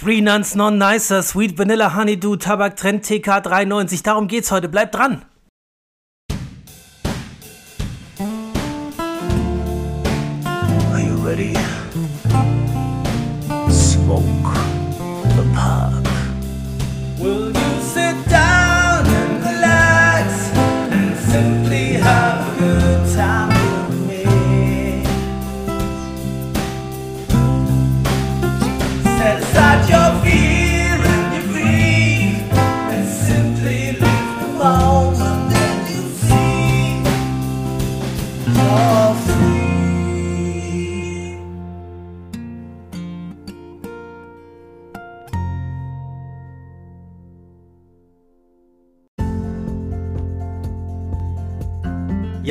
Three 0.00 0.22
Nuns 0.22 0.54
Non 0.54 0.78
Nicer, 0.78 1.22
Sweet 1.22 1.58
Vanilla 1.58 1.94
Honeydew, 1.94 2.38
Tabak 2.38 2.74
Trend 2.74 3.04
TK 3.04 3.42
93. 3.42 4.02
Darum 4.02 4.28
geht's 4.28 4.50
heute. 4.50 4.70
Bleibt 4.70 4.94
dran! 4.94 5.29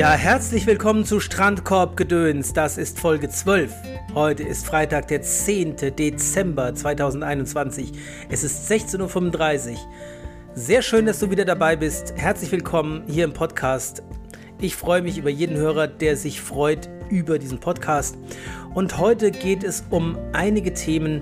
Ja, 0.00 0.12
herzlich 0.12 0.66
willkommen 0.66 1.04
zu 1.04 1.20
Strandkorb 1.20 1.94
Gedöns. 1.94 2.54
Das 2.54 2.78
ist 2.78 2.98
Folge 2.98 3.28
12. 3.28 3.70
Heute 4.14 4.42
ist 4.42 4.64
Freitag, 4.64 5.08
der 5.08 5.20
10. 5.20 5.76
Dezember 5.76 6.74
2021. 6.74 7.92
Es 8.30 8.42
ist 8.42 8.72
16.35 8.72 9.72
Uhr. 9.72 9.76
Sehr 10.54 10.80
schön, 10.80 11.04
dass 11.04 11.18
du 11.18 11.30
wieder 11.30 11.44
dabei 11.44 11.76
bist. 11.76 12.14
Herzlich 12.16 12.50
willkommen 12.50 13.02
hier 13.08 13.24
im 13.24 13.34
Podcast. 13.34 14.02
Ich 14.58 14.74
freue 14.74 15.02
mich 15.02 15.18
über 15.18 15.28
jeden 15.28 15.58
Hörer, 15.58 15.86
der 15.86 16.16
sich 16.16 16.40
freut 16.40 16.88
über 17.10 17.38
diesen 17.38 17.60
Podcast. 17.60 18.16
Und 18.72 18.96
heute 18.96 19.30
geht 19.30 19.62
es 19.62 19.84
um 19.90 20.16
einige 20.32 20.72
Themen. 20.72 21.20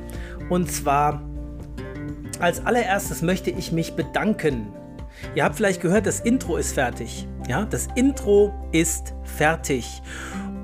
Und 0.50 0.70
zwar 0.70 1.20
als 2.38 2.64
allererstes 2.64 3.22
möchte 3.22 3.50
ich 3.50 3.72
mich 3.72 3.94
bedanken. 3.94 4.72
Ihr 5.34 5.42
habt 5.42 5.56
vielleicht 5.56 5.80
gehört, 5.80 6.06
das 6.06 6.20
Intro 6.20 6.56
ist 6.56 6.74
fertig. 6.74 7.26
Ja, 7.48 7.64
das 7.64 7.88
Intro 7.94 8.52
ist 8.72 9.14
fertig. 9.24 10.02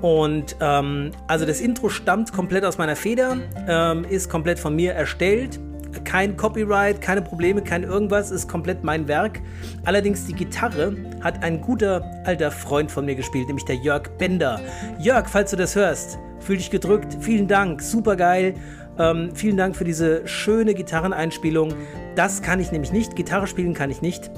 Und 0.01 0.55
ähm, 0.61 1.09
also 1.27 1.45
das 1.45 1.59
Intro 1.59 1.89
stammt 1.89 2.31
komplett 2.31 2.63
aus 2.63 2.77
meiner 2.77 2.95
Feder, 2.95 3.37
ähm, 3.67 4.05
ist 4.05 4.29
komplett 4.29 4.59
von 4.59 4.75
mir 4.75 4.93
erstellt. 4.93 5.59
Kein 6.03 6.37
Copyright, 6.37 7.01
keine 7.01 7.23
Probleme, 7.23 7.63
kein 7.63 7.81
irgendwas, 7.83 8.29
ist 8.29 8.47
komplett 8.47 8.83
mein 8.83 9.07
Werk. 9.07 9.41
Allerdings 9.83 10.27
die 10.27 10.33
Gitarre 10.33 10.95
hat 11.21 11.41
ein 11.41 11.59
guter 11.59 12.03
alter 12.25 12.51
Freund 12.51 12.91
von 12.91 13.05
mir 13.05 13.15
gespielt, 13.15 13.47
nämlich 13.47 13.65
der 13.65 13.77
Jörg 13.77 14.09
Bender. 14.19 14.59
Jörg, 14.99 15.27
falls 15.27 15.51
du 15.51 15.57
das 15.57 15.75
hörst, 15.75 16.19
fühl 16.39 16.57
dich 16.57 16.69
gedrückt. 16.69 17.17
Vielen 17.19 17.47
Dank, 17.47 17.81
super 17.81 18.15
geil. 18.15 18.53
Ähm, 18.99 19.31
vielen 19.33 19.57
Dank 19.57 19.75
für 19.75 19.85
diese 19.85 20.27
schöne 20.27 20.75
Gitarreneinspielung. 20.75 21.73
Das 22.15 22.43
kann 22.43 22.59
ich 22.59 22.71
nämlich 22.71 22.91
nicht. 22.91 23.15
Gitarre 23.15 23.47
spielen 23.47 23.73
kann 23.73 23.89
ich 23.89 24.03
nicht. 24.03 24.29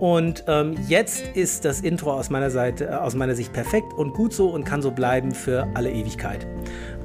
Und 0.00 0.44
ähm, 0.48 0.76
jetzt 0.88 1.28
ist 1.36 1.66
das 1.66 1.82
Intro 1.82 2.14
aus 2.14 2.30
meiner 2.30 2.50
Seite, 2.50 2.86
äh, 2.86 2.94
aus 2.94 3.14
meiner 3.14 3.34
Sicht 3.34 3.52
perfekt 3.52 3.92
und 3.92 4.14
gut 4.14 4.32
so 4.32 4.48
und 4.48 4.64
kann 4.64 4.80
so 4.80 4.90
bleiben 4.90 5.32
für 5.32 5.68
alle 5.74 5.90
Ewigkeit. 5.90 6.46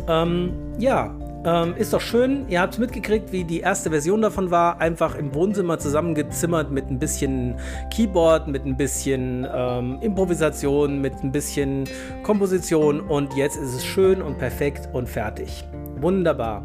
Ähm, 0.07 0.53
ja, 0.79 1.13
ähm, 1.43 1.75
ist 1.77 1.91
doch 1.91 1.99
schön. 1.99 2.47
Ihr 2.47 2.61
habt 2.61 2.79
mitgekriegt, 2.79 3.33
wie 3.33 3.43
die 3.43 3.59
erste 3.59 3.89
Version 3.89 4.21
davon 4.21 4.49
war. 4.49 4.79
Einfach 4.79 5.15
im 5.15 5.35
Wohnzimmer 5.35 5.77
zusammengezimmert 5.77 6.71
mit 6.71 6.89
ein 6.89 6.97
bisschen 6.97 7.55
Keyboard, 7.93 8.47
mit 8.47 8.65
ein 8.65 8.77
bisschen 8.77 9.45
ähm, 9.53 9.99
Improvisation, 10.01 11.01
mit 11.01 11.21
ein 11.21 11.33
bisschen 11.33 11.83
Komposition. 12.23 13.01
Und 13.01 13.35
jetzt 13.35 13.57
ist 13.57 13.73
es 13.73 13.85
schön 13.85 14.21
und 14.21 14.37
perfekt 14.37 14.87
und 14.93 15.09
fertig. 15.09 15.65
Wunderbar. 15.99 16.63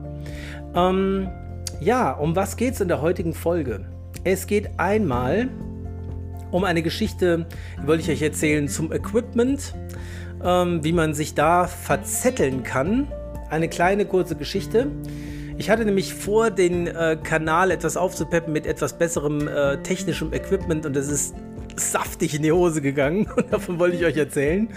Ähm, 0.77 1.29
ja, 1.81 2.13
um 2.13 2.37
was 2.37 2.57
geht 2.57 2.75
es 2.75 2.81
in 2.81 2.87
der 2.87 3.03
heutigen 3.03 3.35
Folge? 3.35 3.85
Es 4.23 4.47
geht 4.47 4.71
einmal 4.79 5.49
um 6.51 6.65
eine 6.65 6.83
Geschichte, 6.83 7.47
die 7.83 7.87
wollte 7.87 8.03
ich 8.03 8.11
euch 8.11 8.23
erzählen, 8.23 8.69
zum 8.69 8.93
Equipment, 8.93 9.75
ähm, 10.43 10.83
wie 10.83 10.93
man 10.93 11.15
sich 11.15 11.35
da 11.35 11.67
verzetteln 11.67 12.63
kann. 12.63 13.09
Eine 13.49 13.69
kleine 13.69 14.05
kurze 14.07 14.37
Geschichte. 14.37 14.89
Ich 15.59 15.69
hatte 15.69 15.85
nämlich 15.85 16.15
vor, 16.15 16.51
den 16.51 16.87
äh, 16.87 17.19
Kanal 17.23 17.71
etwas 17.71 17.97
aufzupeppen 17.97 18.53
mit 18.53 18.67
etwas 18.67 18.97
besserem 18.97 19.47
äh, 19.47 19.77
technischem 19.83 20.33
Equipment 20.33 20.87
und 20.87 20.97
das 20.97 21.09
ist 21.09 21.35
saftig 21.77 22.35
in 22.35 22.43
die 22.43 22.53
Hose 22.53 22.81
gegangen 22.81 23.27
und 23.37 23.53
davon 23.53 23.79
wollte 23.79 23.97
ich 23.97 24.05
euch 24.05 24.17
erzählen. 24.17 24.69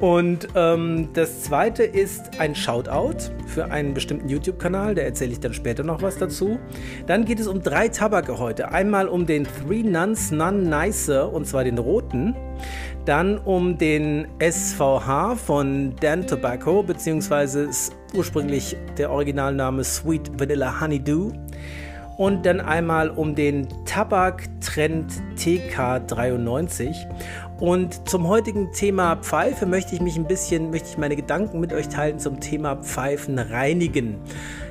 Und 0.00 0.48
ähm, 0.54 1.08
das 1.14 1.42
zweite 1.42 1.82
ist 1.82 2.38
ein 2.38 2.54
Shoutout 2.54 3.32
für 3.46 3.70
einen 3.70 3.94
bestimmten 3.94 4.28
YouTube-Kanal, 4.28 4.94
da 4.94 5.02
erzähle 5.02 5.32
ich 5.32 5.40
dann 5.40 5.54
später 5.54 5.82
noch 5.82 6.02
was 6.02 6.18
dazu. 6.18 6.58
Dann 7.06 7.24
geht 7.24 7.40
es 7.40 7.46
um 7.46 7.62
drei 7.62 7.88
Tabake 7.88 8.38
heute. 8.38 8.70
Einmal 8.72 9.08
um 9.08 9.26
den 9.26 9.44
Three 9.44 9.82
Nuns 9.82 10.30
None 10.30 10.58
Nicer 10.58 11.32
und 11.32 11.46
zwar 11.46 11.64
den 11.64 11.78
roten. 11.78 12.34
Dann 13.04 13.38
um 13.38 13.78
den 13.78 14.26
SVH 14.40 15.36
von 15.36 15.94
Dan 16.00 16.26
Tobacco, 16.26 16.82
beziehungsweise 16.82 17.70
ursprünglich 18.14 18.76
der 18.98 19.10
Originalname 19.10 19.84
Sweet 19.84 20.38
Vanilla 20.38 20.80
Honeydew 20.80 21.32
und 22.16 22.46
dann 22.46 22.60
einmal 22.60 23.10
um 23.10 23.34
den 23.34 23.68
Tabak-Trend 23.84 25.12
TK93. 25.36 26.94
Und 27.58 28.06
zum 28.08 28.28
heutigen 28.28 28.72
Thema 28.72 29.16
Pfeife 29.16 29.64
möchte 29.64 29.94
ich 29.94 30.02
mich 30.02 30.16
ein 30.16 30.26
bisschen, 30.26 30.70
möchte 30.70 30.90
ich 30.90 30.98
meine 30.98 31.16
Gedanken 31.16 31.58
mit 31.58 31.72
euch 31.72 31.88
teilen 31.88 32.18
zum 32.18 32.38
Thema 32.38 32.76
Pfeifen 32.76 33.38
reinigen. 33.38 34.16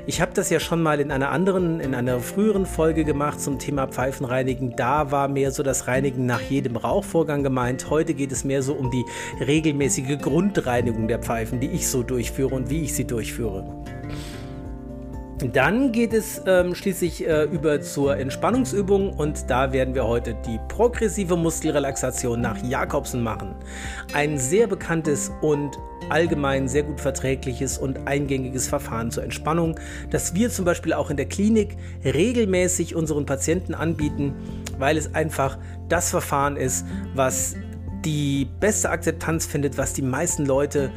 Ich 0.05 0.21
habe 0.21 0.33
das 0.35 0.51
ja 0.51 0.59
schon 0.59 0.83
mal 0.83 0.99
in 0.99 1.11
einer 1.11 1.31
anderen, 1.31 1.79
in 1.79 1.95
einer 1.95 2.19
früheren 2.19 2.67
Folge 2.67 3.03
gemacht 3.03 3.41
zum 3.41 3.57
Thema 3.57 3.87
Pfeifen 3.87 4.23
reinigen. 4.27 4.75
Da 4.75 5.09
war 5.11 5.27
mehr 5.27 5.49
so 5.49 5.63
das 5.63 5.87
Reinigen 5.87 6.27
nach 6.27 6.41
jedem 6.41 6.75
Rauchvorgang 6.75 7.41
gemeint. 7.41 7.89
Heute 7.89 8.13
geht 8.13 8.31
es 8.31 8.43
mehr 8.43 8.61
so 8.61 8.73
um 8.73 8.91
die 8.91 9.03
regelmäßige 9.43 10.19
Grundreinigung 10.21 11.07
der 11.07 11.19
Pfeifen, 11.19 11.59
die 11.59 11.71
ich 11.71 11.87
so 11.87 12.03
durchführe 12.03 12.53
und 12.53 12.69
wie 12.69 12.83
ich 12.83 12.93
sie 12.93 13.05
durchführe. 13.05 13.65
Dann 15.39 15.91
geht 15.91 16.13
es 16.13 16.41
ähm, 16.45 16.73
schließlich 16.73 17.27
äh, 17.27 17.43
über 17.43 17.81
zur 17.81 18.15
Entspannungsübung 18.15 19.11
und 19.11 19.49
da 19.49 19.73
werden 19.73 19.93
wir 19.93 20.07
heute 20.07 20.33
die 20.47 20.57
progressive 20.69 21.35
Muskelrelaxation 21.35 22.39
nach 22.39 22.63
Jakobsen 22.63 23.21
machen. 23.21 23.53
Ein 24.13 24.37
sehr 24.37 24.65
bekanntes 24.67 25.33
und 25.41 25.77
allgemein 26.09 26.69
sehr 26.69 26.83
gut 26.83 27.01
verträgliches 27.01 27.77
und 27.77 28.07
eingängiges 28.07 28.69
Verfahren 28.69 29.11
zur 29.11 29.23
Entspannung, 29.23 29.77
das 30.09 30.35
wir 30.35 30.49
zum 30.49 30.63
Beispiel 30.63 30.93
auch 30.93 31.09
in 31.09 31.17
der 31.17 31.27
Klinik 31.27 31.75
regelmäßig 32.05 32.95
unseren 32.95 33.25
Patienten 33.25 33.73
anbieten, 33.73 34.33
weil 34.77 34.97
es 34.97 35.13
einfach 35.15 35.57
das 35.89 36.11
Verfahren 36.11 36.55
ist, 36.55 36.85
was 37.13 37.57
die 38.05 38.47
beste 38.61 38.89
Akzeptanz 38.89 39.45
findet, 39.45 39.77
was 39.77 39.91
die 39.91 40.01
meisten 40.01 40.45
Leute 40.45 40.91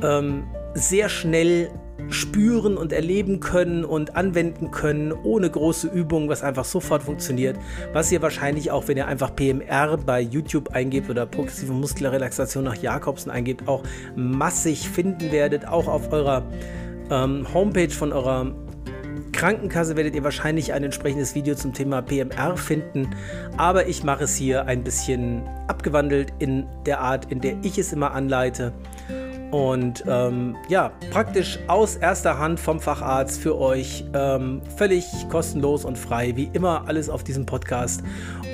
ähm, 0.00 0.44
sehr 0.74 1.08
schnell 1.08 1.70
spüren 2.08 2.76
und 2.76 2.92
erleben 2.92 3.40
können 3.40 3.84
und 3.84 4.16
anwenden 4.16 4.70
können, 4.70 5.12
ohne 5.12 5.50
große 5.50 5.88
Übung, 5.88 6.28
was 6.28 6.42
einfach 6.42 6.64
sofort 6.64 7.02
funktioniert. 7.02 7.56
Was 7.92 8.10
ihr 8.10 8.22
wahrscheinlich 8.22 8.70
auch, 8.70 8.88
wenn 8.88 8.96
ihr 8.96 9.06
einfach 9.06 9.34
PMR 9.34 9.96
bei 9.98 10.20
YouTube 10.20 10.70
eingebt 10.70 11.10
oder 11.10 11.26
progressive 11.26 11.72
Muskelrelaxation 11.72 12.64
nach 12.64 12.76
Jakobsen 12.76 13.30
eingebt, 13.30 13.68
auch 13.68 13.82
massig 14.16 14.88
finden 14.88 15.32
werdet. 15.32 15.66
Auch 15.66 15.88
auf 15.88 16.12
eurer 16.12 16.44
ähm, 17.10 17.46
Homepage 17.52 17.90
von 17.90 18.12
eurer 18.12 18.52
Krankenkasse 19.32 19.96
werdet 19.96 20.14
ihr 20.14 20.24
wahrscheinlich 20.24 20.72
ein 20.72 20.84
entsprechendes 20.84 21.34
Video 21.34 21.54
zum 21.54 21.72
Thema 21.72 22.02
PMR 22.02 22.56
finden, 22.56 23.14
aber 23.56 23.86
ich 23.86 24.04
mache 24.04 24.24
es 24.24 24.36
hier 24.36 24.66
ein 24.66 24.84
bisschen 24.84 25.42
abgewandelt 25.66 26.32
in 26.38 26.66
der 26.84 27.00
Art, 27.00 27.30
in 27.32 27.40
der 27.40 27.56
ich 27.62 27.78
es 27.78 27.92
immer 27.92 28.12
anleite. 28.12 28.72
Und 29.50 30.04
ähm, 30.06 30.56
ja, 30.68 30.92
praktisch 31.10 31.58
aus 31.66 31.96
erster 31.96 32.38
Hand 32.38 32.60
vom 32.60 32.78
Facharzt 32.78 33.40
für 33.40 33.58
euch. 33.58 34.04
Ähm, 34.14 34.62
völlig 34.76 35.04
kostenlos 35.28 35.84
und 35.84 35.98
frei, 35.98 36.36
wie 36.36 36.50
immer 36.52 36.86
alles 36.86 37.08
auf 37.08 37.24
diesem 37.24 37.46
Podcast. 37.46 38.02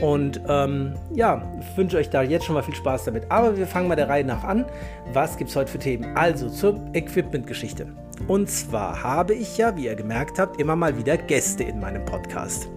Und 0.00 0.40
ähm, 0.48 0.94
ja, 1.14 1.42
wünsche 1.74 1.98
euch 1.98 2.08
da 2.08 2.22
jetzt 2.22 2.46
schon 2.46 2.54
mal 2.54 2.62
viel 2.62 2.74
Spaß 2.74 3.04
damit. 3.04 3.30
Aber 3.30 3.56
wir 3.56 3.66
fangen 3.66 3.88
mal 3.88 3.96
der 3.96 4.08
Reihe 4.08 4.24
nach 4.24 4.44
an. 4.44 4.64
Was 5.12 5.36
gibt 5.36 5.50
es 5.50 5.56
heute 5.56 5.70
für 5.70 5.78
Themen? 5.78 6.16
Also 6.16 6.48
zur 6.48 6.80
Equipment-Geschichte. 6.94 7.86
Und 8.28 8.50
zwar 8.50 9.02
habe 9.02 9.34
ich 9.34 9.58
ja, 9.58 9.76
wie 9.76 9.84
ihr 9.84 9.94
gemerkt 9.94 10.38
habt, 10.38 10.58
immer 10.58 10.76
mal 10.76 10.96
wieder 10.96 11.18
Gäste 11.18 11.64
in 11.64 11.80
meinem 11.80 12.04
Podcast. 12.06 12.68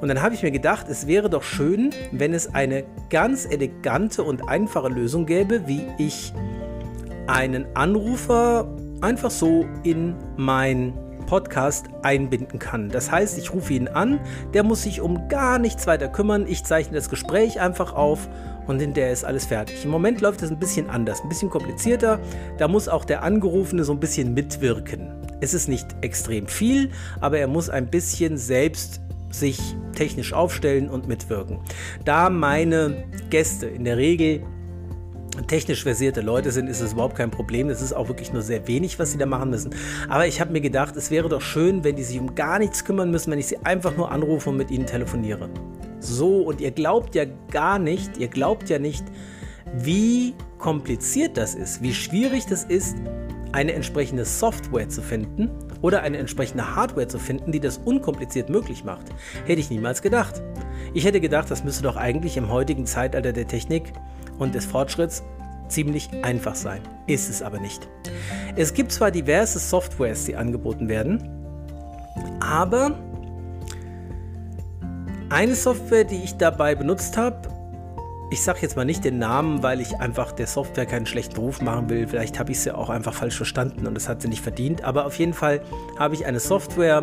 Und 0.00 0.08
dann 0.08 0.22
habe 0.22 0.34
ich 0.34 0.42
mir 0.42 0.50
gedacht, 0.50 0.86
es 0.88 1.06
wäre 1.06 1.28
doch 1.28 1.42
schön, 1.42 1.90
wenn 2.12 2.32
es 2.32 2.54
eine 2.54 2.84
ganz 3.10 3.44
elegante 3.44 4.22
und 4.22 4.48
einfache 4.48 4.88
Lösung 4.88 5.26
gäbe, 5.26 5.66
wie 5.66 5.82
ich 5.98 6.32
einen 7.26 7.66
Anrufer 7.74 8.66
einfach 9.00 9.30
so 9.30 9.66
in 9.82 10.14
mein 10.36 10.92
Podcast 11.26 11.86
einbinden 12.02 12.58
kann. 12.58 12.88
Das 12.88 13.10
heißt, 13.10 13.38
ich 13.38 13.52
rufe 13.52 13.72
ihn 13.72 13.86
an, 13.86 14.18
der 14.52 14.64
muss 14.64 14.82
sich 14.82 15.00
um 15.00 15.28
gar 15.28 15.58
nichts 15.58 15.86
weiter 15.86 16.08
kümmern, 16.08 16.44
ich 16.48 16.64
zeichne 16.64 16.96
das 16.96 17.08
Gespräch 17.08 17.60
einfach 17.60 17.92
auf 17.92 18.28
und 18.66 18.80
hinterher 18.80 19.12
ist 19.12 19.24
alles 19.24 19.46
fertig. 19.46 19.84
Im 19.84 19.90
Moment 19.90 20.20
läuft 20.20 20.42
es 20.42 20.50
ein 20.50 20.58
bisschen 20.58 20.90
anders, 20.90 21.22
ein 21.22 21.28
bisschen 21.28 21.50
komplizierter. 21.50 22.18
Da 22.58 22.68
muss 22.68 22.88
auch 22.88 23.04
der 23.04 23.22
Angerufene 23.22 23.84
so 23.84 23.92
ein 23.92 24.00
bisschen 24.00 24.34
mitwirken. 24.34 25.08
Es 25.40 25.54
ist 25.54 25.68
nicht 25.68 25.86
extrem 26.00 26.46
viel, 26.46 26.90
aber 27.20 27.38
er 27.38 27.46
muss 27.46 27.70
ein 27.70 27.86
bisschen 27.86 28.36
selbst 28.36 29.00
sich 29.30 29.58
technisch 29.94 30.32
aufstellen 30.32 30.88
und 30.88 31.06
mitwirken. 31.08 31.60
Da 32.04 32.28
meine 32.28 33.04
Gäste 33.30 33.66
in 33.66 33.84
der 33.84 33.96
Regel 33.96 34.42
technisch 35.46 35.82
versierte 35.82 36.20
Leute 36.20 36.50
sind, 36.50 36.68
ist 36.68 36.80
es 36.80 36.92
überhaupt 36.92 37.16
kein 37.16 37.30
Problem. 37.30 37.68
Das 37.68 37.82
ist 37.82 37.92
auch 37.92 38.08
wirklich 38.08 38.32
nur 38.32 38.42
sehr 38.42 38.66
wenig, 38.66 38.98
was 38.98 39.12
sie 39.12 39.18
da 39.18 39.26
machen 39.26 39.50
müssen. 39.50 39.74
Aber 40.08 40.26
ich 40.26 40.40
habe 40.40 40.52
mir 40.52 40.60
gedacht, 40.60 40.96
es 40.96 41.10
wäre 41.10 41.28
doch 41.28 41.40
schön, 41.40 41.84
wenn 41.84 41.96
die 41.96 42.02
sich 42.02 42.18
um 42.18 42.34
gar 42.34 42.58
nichts 42.58 42.84
kümmern 42.84 43.10
müssen, 43.10 43.30
wenn 43.30 43.38
ich 43.38 43.46
sie 43.46 43.58
einfach 43.64 43.96
nur 43.96 44.10
anrufe 44.10 44.50
und 44.50 44.56
mit 44.56 44.70
ihnen 44.70 44.86
telefoniere. 44.86 45.48
So, 46.00 46.38
und 46.38 46.60
ihr 46.60 46.70
glaubt 46.70 47.14
ja 47.14 47.24
gar 47.50 47.78
nicht, 47.78 48.18
ihr 48.18 48.28
glaubt 48.28 48.68
ja 48.70 48.78
nicht, 48.78 49.04
wie 49.74 50.34
kompliziert 50.58 51.36
das 51.36 51.54
ist, 51.54 51.82
wie 51.82 51.94
schwierig 51.94 52.46
das 52.46 52.64
ist, 52.64 52.96
eine 53.52 53.72
entsprechende 53.72 54.24
Software 54.24 54.88
zu 54.88 55.02
finden 55.02 55.50
oder 55.82 56.02
eine 56.02 56.18
entsprechende 56.18 56.74
Hardware 56.76 57.08
zu 57.08 57.18
finden, 57.18 57.52
die 57.52 57.60
das 57.60 57.78
unkompliziert 57.78 58.48
möglich 58.48 58.84
macht. 58.84 59.06
Hätte 59.44 59.60
ich 59.60 59.70
niemals 59.70 60.02
gedacht. 60.02 60.40
Ich 60.94 61.04
hätte 61.04 61.20
gedacht, 61.20 61.50
das 61.50 61.64
müsste 61.64 61.82
doch 61.82 61.96
eigentlich 61.96 62.36
im 62.36 62.48
heutigen 62.50 62.86
Zeitalter 62.86 63.32
der 63.32 63.46
Technik 63.48 63.92
und 64.40 64.54
des 64.54 64.66
Fortschritts 64.66 65.22
ziemlich 65.68 66.10
einfach 66.22 66.56
sein. 66.56 66.80
Ist 67.06 67.30
es 67.30 67.42
aber 67.42 67.60
nicht. 67.60 67.88
Es 68.56 68.74
gibt 68.74 68.90
zwar 68.90 69.10
diverse 69.10 69.58
Softwares, 69.58 70.24
die 70.24 70.34
angeboten 70.34 70.88
werden, 70.88 71.22
aber 72.40 72.98
eine 75.28 75.54
Software, 75.54 76.04
die 76.04 76.24
ich 76.24 76.36
dabei 76.36 76.74
benutzt 76.74 77.16
habe, 77.16 77.48
ich 78.32 78.42
sage 78.42 78.60
jetzt 78.62 78.76
mal 78.76 78.84
nicht 78.84 79.04
den 79.04 79.18
Namen, 79.18 79.62
weil 79.62 79.80
ich 79.80 79.96
einfach 79.96 80.30
der 80.32 80.46
Software 80.46 80.86
keinen 80.86 81.06
schlechten 81.06 81.34
Beruf 81.34 81.60
machen 81.60 81.90
will. 81.90 82.06
Vielleicht 82.06 82.38
habe 82.38 82.52
ich 82.52 82.60
sie 82.60 82.72
auch 82.72 82.88
einfach 82.88 83.12
falsch 83.12 83.36
verstanden 83.36 83.86
und 83.88 83.94
das 83.94 84.08
hat 84.08 84.22
sie 84.22 84.28
nicht 84.28 84.42
verdient. 84.42 84.84
Aber 84.84 85.04
auf 85.04 85.18
jeden 85.18 85.32
Fall 85.32 85.60
habe 85.98 86.14
ich 86.14 86.26
eine 86.26 86.38
Software, 86.38 87.02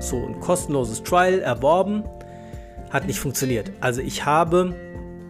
so 0.00 0.16
ein 0.16 0.38
kostenloses 0.40 1.02
Trial 1.02 1.40
erworben, 1.40 2.04
hat 2.90 3.06
nicht 3.06 3.18
funktioniert. 3.18 3.72
Also 3.80 4.02
ich 4.02 4.26
habe 4.26 4.74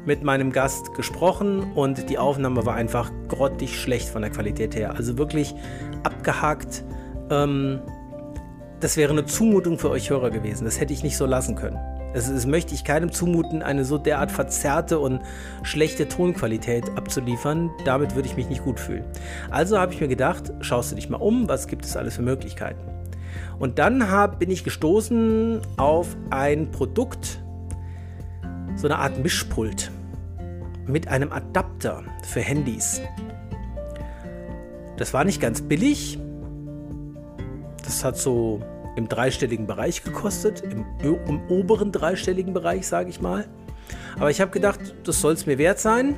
mit 0.07 0.23
meinem 0.23 0.53
Gast 0.53 0.95
gesprochen 0.95 1.73
und 1.75 2.09
die 2.09 2.17
Aufnahme 2.17 2.65
war 2.65 2.75
einfach 2.75 3.11
grottig 3.29 3.79
schlecht 3.79 4.09
von 4.09 4.23
der 4.23 4.31
Qualität 4.31 4.77
her. 4.77 4.95
Also 4.97 5.19
wirklich 5.19 5.55
abgehakt. 6.05 6.85
Ähm, 7.29 7.81
das 8.81 8.97
wäre 8.97 9.13
eine 9.13 9.25
Zumutung 9.25 9.79
für 9.79 9.91
euch 9.91 10.11
Hörer 10.11 10.31
gewesen. 10.31 10.65
Das 10.65 10.81
hätte 10.81 10.93
ich 10.93 11.03
nicht 11.03 11.17
so 11.17 11.27
lassen 11.27 11.57
können. 11.57 11.79
Das, 12.15 12.33
das 12.33 12.47
möchte 12.47 12.75
ich 12.75 12.85
keinem 12.85 13.11
zumuten, 13.11 13.63
eine 13.63 13.85
so 13.85 13.99
derart 13.99 14.31
verzerrte 14.31 14.99
und 14.99 15.21
schlechte 15.65 16.09
Tonqualität 16.09 16.85
abzuliefern. 16.97 17.71
Damit 17.85 18.15
würde 18.15 18.29
ich 18.29 18.37
mich 18.37 18.49
nicht 18.49 18.65
gut 18.65 18.79
fühlen. 18.79 19.05
Also 19.51 19.79
habe 19.79 19.93
ich 19.93 20.01
mir 20.01 20.09
gedacht, 20.09 20.53
schaust 20.61 20.93
du 20.93 20.97
dich 20.97 21.11
mal 21.11 21.19
um, 21.19 21.49
was 21.49 21.67
gibt 21.67 21.85
es 21.85 21.97
alles 21.97 22.17
für 22.17 22.23
Möglichkeiten. 22.23 22.81
Und 23.59 23.79
dann 23.79 24.11
hab, 24.11 24.39
bin 24.39 24.51
ich 24.51 24.63
gestoßen 24.63 25.61
auf 25.79 26.17
ein 26.31 26.71
Produkt, 26.71 27.43
so 28.77 28.87
eine 28.87 28.99
Art 28.99 29.19
Mischpult 29.23 29.91
mit 30.87 31.09
einem 31.09 31.33
Adapter 31.33 32.03
für 32.23 32.41
Handys. 32.41 33.01
Das 34.97 35.13
war 35.13 35.25
nicht 35.25 35.41
ganz 35.41 35.63
billig. 35.63 36.19
Das 37.85 38.05
hat 38.05 38.17
so 38.17 38.61
im 38.97 39.09
dreistelligen 39.09 39.67
Bereich 39.67 40.03
gekostet, 40.03 40.63
im, 40.63 40.85
im 41.03 41.41
oberen 41.49 41.93
dreistelligen 41.93 42.55
Bereich, 42.55 42.87
sage 42.87 43.11
ich 43.11 43.21
mal. 43.21 43.47
Aber 44.19 44.31
ich 44.31 44.41
habe 44.41 44.51
gedacht, 44.51 44.81
das 45.05 45.21
soll 45.21 45.35
es 45.35 45.47
mir 45.47 45.59
wert 45.59 45.79
sein. 45.79 46.17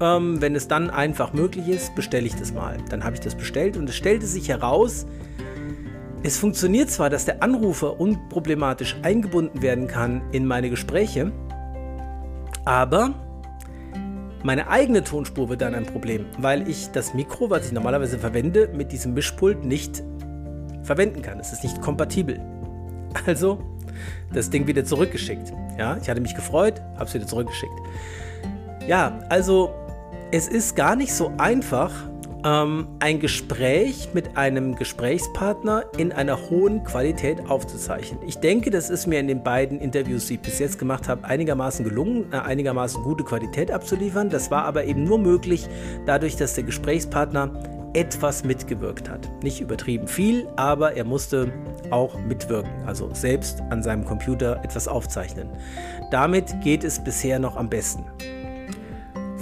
Ähm, 0.00 0.42
wenn 0.42 0.54
es 0.54 0.68
dann 0.68 0.90
einfach 0.90 1.32
möglich 1.32 1.68
ist, 1.68 1.94
bestelle 1.94 2.26
ich 2.26 2.34
das 2.34 2.52
mal. 2.52 2.76
Dann 2.90 3.04
habe 3.04 3.14
ich 3.14 3.20
das 3.20 3.34
bestellt 3.34 3.76
und 3.76 3.88
es 3.88 3.96
stellte 3.96 4.26
sich 4.26 4.48
heraus, 4.48 5.06
es 6.22 6.38
funktioniert 6.38 6.90
zwar, 6.90 7.08
dass 7.08 7.24
der 7.24 7.42
Anrufer 7.42 8.00
unproblematisch 8.00 8.96
eingebunden 9.02 9.62
werden 9.62 9.86
kann 9.86 10.22
in 10.32 10.44
meine 10.44 10.70
Gespräche, 10.70 11.30
aber 12.64 13.25
meine 14.46 14.68
eigene 14.68 15.02
Tonspur 15.02 15.48
wird 15.48 15.60
dann 15.60 15.74
ein 15.74 15.86
Problem, 15.86 16.24
weil 16.38 16.68
ich 16.68 16.92
das 16.92 17.14
Mikro, 17.14 17.50
was 17.50 17.66
ich 17.66 17.72
normalerweise 17.72 18.16
verwende, 18.16 18.68
mit 18.68 18.92
diesem 18.92 19.12
Mischpult 19.12 19.64
nicht 19.64 20.04
verwenden 20.84 21.20
kann. 21.20 21.40
Es 21.40 21.52
ist 21.52 21.64
nicht 21.64 21.82
kompatibel. 21.82 22.40
Also 23.24 23.58
das 24.32 24.50
Ding 24.50 24.66
wieder 24.66 24.84
zurückgeschickt. 24.84 25.50
Ja, 25.78 25.96
ich 25.96 26.08
hatte 26.10 26.20
mich 26.20 26.34
gefreut, 26.34 26.82
habe 26.96 27.06
es 27.06 27.14
wieder 27.14 27.26
zurückgeschickt. 27.26 27.72
Ja, 28.86 29.20
also 29.30 29.74
es 30.32 30.48
ist 30.48 30.76
gar 30.76 30.96
nicht 30.96 31.14
so 31.14 31.32
einfach, 31.38 31.92
ähm, 32.46 32.86
ein 33.00 33.18
Gespräch 33.18 34.10
mit 34.14 34.36
einem 34.36 34.76
Gesprächspartner 34.76 35.84
in 35.98 36.12
einer 36.12 36.48
hohen 36.48 36.84
Qualität 36.84 37.50
aufzuzeichnen. 37.50 38.20
Ich 38.24 38.38
denke, 38.38 38.70
das 38.70 38.88
ist 38.88 39.06
mir 39.08 39.18
in 39.18 39.26
den 39.26 39.42
beiden 39.42 39.80
Interviews, 39.80 40.26
die 40.26 40.34
ich 40.34 40.40
bis 40.40 40.60
jetzt 40.60 40.78
gemacht 40.78 41.08
habe, 41.08 41.24
einigermaßen 41.24 41.84
gelungen, 41.84 42.26
eine 42.30 42.44
einigermaßen 42.44 43.02
gute 43.02 43.24
Qualität 43.24 43.72
abzuliefern. 43.72 44.30
Das 44.30 44.50
war 44.52 44.64
aber 44.64 44.84
eben 44.84 45.02
nur 45.02 45.18
möglich 45.18 45.68
dadurch, 46.06 46.36
dass 46.36 46.54
der 46.54 46.64
Gesprächspartner 46.64 47.50
etwas 47.94 48.44
mitgewirkt 48.44 49.10
hat. 49.10 49.28
Nicht 49.42 49.60
übertrieben 49.60 50.06
viel, 50.06 50.46
aber 50.54 50.92
er 50.92 51.04
musste 51.04 51.52
auch 51.90 52.16
mitwirken, 52.20 52.70
also 52.86 53.10
selbst 53.12 53.60
an 53.70 53.82
seinem 53.82 54.04
Computer 54.04 54.60
etwas 54.62 54.86
aufzeichnen. 54.86 55.48
Damit 56.12 56.60
geht 56.60 56.84
es 56.84 57.02
bisher 57.02 57.38
noch 57.38 57.56
am 57.56 57.68
besten. 57.68 58.04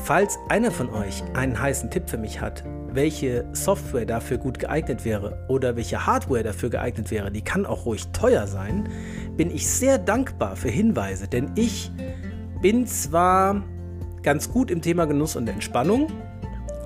Falls 0.05 0.39
einer 0.49 0.71
von 0.71 0.89
euch 0.91 1.23
einen 1.35 1.61
heißen 1.61 1.91
Tipp 1.91 2.09
für 2.09 2.19
mich 2.19 2.41
hat, 2.41 2.63
welche 2.95 3.45
Software 3.53 4.07
dafür 4.07 4.39
gut 4.39 4.59
geeignet 4.59 5.05
wäre 5.05 5.45
oder 5.49 5.77
welche 5.77 6.07
Hardware 6.07 6.43
dafür 6.43 6.71
geeignet 6.71 7.11
wäre, 7.11 7.31
die 7.31 7.43
kann 7.43 7.67
auch 7.67 7.87
ruhig 7.87 8.07
teuer 8.09 8.47
sein, 8.47 8.89
bin 9.37 9.51
ich 9.51 9.69
sehr 9.69 9.99
dankbar 9.99 10.57
für 10.57 10.69
Hinweise, 10.69 11.29
denn 11.29 11.53
ich 11.57 11.91
bin 12.63 12.87
zwar 12.87 13.63
ganz 14.23 14.51
gut 14.51 14.71
im 14.71 14.81
Thema 14.81 15.05
Genuss 15.07 15.37
und 15.37 15.49
Entspannung 15.49 16.09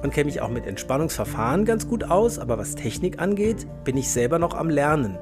und 0.03 0.13
kenne 0.13 0.27
mich 0.27 0.41
auch 0.41 0.49
mit 0.49 0.67
Entspannungsverfahren 0.67 1.65
ganz 1.65 1.89
gut 1.89 2.05
aus, 2.05 2.39
aber 2.39 2.59
was 2.59 2.75
Technik 2.75 3.21
angeht, 3.21 3.67
bin 3.85 3.97
ich 3.97 4.11
selber 4.11 4.39
noch 4.39 4.55
am 4.55 4.71
Lernen. 4.71 5.19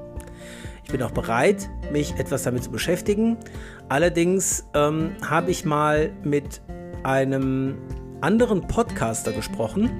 Ich 0.84 0.92
bin 0.92 1.02
auch 1.02 1.10
bereit, 1.10 1.68
mich 1.92 2.14
etwas 2.16 2.44
damit 2.44 2.62
zu 2.62 2.70
beschäftigen. 2.70 3.36
Allerdings 3.88 4.64
ähm, 4.74 5.16
habe 5.28 5.50
ich 5.50 5.64
mal 5.64 6.10
mit 6.22 6.62
einem 7.02 7.76
anderen 8.20 8.60
Podcaster 8.68 9.32
gesprochen, 9.32 9.90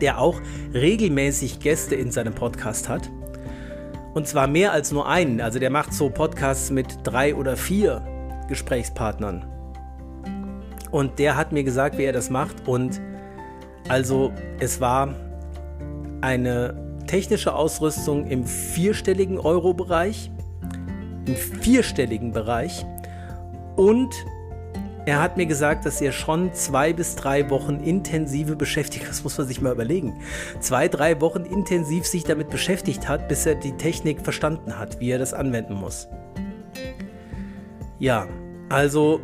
der 0.00 0.18
auch 0.18 0.40
regelmäßig 0.72 1.60
Gäste 1.60 1.94
in 1.94 2.10
seinem 2.10 2.34
Podcast 2.34 2.88
hat. 2.88 3.10
Und 4.14 4.28
zwar 4.28 4.46
mehr 4.46 4.72
als 4.72 4.92
nur 4.92 5.08
einen. 5.08 5.40
Also 5.40 5.58
der 5.58 5.70
macht 5.70 5.92
so 5.92 6.08
Podcasts 6.08 6.70
mit 6.70 6.98
drei 7.02 7.34
oder 7.34 7.56
vier 7.56 8.04
Gesprächspartnern. 8.48 9.44
Und 10.90 11.18
der 11.18 11.36
hat 11.36 11.50
mir 11.50 11.64
gesagt, 11.64 11.98
wie 11.98 12.04
er 12.04 12.12
das 12.12 12.30
macht. 12.30 12.68
Und 12.68 13.00
also 13.88 14.32
es 14.60 14.80
war 14.80 15.14
eine 16.20 17.00
technische 17.08 17.54
Ausrüstung 17.54 18.26
im 18.28 18.46
vierstelligen 18.46 19.38
Euro-Bereich. 19.38 20.30
Im 21.26 21.34
vierstelligen 21.34 22.32
Bereich. 22.32 22.86
Und 23.76 24.14
er 25.06 25.20
hat 25.20 25.36
mir 25.36 25.46
gesagt, 25.46 25.84
dass 25.84 26.00
er 26.00 26.12
schon 26.12 26.54
zwei 26.54 26.92
bis 26.92 27.14
drei 27.14 27.50
Wochen 27.50 27.80
intensive 27.80 28.56
Beschäftigung, 28.56 29.08
das 29.08 29.22
muss 29.22 29.36
man 29.36 29.46
sich 29.46 29.60
mal 29.60 29.72
überlegen, 29.72 30.20
zwei, 30.60 30.88
drei 30.88 31.20
Wochen 31.20 31.44
intensiv 31.44 32.06
sich 32.06 32.24
damit 32.24 32.48
beschäftigt 32.48 33.08
hat, 33.08 33.28
bis 33.28 33.44
er 33.44 33.54
die 33.54 33.72
Technik 33.72 34.22
verstanden 34.22 34.78
hat, 34.78 35.00
wie 35.00 35.10
er 35.10 35.18
das 35.18 35.34
anwenden 35.34 35.74
muss. 35.74 36.08
Ja, 37.98 38.26
also 38.70 39.20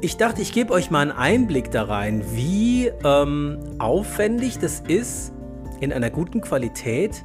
ich 0.00 0.16
dachte, 0.16 0.42
ich 0.42 0.52
gebe 0.52 0.72
euch 0.72 0.90
mal 0.90 1.00
einen 1.00 1.12
Einblick 1.12 1.70
da 1.70 1.84
rein, 1.84 2.24
wie 2.32 2.90
ähm, 3.04 3.60
aufwendig 3.78 4.58
das 4.58 4.80
ist, 4.80 5.32
in 5.80 5.92
einer 5.92 6.10
guten 6.10 6.40
Qualität 6.40 7.24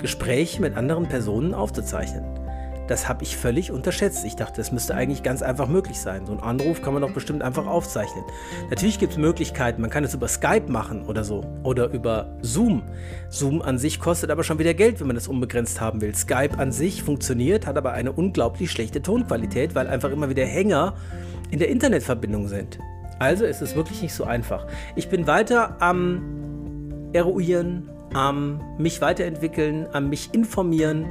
Gespräche 0.00 0.60
mit 0.60 0.76
anderen 0.76 1.06
Personen 1.06 1.54
aufzuzeichnen. 1.54 2.31
Das 2.92 3.08
habe 3.08 3.22
ich 3.22 3.38
völlig 3.38 3.72
unterschätzt. 3.72 4.22
Ich 4.26 4.36
dachte, 4.36 4.58
das 4.58 4.70
müsste 4.70 4.94
eigentlich 4.94 5.22
ganz 5.22 5.40
einfach 5.40 5.66
möglich 5.66 5.98
sein. 5.98 6.26
So 6.26 6.32
einen 6.32 6.42
Anruf 6.42 6.82
kann 6.82 6.92
man 6.92 7.00
doch 7.00 7.12
bestimmt 7.12 7.40
einfach 7.40 7.66
aufzeichnen. 7.66 8.22
Natürlich 8.68 8.98
gibt 8.98 9.12
es 9.12 9.18
Möglichkeiten, 9.18 9.80
man 9.80 9.88
kann 9.88 10.04
es 10.04 10.12
über 10.12 10.28
Skype 10.28 10.70
machen 10.70 11.06
oder 11.06 11.24
so. 11.24 11.42
Oder 11.62 11.88
über 11.88 12.36
Zoom. 12.42 12.82
Zoom 13.30 13.62
an 13.62 13.78
sich 13.78 13.98
kostet 13.98 14.30
aber 14.30 14.44
schon 14.44 14.58
wieder 14.58 14.74
Geld, 14.74 15.00
wenn 15.00 15.06
man 15.06 15.16
das 15.16 15.26
unbegrenzt 15.26 15.80
haben 15.80 16.02
will. 16.02 16.14
Skype 16.14 16.58
an 16.58 16.70
sich 16.70 17.02
funktioniert, 17.02 17.66
hat 17.66 17.78
aber 17.78 17.92
eine 17.92 18.12
unglaublich 18.12 18.70
schlechte 18.70 19.00
Tonqualität, 19.00 19.74
weil 19.74 19.86
einfach 19.86 20.10
immer 20.10 20.28
wieder 20.28 20.44
Hänger 20.44 20.94
in 21.50 21.60
der 21.60 21.70
Internetverbindung 21.70 22.46
sind. 22.46 22.78
Also 23.18 23.46
ist 23.46 23.62
es 23.62 23.74
wirklich 23.74 24.02
nicht 24.02 24.12
so 24.12 24.24
einfach. 24.24 24.66
Ich 24.96 25.08
bin 25.08 25.26
weiter 25.26 25.80
am 25.80 27.08
Eruieren 27.14 27.88
am 28.14 28.60
mich 28.78 29.00
weiterentwickeln, 29.00 29.86
am 29.92 30.08
mich 30.08 30.30
informieren 30.32 31.06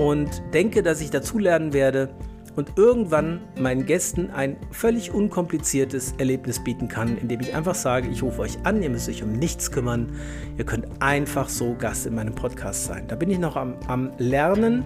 und 0.00 0.42
denke, 0.54 0.82
dass 0.82 1.02
ich 1.02 1.10
dazulernen 1.10 1.74
werde 1.74 2.08
und 2.56 2.78
irgendwann 2.78 3.40
meinen 3.60 3.84
Gästen 3.84 4.30
ein 4.30 4.56
völlig 4.70 5.12
unkompliziertes 5.12 6.14
Erlebnis 6.16 6.64
bieten 6.64 6.88
kann, 6.88 7.18
indem 7.18 7.40
ich 7.40 7.54
einfach 7.54 7.74
sage, 7.74 8.08
ich 8.08 8.22
rufe 8.22 8.40
euch 8.40 8.56
an, 8.64 8.82
ihr 8.82 8.88
müsst 8.88 9.10
euch 9.10 9.22
um 9.22 9.32
nichts 9.32 9.70
kümmern, 9.70 10.10
ihr 10.56 10.64
könnt 10.64 10.86
einfach 11.00 11.50
so 11.50 11.76
Gast 11.78 12.06
in 12.06 12.14
meinem 12.14 12.34
Podcast 12.34 12.86
sein. 12.86 13.08
Da 13.08 13.14
bin 13.14 13.30
ich 13.30 13.38
noch 13.38 13.56
am, 13.56 13.74
am 13.88 14.10
Lernen. 14.16 14.84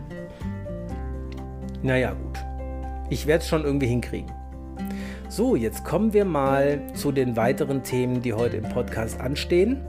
Naja 1.85 2.15
gut, 2.15 2.39
ich 3.09 3.29
werde 3.29 3.43
es 3.43 3.49
schon 3.49 3.63
irgendwie 3.63 3.87
hinkriegen. 3.87 4.33
So, 5.29 5.55
jetzt 5.55 5.85
kommen 5.85 6.13
wir 6.13 6.25
mal 6.25 6.93
zu 6.95 7.13
den 7.13 7.37
weiteren 7.37 7.85
Themen, 7.85 8.21
die 8.21 8.33
heute 8.33 8.57
im 8.57 8.69
Podcast 8.69 9.21
anstehen. 9.21 9.81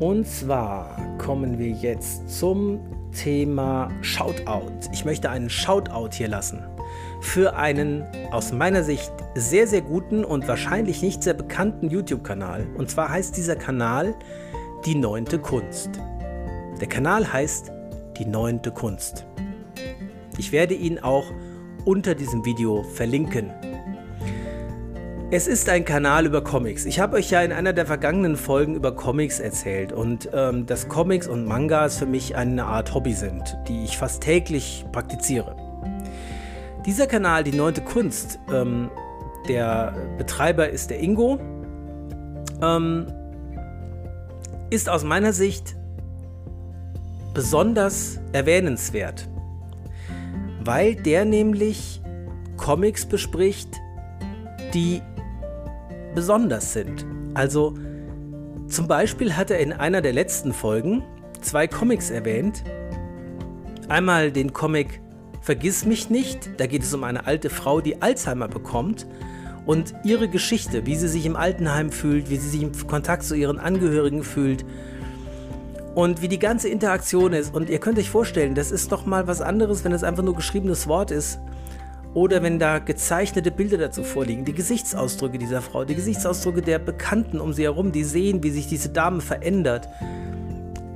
Und 0.00 0.26
zwar 0.26 0.96
kommen 1.18 1.60
wir 1.60 1.70
jetzt 1.70 2.28
zum 2.28 2.80
Thema 3.12 3.88
Shoutout. 4.00 4.90
Ich 4.92 5.04
möchte 5.04 5.30
einen 5.30 5.50
Shoutout 5.50 6.10
hier 6.12 6.28
lassen 6.28 6.64
für 7.20 7.54
einen 7.54 8.04
aus 8.32 8.52
meiner 8.52 8.82
Sicht 8.82 9.12
sehr, 9.34 9.66
sehr 9.66 9.80
guten 9.80 10.24
und 10.24 10.48
wahrscheinlich 10.48 11.02
nicht 11.02 11.22
sehr 11.22 11.34
bekannten 11.34 11.88
YouTube-Kanal. 11.88 12.66
Und 12.76 12.90
zwar 12.90 13.08
heißt 13.10 13.36
dieser 13.36 13.56
Kanal 13.56 14.14
Die 14.84 14.96
neunte 14.96 15.38
Kunst. 15.38 15.90
Der 16.80 16.88
Kanal 16.88 17.32
heißt 17.32 17.70
Die 18.18 18.26
neunte 18.26 18.72
Kunst. 18.72 19.24
Ich 20.36 20.50
werde 20.50 20.74
ihn 20.74 20.98
auch 20.98 21.26
unter 21.84 22.14
diesem 22.14 22.44
Video 22.44 22.82
verlinken. 22.82 23.52
Es 25.34 25.46
ist 25.46 25.70
ein 25.70 25.86
Kanal 25.86 26.26
über 26.26 26.44
Comics. 26.44 26.84
Ich 26.84 27.00
habe 27.00 27.16
euch 27.16 27.30
ja 27.30 27.40
in 27.40 27.52
einer 27.52 27.72
der 27.72 27.86
vergangenen 27.86 28.36
Folgen 28.36 28.74
über 28.74 28.94
Comics 28.94 29.40
erzählt 29.40 29.90
und 29.90 30.28
ähm, 30.34 30.66
dass 30.66 30.90
Comics 30.90 31.26
und 31.26 31.46
Mangas 31.46 31.96
für 31.96 32.04
mich 32.04 32.36
eine 32.36 32.66
Art 32.66 32.92
Hobby 32.92 33.14
sind, 33.14 33.56
die 33.66 33.82
ich 33.82 33.96
fast 33.96 34.22
täglich 34.22 34.84
praktiziere. 34.92 35.56
Dieser 36.84 37.06
Kanal, 37.06 37.44
die 37.44 37.52
neunte 37.52 37.80
Kunst, 37.80 38.40
ähm, 38.52 38.90
der 39.48 39.94
Betreiber 40.18 40.68
ist 40.68 40.90
der 40.90 41.00
Ingo, 41.00 41.38
ähm, 42.60 43.06
ist 44.68 44.90
aus 44.90 45.02
meiner 45.02 45.32
Sicht 45.32 45.76
besonders 47.32 48.20
erwähnenswert, 48.32 49.26
weil 50.62 50.94
der 50.94 51.24
nämlich 51.24 52.02
Comics 52.58 53.06
bespricht, 53.06 53.70
die 54.74 55.00
besonders 56.14 56.72
sind. 56.72 57.06
Also 57.34 57.74
zum 58.68 58.88
Beispiel 58.88 59.36
hat 59.36 59.50
er 59.50 59.58
in 59.58 59.72
einer 59.72 60.00
der 60.00 60.12
letzten 60.12 60.52
Folgen 60.52 61.02
zwei 61.40 61.66
Comics 61.66 62.10
erwähnt. 62.10 62.62
Einmal 63.88 64.32
den 64.32 64.52
Comic 64.52 65.02
Vergiss 65.42 65.84
mich 65.84 66.08
nicht, 66.08 66.50
da 66.58 66.66
geht 66.66 66.84
es 66.84 66.94
um 66.94 67.02
eine 67.02 67.26
alte 67.26 67.50
Frau, 67.50 67.80
die 67.80 68.00
Alzheimer 68.00 68.46
bekommt 68.46 69.08
und 69.66 69.92
ihre 70.04 70.28
Geschichte, 70.28 70.86
wie 70.86 70.94
sie 70.94 71.08
sich 71.08 71.26
im 71.26 71.34
Altenheim 71.34 71.90
fühlt, 71.90 72.30
wie 72.30 72.36
sie 72.36 72.48
sich 72.48 72.62
im 72.62 72.72
Kontakt 72.86 73.24
zu 73.24 73.34
ihren 73.34 73.58
Angehörigen 73.58 74.22
fühlt 74.22 74.64
und 75.96 76.22
wie 76.22 76.28
die 76.28 76.38
ganze 76.38 76.68
Interaktion 76.68 77.32
ist. 77.32 77.52
Und 77.52 77.70
ihr 77.70 77.80
könnt 77.80 77.98
euch 77.98 78.08
vorstellen, 78.08 78.54
das 78.54 78.70
ist 78.70 78.92
doch 78.92 79.04
mal 79.04 79.26
was 79.26 79.40
anderes, 79.40 79.82
wenn 79.84 79.90
es 79.90 80.04
einfach 80.04 80.22
nur 80.22 80.36
geschriebenes 80.36 80.86
Wort 80.86 81.10
ist 81.10 81.40
oder 82.14 82.42
wenn 82.42 82.58
da 82.58 82.78
gezeichnete 82.78 83.50
Bilder 83.50 83.78
dazu 83.78 84.02
vorliegen, 84.02 84.44
die 84.44 84.52
Gesichtsausdrücke 84.52 85.38
dieser 85.38 85.62
Frau, 85.62 85.84
die 85.84 85.94
Gesichtsausdrücke 85.94 86.60
der 86.60 86.78
Bekannten 86.78 87.40
um 87.40 87.52
sie 87.52 87.62
herum, 87.62 87.92
die 87.92 88.04
sehen, 88.04 88.42
wie 88.42 88.50
sich 88.50 88.66
diese 88.66 88.90
Dame 88.90 89.20
verändert. 89.20 89.88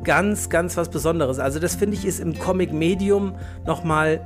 Ganz, 0.04 0.50
ganz 0.50 0.76
was 0.76 0.90
Besonderes. 0.90 1.38
Also 1.38 1.58
das 1.58 1.74
finde 1.74 1.96
ich 1.96 2.04
ist 2.04 2.20
im 2.20 2.38
Comic-Medium 2.38 3.34
nochmal 3.64 4.20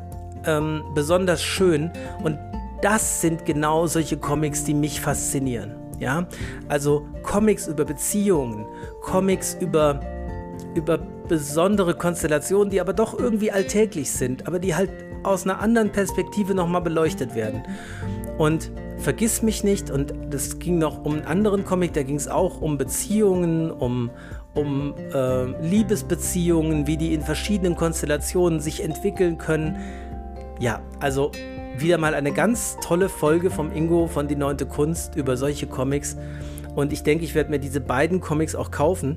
ähm, 0.45 0.83
besonders 0.95 1.43
schön. 1.43 1.91
Und 2.23 2.39
das 2.83 3.21
sind 3.21 3.47
genau 3.47 3.87
solche 3.87 4.17
Comics, 4.17 4.65
die 4.65 4.75
mich 4.75 5.01
faszinieren. 5.01 5.77
Ja, 5.99 6.27
also 6.69 7.07
Comics 7.23 7.69
über 7.69 7.85
Beziehungen, 7.85 8.67
Comics 9.03 9.57
über, 9.61 10.01
über 10.75 10.99
besondere 11.29 11.95
Konstellationen, 11.95 12.71
die 12.71 12.81
aber 12.81 12.95
doch 12.95 13.19
irgendwie 13.19 13.53
alltäglich 13.53 14.11
sind, 14.11 14.49
aber 14.49 14.59
die 14.59 14.75
halt 14.75 14.91
aus 15.23 15.45
einer 15.45 15.61
anderen 15.61 15.91
Perspektive 15.91 16.55
nochmal 16.55 16.83
beleuchtet 16.83 17.35
werden. 17.35 17.63
Und 18.39 18.71
vergiss 18.99 19.43
mich 19.43 19.65
nicht, 19.65 19.91
und 19.91 20.15
das 20.31 20.59
ging 20.59 20.79
noch 20.79 21.05
um 21.05 21.15
einen 21.15 21.25
anderen 21.25 21.65
Comic, 21.65 21.93
da 21.93 22.03
ging 22.03 22.17
es 22.17 22.29
auch 22.29 22.61
um 22.61 22.79
Beziehungen, 22.79 23.71
um, 23.71 24.11
um 24.55 24.95
äh, 25.13 25.45
Liebesbeziehungen, 25.63 26.87
wie 26.87 26.97
die 26.97 27.15
in 27.15 27.23
verschiedenen 27.23 27.77
Konstellationen 27.77 28.61
sich 28.61 28.83
entwickeln 28.83 29.39
können. 29.39 29.77
Ja, 30.59 30.81
also 31.01 31.33
wieder 31.79 31.99
mal 31.99 32.15
eine 32.15 32.33
ganz 32.33 32.77
tolle 32.83 33.09
Folge 33.09 33.51
vom 33.51 33.73
Ingo 33.73 34.07
von 34.07 34.29
Die 34.29 34.37
Neunte 34.37 34.67
Kunst 34.67 35.17
über 35.17 35.37
solche 35.37 35.67
Comics. 35.67 36.17
Und 36.75 36.93
ich 36.93 37.03
denke, 37.03 37.25
ich 37.25 37.35
werde 37.35 37.51
mir 37.51 37.59
diese 37.59 37.81
beiden 37.81 38.21
Comics 38.21 38.55
auch 38.55 38.71
kaufen. 38.71 39.17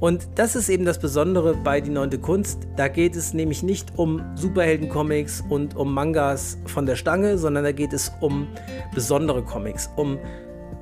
Und 0.00 0.28
das 0.36 0.54
ist 0.54 0.68
eben 0.68 0.84
das 0.84 0.98
Besondere 0.98 1.54
bei 1.54 1.80
Die 1.80 1.90
Neunte 1.90 2.18
Kunst. 2.18 2.68
Da 2.76 2.88
geht 2.88 3.16
es 3.16 3.34
nämlich 3.34 3.62
nicht 3.62 3.98
um 3.98 4.22
Superhelden-Comics 4.36 5.44
und 5.48 5.76
um 5.76 5.92
Mangas 5.92 6.58
von 6.66 6.86
der 6.86 6.96
Stange, 6.96 7.36
sondern 7.38 7.64
da 7.64 7.72
geht 7.72 7.92
es 7.92 8.12
um 8.20 8.46
besondere 8.94 9.42
Comics. 9.42 9.90
Um, 9.96 10.18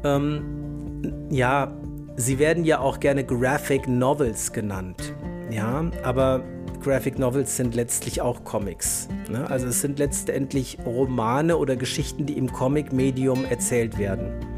ähm, 0.04 1.28
ja, 1.30 1.74
sie 2.16 2.38
werden 2.38 2.64
ja 2.64 2.80
auch 2.80 3.00
gerne 3.00 3.24
Graphic 3.24 3.88
Novels 3.88 4.52
genannt. 4.52 5.14
Ja, 5.50 5.90
aber 6.02 6.42
Graphic 6.82 7.18
Novels 7.18 7.56
sind 7.56 7.74
letztlich 7.74 8.20
auch 8.20 8.44
Comics. 8.44 9.08
Ne? 9.30 9.48
Also 9.48 9.66
es 9.66 9.80
sind 9.80 9.98
letztendlich 9.98 10.78
Romane 10.84 11.56
oder 11.56 11.76
Geschichten, 11.76 12.26
die 12.26 12.36
im 12.36 12.52
Comic-Medium 12.52 13.44
erzählt 13.46 13.98
werden. 13.98 14.55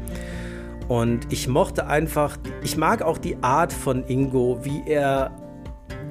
Und 0.89 1.31
ich 1.31 1.47
mochte 1.47 1.85
einfach, 1.85 2.37
ich 2.63 2.75
mag 2.75 3.03
auch 3.03 3.19
die 3.19 3.37
Art 3.41 3.71
von 3.71 4.03
Ingo, 4.07 4.59
wie 4.63 4.81
er 4.87 5.31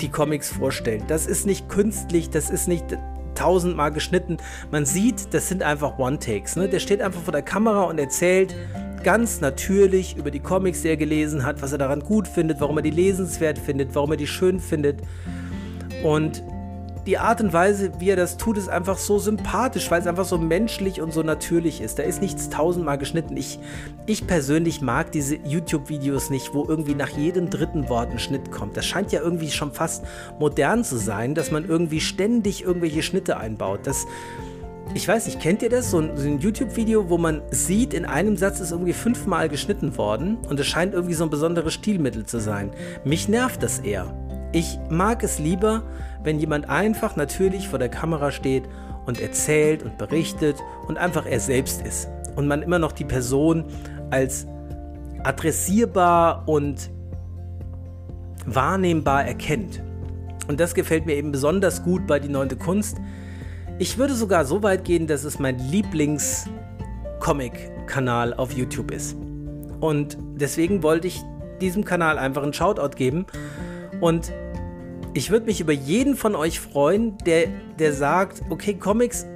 die 0.00 0.08
Comics 0.08 0.50
vorstellt. 0.50 1.02
Das 1.08 1.26
ist 1.26 1.46
nicht 1.46 1.68
künstlich, 1.68 2.30
das 2.30 2.48
ist 2.48 2.68
nicht 2.68 2.96
tausendmal 3.34 3.90
geschnitten. 3.90 4.36
Man 4.70 4.86
sieht, 4.86 5.34
das 5.34 5.48
sind 5.48 5.64
einfach 5.64 5.98
One-Takes. 5.98 6.54
Ne? 6.54 6.68
Der 6.68 6.78
steht 6.78 7.02
einfach 7.02 7.20
vor 7.20 7.32
der 7.32 7.42
Kamera 7.42 7.82
und 7.82 7.98
erzählt 7.98 8.54
ganz 9.02 9.40
natürlich 9.40 10.16
über 10.16 10.30
die 10.30 10.40
Comics, 10.40 10.82
die 10.82 10.88
er 10.88 10.96
gelesen 10.96 11.44
hat, 11.44 11.60
was 11.60 11.72
er 11.72 11.78
daran 11.78 12.00
gut 12.00 12.28
findet, 12.28 12.60
warum 12.60 12.78
er 12.78 12.82
die 12.82 12.90
lesenswert 12.90 13.58
findet, 13.58 13.96
warum 13.96 14.12
er 14.12 14.16
die 14.16 14.28
schön 14.28 14.60
findet. 14.60 15.02
Und 16.04 16.44
die 17.08 17.16
Art 17.16 17.40
und 17.40 17.54
Weise, 17.54 17.90
wie 18.00 18.10
er 18.10 18.16
das 18.16 18.36
tut, 18.36 18.58
ist 18.58 18.68
einfach 18.68 18.98
so 18.98 19.18
sympathisch, 19.18 19.90
weil 19.90 20.02
es 20.02 20.06
einfach 20.06 20.26
so 20.26 20.36
menschlich 20.36 21.00
und 21.00 21.10
so 21.10 21.22
natürlich 21.22 21.80
ist. 21.80 21.98
Da 21.98 22.02
ist 22.02 22.20
nichts 22.20 22.50
tausendmal 22.50 22.98
geschnitten. 22.98 23.34
Ich, 23.38 23.58
ich 24.04 24.26
persönlich 24.26 24.82
mag 24.82 25.10
diese 25.10 25.36
YouTube-Videos 25.36 26.28
nicht, 26.28 26.52
wo 26.52 26.66
irgendwie 26.68 26.94
nach 26.94 27.08
jedem 27.08 27.48
dritten 27.48 27.88
Wort 27.88 28.10
ein 28.10 28.18
Schnitt 28.18 28.50
kommt. 28.50 28.76
Das 28.76 28.84
scheint 28.84 29.10
ja 29.10 29.22
irgendwie 29.22 29.50
schon 29.50 29.72
fast 29.72 30.04
modern 30.38 30.84
zu 30.84 30.98
sein, 30.98 31.34
dass 31.34 31.50
man 31.50 31.66
irgendwie 31.66 32.02
ständig 32.02 32.62
irgendwelche 32.62 33.02
Schnitte 33.02 33.38
einbaut. 33.38 33.80
Das, 33.84 34.06
ich 34.92 35.08
weiß 35.08 35.24
nicht, 35.28 35.40
kennt 35.40 35.62
ihr 35.62 35.70
das? 35.70 35.90
So 35.90 36.00
ein, 36.00 36.14
so 36.14 36.28
ein 36.28 36.40
YouTube-Video, 36.40 37.08
wo 37.08 37.16
man 37.16 37.40
sieht, 37.50 37.94
in 37.94 38.04
einem 38.04 38.36
Satz 38.36 38.60
ist 38.60 38.70
irgendwie 38.70 38.92
fünfmal 38.92 39.48
geschnitten 39.48 39.96
worden 39.96 40.36
und 40.46 40.60
es 40.60 40.66
scheint 40.66 40.92
irgendwie 40.92 41.14
so 41.14 41.24
ein 41.24 41.30
besonderes 41.30 41.72
Stilmittel 41.72 42.26
zu 42.26 42.38
sein. 42.38 42.70
Mich 43.02 43.30
nervt 43.30 43.62
das 43.62 43.78
eher. 43.78 44.14
Ich 44.52 44.78
mag 44.90 45.22
es 45.22 45.38
lieber, 45.38 45.84
wenn 46.28 46.38
jemand 46.38 46.68
einfach 46.68 47.16
natürlich 47.16 47.68
vor 47.70 47.78
der 47.78 47.88
Kamera 47.88 48.30
steht 48.30 48.64
und 49.06 49.18
erzählt 49.18 49.82
und 49.82 49.96
berichtet 49.96 50.56
und 50.86 50.98
einfach 50.98 51.24
er 51.24 51.40
selbst 51.40 51.80
ist. 51.80 52.10
Und 52.36 52.46
man 52.46 52.60
immer 52.60 52.78
noch 52.78 52.92
die 52.92 53.06
Person 53.06 53.64
als 54.10 54.46
adressierbar 55.24 56.46
und 56.46 56.90
wahrnehmbar 58.44 59.24
erkennt. 59.24 59.82
Und 60.48 60.60
das 60.60 60.74
gefällt 60.74 61.06
mir 61.06 61.14
eben 61.14 61.32
besonders 61.32 61.82
gut 61.82 62.06
bei 62.06 62.18
Die 62.18 62.28
Neunte 62.28 62.56
Kunst. 62.56 62.98
Ich 63.78 63.96
würde 63.96 64.12
sogar 64.12 64.44
so 64.44 64.62
weit 64.62 64.84
gehen, 64.84 65.06
dass 65.06 65.24
es 65.24 65.38
mein 65.38 65.58
Lieblings-Comic-Kanal 65.58 68.34
auf 68.34 68.52
YouTube 68.52 68.90
ist. 68.90 69.16
Und 69.80 70.18
deswegen 70.36 70.82
wollte 70.82 71.08
ich 71.08 71.22
diesem 71.62 71.86
Kanal 71.86 72.18
einfach 72.18 72.42
einen 72.42 72.52
Shoutout 72.52 72.96
geben 72.96 73.24
und 74.02 74.30
ich 75.18 75.30
würde 75.32 75.46
mich 75.46 75.60
über 75.60 75.72
jeden 75.72 76.16
von 76.16 76.36
euch 76.36 76.60
freuen, 76.60 77.18
der, 77.26 77.48
der 77.76 77.92
sagt, 77.92 78.40
okay, 78.50 78.74
Comics, 78.74 79.26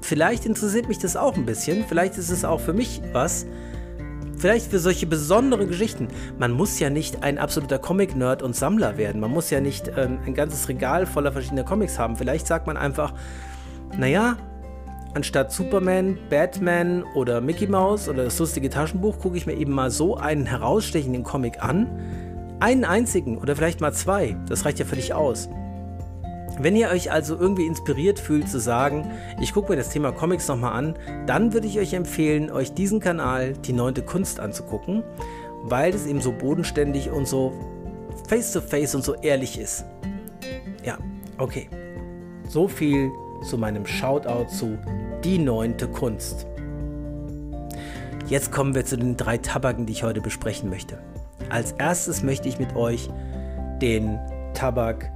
vielleicht 0.00 0.46
interessiert 0.46 0.86
mich 0.86 0.98
das 1.00 1.16
auch 1.16 1.34
ein 1.34 1.44
bisschen, 1.44 1.84
vielleicht 1.88 2.16
ist 2.18 2.30
es 2.30 2.44
auch 2.44 2.60
für 2.60 2.72
mich 2.72 3.02
was. 3.12 3.44
Vielleicht 4.36 4.70
für 4.70 4.78
solche 4.78 5.08
besonderen 5.08 5.66
Geschichten. 5.66 6.06
Man 6.38 6.52
muss 6.52 6.78
ja 6.78 6.88
nicht 6.88 7.24
ein 7.24 7.38
absoluter 7.38 7.80
Comic-Nerd 7.80 8.40
und 8.44 8.54
Sammler 8.54 8.96
werden. 8.96 9.20
Man 9.20 9.32
muss 9.32 9.50
ja 9.50 9.60
nicht 9.60 9.90
ähm, 9.96 10.20
ein 10.24 10.34
ganzes 10.34 10.68
Regal 10.68 11.06
voller 11.06 11.32
verschiedener 11.32 11.64
Comics 11.64 11.98
haben. 11.98 12.14
Vielleicht 12.14 12.46
sagt 12.46 12.68
man 12.68 12.76
einfach, 12.76 13.12
naja, 13.98 14.36
anstatt 15.14 15.50
Superman, 15.50 16.16
Batman 16.30 17.02
oder 17.16 17.40
Mickey 17.40 17.66
Mouse 17.66 18.08
oder 18.08 18.22
das 18.22 18.38
lustige 18.38 18.70
Taschenbuch, 18.70 19.18
gucke 19.18 19.36
ich 19.36 19.46
mir 19.46 19.54
eben 19.54 19.72
mal 19.72 19.90
so 19.90 20.16
einen 20.16 20.46
herausstechenden 20.46 21.24
Comic 21.24 21.60
an 21.60 21.88
Einen 22.60 22.84
einzigen 22.84 23.38
oder 23.38 23.54
vielleicht 23.54 23.80
mal 23.80 23.92
zwei, 23.92 24.36
das 24.48 24.64
reicht 24.64 24.80
ja 24.80 24.84
völlig 24.84 25.14
aus. 25.14 25.48
Wenn 26.60 26.74
ihr 26.74 26.88
euch 26.88 27.12
also 27.12 27.36
irgendwie 27.36 27.66
inspiriert 27.66 28.18
fühlt 28.18 28.48
zu 28.48 28.58
sagen, 28.58 29.12
ich 29.40 29.52
gucke 29.52 29.70
mir 29.70 29.76
das 29.76 29.90
Thema 29.90 30.10
Comics 30.10 30.48
nochmal 30.48 30.72
an, 30.72 30.96
dann 31.26 31.52
würde 31.52 31.68
ich 31.68 31.78
euch 31.78 31.94
empfehlen, 31.94 32.50
euch 32.50 32.74
diesen 32.74 32.98
Kanal, 32.98 33.52
die 33.52 33.72
neunte 33.72 34.02
Kunst, 34.02 34.40
anzugucken, 34.40 35.04
weil 35.62 35.94
es 35.94 36.06
eben 36.06 36.20
so 36.20 36.32
bodenständig 36.32 37.10
und 37.10 37.28
so 37.28 37.52
face-to-face 38.26 38.90
-face 38.90 38.96
und 38.96 39.04
so 39.04 39.14
ehrlich 39.14 39.60
ist. 39.60 39.84
Ja, 40.84 40.98
okay. 41.38 41.68
So 42.48 42.66
viel 42.66 43.12
zu 43.48 43.56
meinem 43.56 43.86
Shoutout 43.86 44.48
zu 44.48 44.78
Die 45.22 45.38
neunte 45.38 45.86
Kunst. 45.86 46.46
Jetzt 48.28 48.50
kommen 48.50 48.74
wir 48.74 48.84
zu 48.84 48.96
den 48.96 49.16
drei 49.16 49.38
Tabaken, 49.38 49.86
die 49.86 49.92
ich 49.92 50.02
heute 50.02 50.20
besprechen 50.20 50.68
möchte. 50.70 50.98
Als 51.50 51.72
erstes 51.72 52.22
möchte 52.22 52.48
ich 52.48 52.58
mit 52.58 52.76
euch 52.76 53.08
den 53.80 54.18
Tabak 54.54 55.10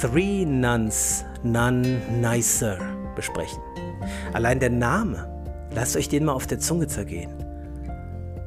Three 0.00 0.44
Nuns 0.44 1.24
None 1.42 2.00
Nicer 2.20 2.78
besprechen. 3.14 3.60
Allein 4.32 4.58
der 4.58 4.70
Name, 4.70 5.28
lasst 5.74 5.96
euch 5.96 6.08
den 6.08 6.24
mal 6.24 6.32
auf 6.32 6.46
der 6.46 6.58
Zunge 6.58 6.86
zergehen. 6.88 7.30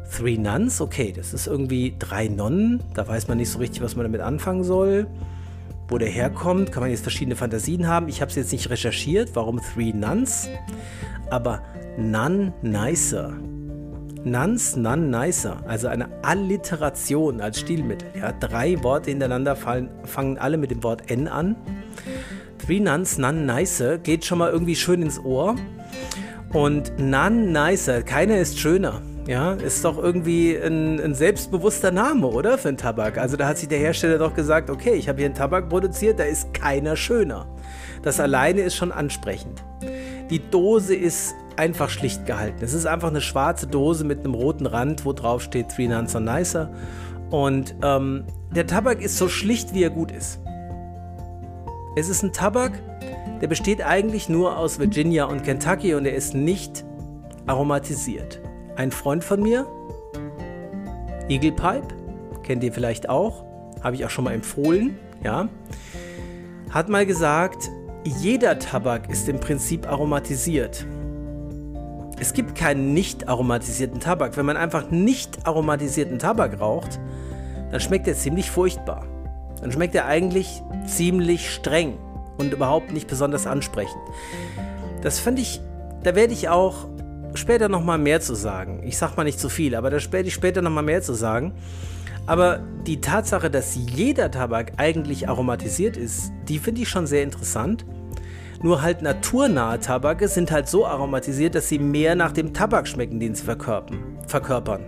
Three 0.09 0.37
Nuns, 0.37 0.81
okay, 0.81 1.13
das 1.15 1.33
ist 1.33 1.47
irgendwie 1.47 1.95
drei 1.99 2.27
Nonnen, 2.27 2.81
da 2.93 3.07
weiß 3.07 3.27
man 3.27 3.37
nicht 3.37 3.49
so 3.49 3.59
richtig, 3.59 3.81
was 3.81 3.95
man 3.95 4.03
damit 4.03 4.21
anfangen 4.21 4.63
soll. 4.63 5.07
Wo 5.89 5.97
der 5.97 6.09
herkommt, 6.09 6.71
kann 6.71 6.81
man 6.81 6.89
jetzt 6.89 7.03
verschiedene 7.03 7.37
Fantasien 7.37 7.87
haben. 7.87 8.09
Ich 8.09 8.19
habe 8.19 8.29
es 8.29 8.35
jetzt 8.35 8.51
nicht 8.51 8.69
recherchiert, 8.69 9.31
warum 9.35 9.61
Three 9.61 9.93
Nuns, 9.93 10.49
aber 11.29 11.61
None 11.97 12.51
Nicer 12.61 13.33
Nuns, 14.27 14.75
None 14.75 15.07
Nicer, 15.07 15.57
also 15.67 15.87
eine 15.87 16.07
Alliteration 16.21 17.41
als 17.41 17.59
Stilmittel. 17.59 18.09
Ja, 18.19 18.31
drei 18.31 18.81
Worte 18.83 19.09
hintereinander 19.09 19.55
fallen, 19.55 19.89
fangen 20.03 20.37
alle 20.37 20.57
mit 20.57 20.71
dem 20.71 20.83
Wort 20.83 21.09
N 21.09 21.27
an. 21.27 21.55
Three 22.63 22.79
Nuns, 22.79 23.17
None 23.17 23.41
Nicer 23.41 23.97
geht 23.97 24.25
schon 24.25 24.37
mal 24.37 24.51
irgendwie 24.51 24.75
schön 24.75 25.01
ins 25.01 25.19
Ohr. 25.19 25.55
Und 26.53 26.91
None 26.99 27.47
Nicer, 27.51 28.03
keiner 28.03 28.37
ist 28.37 28.59
schöner. 28.59 29.01
Ja, 29.27 29.53
ist 29.53 29.83
doch 29.83 29.97
irgendwie 29.97 30.55
ein, 30.55 31.01
ein, 31.01 31.13
selbstbewusster 31.13 31.91
Name, 31.91 32.27
oder? 32.27 32.57
Für 32.57 32.69
einen 32.69 32.77
Tabak. 32.77 33.17
Also 33.17 33.35
da 33.35 33.47
hat 33.47 33.57
sich 33.57 33.67
der 33.67 33.79
Hersteller 33.79 34.17
doch 34.17 34.33
gesagt, 34.33 34.69
okay, 34.69 34.93
ich 34.93 35.09
habe 35.09 35.17
hier 35.17 35.25
einen 35.25 35.35
Tabak 35.35 35.67
produziert, 35.67 36.17
da 36.17 36.23
ist 36.23 36.53
keiner 36.53 36.95
schöner. 36.95 37.45
Das 38.03 38.21
alleine 38.21 38.61
ist 38.61 38.75
schon 38.75 38.93
ansprechend. 38.93 39.63
Die 40.29 40.39
Dose 40.39 40.95
ist 40.95 41.35
einfach 41.57 41.89
schlicht 41.89 42.25
gehalten. 42.25 42.59
Es 42.61 42.73
ist 42.73 42.85
einfach 42.85 43.09
eine 43.09 43.21
schwarze 43.21 43.67
Dose 43.67 44.03
mit 44.03 44.19
einem 44.19 44.33
roten 44.33 44.65
Rand, 44.65 45.05
wo 45.05 45.13
drauf 45.13 45.41
steht 45.41 45.69
Three 45.69 45.87
Nuns 45.87 46.15
are 46.15 46.23
Nicer. 46.23 46.71
Und 47.29 47.75
ähm, 47.83 48.23
der 48.55 48.67
Tabak 48.67 49.01
ist 49.01 49.17
so 49.17 49.27
schlicht, 49.27 49.73
wie 49.73 49.83
er 49.83 49.89
gut 49.89 50.11
ist. 50.11 50.39
Es 51.95 52.09
ist 52.09 52.23
ein 52.23 52.31
Tabak, 52.31 52.73
der 53.41 53.47
besteht 53.47 53.83
eigentlich 53.83 54.29
nur 54.29 54.57
aus 54.57 54.79
Virginia 54.79 55.25
und 55.25 55.43
Kentucky 55.43 55.95
und 55.95 56.05
er 56.05 56.15
ist 56.15 56.33
nicht 56.33 56.85
aromatisiert. 57.47 58.39
Ein 58.75 58.91
Freund 58.91 59.23
von 59.23 59.41
mir, 59.41 59.65
Eagle 61.27 61.51
Pipe, 61.51 61.87
kennt 62.43 62.63
ihr 62.63 62.71
vielleicht 62.71 63.09
auch, 63.09 63.43
habe 63.83 63.95
ich 63.95 64.05
auch 64.05 64.09
schon 64.09 64.25
mal 64.25 64.33
empfohlen, 64.33 64.97
ja, 65.23 65.49
hat 66.69 66.89
mal 66.89 67.05
gesagt, 67.05 67.69
jeder 68.03 68.59
Tabak 68.59 69.09
ist 69.09 69.27
im 69.27 69.39
Prinzip 69.39 69.87
aromatisiert. 69.87 70.85
Es 72.19 72.33
gibt 72.33 72.55
keinen 72.55 72.93
nicht 72.93 73.27
aromatisierten 73.27 73.99
Tabak. 73.99 74.37
Wenn 74.37 74.45
man 74.45 74.57
einfach 74.57 74.89
nicht 74.89 75.45
aromatisierten 75.45 76.17
Tabak 76.17 76.59
raucht, 76.59 76.99
dann 77.71 77.79
schmeckt 77.79 78.07
er 78.07 78.15
ziemlich 78.15 78.49
furchtbar. 78.49 79.05
Dann 79.61 79.71
schmeckt 79.71 79.93
er 79.95 80.05
eigentlich 80.05 80.63
ziemlich 80.85 81.51
streng 81.51 81.97
und 82.37 82.53
überhaupt 82.53 82.91
nicht 82.91 83.07
besonders 83.07 83.45
ansprechend. 83.45 84.01
Das 85.01 85.19
fand 85.19 85.39
ich, 85.39 85.61
da 86.03 86.15
werde 86.15 86.33
ich 86.33 86.49
auch 86.49 86.87
später 87.35 87.69
nochmal 87.69 87.99
mehr 87.99 88.19
zu 88.19 88.35
sagen. 88.35 88.81
Ich 88.83 88.97
sag 88.97 89.15
mal 89.15 89.23
nicht 89.23 89.39
zu 89.39 89.49
viel, 89.49 89.75
aber 89.75 89.89
da 89.89 89.97
werde 90.11 90.27
ich 90.27 90.33
später 90.33 90.61
nochmal 90.61 90.83
mehr 90.83 91.01
zu 91.01 91.13
sagen. 91.13 91.53
Aber 92.25 92.59
die 92.85 92.99
Tatsache, 92.99 93.49
dass 93.49 93.75
jeder 93.75 94.31
Tabak 94.31 94.73
eigentlich 94.77 95.29
aromatisiert 95.29 95.97
ist, 95.97 96.31
die 96.49 96.59
finde 96.59 96.81
ich 96.81 96.89
schon 96.89 97.07
sehr 97.07 97.23
interessant. 97.23 97.85
Nur 98.63 98.81
halt 98.81 99.01
naturnahe 99.01 99.79
Tabake 99.79 100.27
sind 100.27 100.51
halt 100.51 100.67
so 100.67 100.85
aromatisiert, 100.85 101.55
dass 101.55 101.69
sie 101.69 101.79
mehr 101.79 102.15
nach 102.15 102.31
dem 102.31 102.53
Tabak 102.53 102.87
schmecken, 102.87 103.19
den 103.19 103.35
sie 103.35 103.43
verkörpern. 103.43 104.83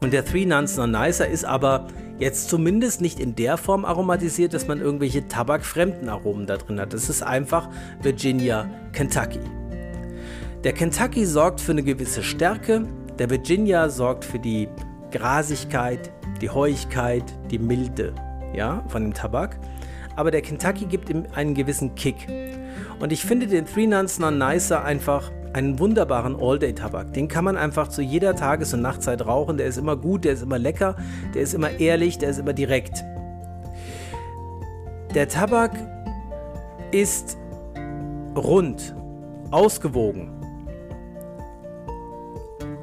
Und 0.00 0.12
der 0.12 0.24
Three 0.24 0.46
Nuns 0.46 0.76
Non 0.76 0.90
Nicer 0.90 1.28
ist 1.28 1.44
aber 1.44 1.88
jetzt 2.18 2.48
zumindest 2.48 3.02
nicht 3.02 3.20
in 3.20 3.34
der 3.34 3.58
Form 3.58 3.84
aromatisiert, 3.84 4.54
dass 4.54 4.66
man 4.66 4.80
irgendwelche 4.80 5.28
tabakfremden 5.28 6.08
Aromen 6.08 6.46
da 6.46 6.56
drin 6.56 6.80
hat. 6.80 6.94
Das 6.94 7.10
ist 7.10 7.22
einfach 7.22 7.68
Virginia 8.02 8.68
Kentucky. 8.92 9.40
Der 10.64 10.72
Kentucky 10.72 11.26
sorgt 11.26 11.60
für 11.60 11.72
eine 11.72 11.82
gewisse 11.82 12.22
Stärke, 12.22 12.86
der 13.18 13.28
Virginia 13.28 13.88
sorgt 13.90 14.24
für 14.24 14.38
die 14.38 14.68
Grasigkeit, 15.10 16.10
die 16.40 16.48
Heuigkeit, 16.48 17.24
die 17.50 17.58
Milde 17.58 18.14
ja, 18.54 18.82
von 18.88 19.02
dem 19.02 19.14
Tabak 19.14 19.58
aber 20.20 20.30
der 20.30 20.42
Kentucky 20.42 20.84
gibt 20.84 21.08
ihm 21.08 21.24
einen 21.34 21.54
gewissen 21.54 21.94
Kick. 21.94 22.28
Und 22.98 23.10
ich 23.10 23.24
finde 23.24 23.46
den 23.46 23.64
Three 23.64 23.86
Nuns 23.86 24.18
Non 24.18 24.36
Nicer 24.36 24.84
einfach 24.84 25.32
einen 25.54 25.78
wunderbaren 25.78 26.36
All-Day-Tabak. 26.38 27.14
Den 27.14 27.26
kann 27.26 27.42
man 27.42 27.56
einfach 27.56 27.88
zu 27.88 28.02
jeder 28.02 28.36
Tages- 28.36 28.74
und 28.74 28.82
Nachtzeit 28.82 29.24
rauchen. 29.24 29.56
Der 29.56 29.64
ist 29.64 29.78
immer 29.78 29.96
gut, 29.96 30.26
der 30.26 30.34
ist 30.34 30.42
immer 30.42 30.58
lecker, 30.58 30.94
der 31.34 31.40
ist 31.40 31.54
immer 31.54 31.80
ehrlich, 31.80 32.18
der 32.18 32.28
ist 32.28 32.38
immer 32.38 32.52
direkt. 32.52 33.02
Der 35.14 35.26
Tabak 35.26 35.72
ist 36.92 37.38
rund, 38.36 38.94
ausgewogen, 39.50 40.32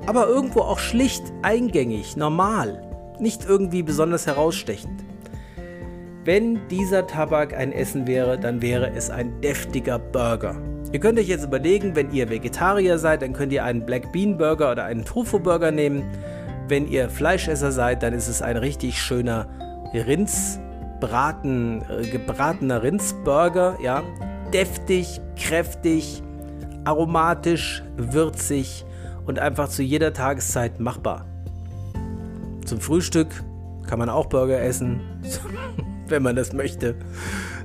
aber 0.08 0.28
irgendwo 0.28 0.62
auch 0.62 0.80
schlicht, 0.80 1.22
eingängig, 1.44 2.18
normal, 2.18 2.82
nicht 3.20 3.46
irgendwie 3.46 3.84
besonders 3.84 4.26
herausstechend. 4.26 5.07
Wenn 6.28 6.68
dieser 6.68 7.08
Tabak 7.08 7.54
ein 7.54 7.72
Essen 7.72 8.06
wäre, 8.06 8.38
dann 8.38 8.62
wäre 8.62 8.92
es 8.92 9.10
ein 9.10 9.40
deftiger 9.40 9.98
Burger. 9.98 10.58
Ihr 10.92 11.00
könnt 11.00 11.18
euch 11.18 11.30
jetzt 11.30 11.46
überlegen, 11.46 11.96
wenn 11.96 12.12
ihr 12.12 12.30
Vegetarier 12.30 12.98
seid, 12.98 13.22
dann 13.22 13.32
könnt 13.32 13.54
ihr 13.54 13.64
einen 13.64 13.86
Black 13.86 14.12
Bean 14.12 14.38
Burger 14.38 14.74
oder 14.74 14.84
einen 14.84 15.06
Tofu 15.06 15.40
Burger 15.40 15.72
nehmen. 15.72 16.04
Wenn 16.68 16.86
ihr 16.86 17.10
Fleischesser 17.10 17.72
seid, 17.72 18.04
dann 18.04 18.14
ist 18.14 18.28
es 18.28 18.42
ein 18.42 18.58
richtig 18.58 19.02
schöner 19.02 19.48
Rindsbraten, 19.94 21.86
äh, 21.90 22.06
gebratener 22.08 22.84
Rindsburger, 22.84 23.78
ja. 23.82 24.04
Deftig, 24.52 25.22
kräftig, 25.38 26.22
aromatisch, 26.84 27.84
würzig 27.96 28.84
und 29.26 29.40
einfach 29.40 29.70
zu 29.70 29.82
jeder 29.82 30.12
Tageszeit 30.12 30.82
machbar. 30.82 31.26
Zum 32.66 32.82
Frühstück 32.82 33.30
kann 33.88 33.98
man 33.98 34.10
auch 34.10 34.26
Burger 34.26 34.60
essen. 34.62 35.00
wenn 36.10 36.24
man 36.24 36.36
das 36.36 36.54
möchte. 36.54 36.96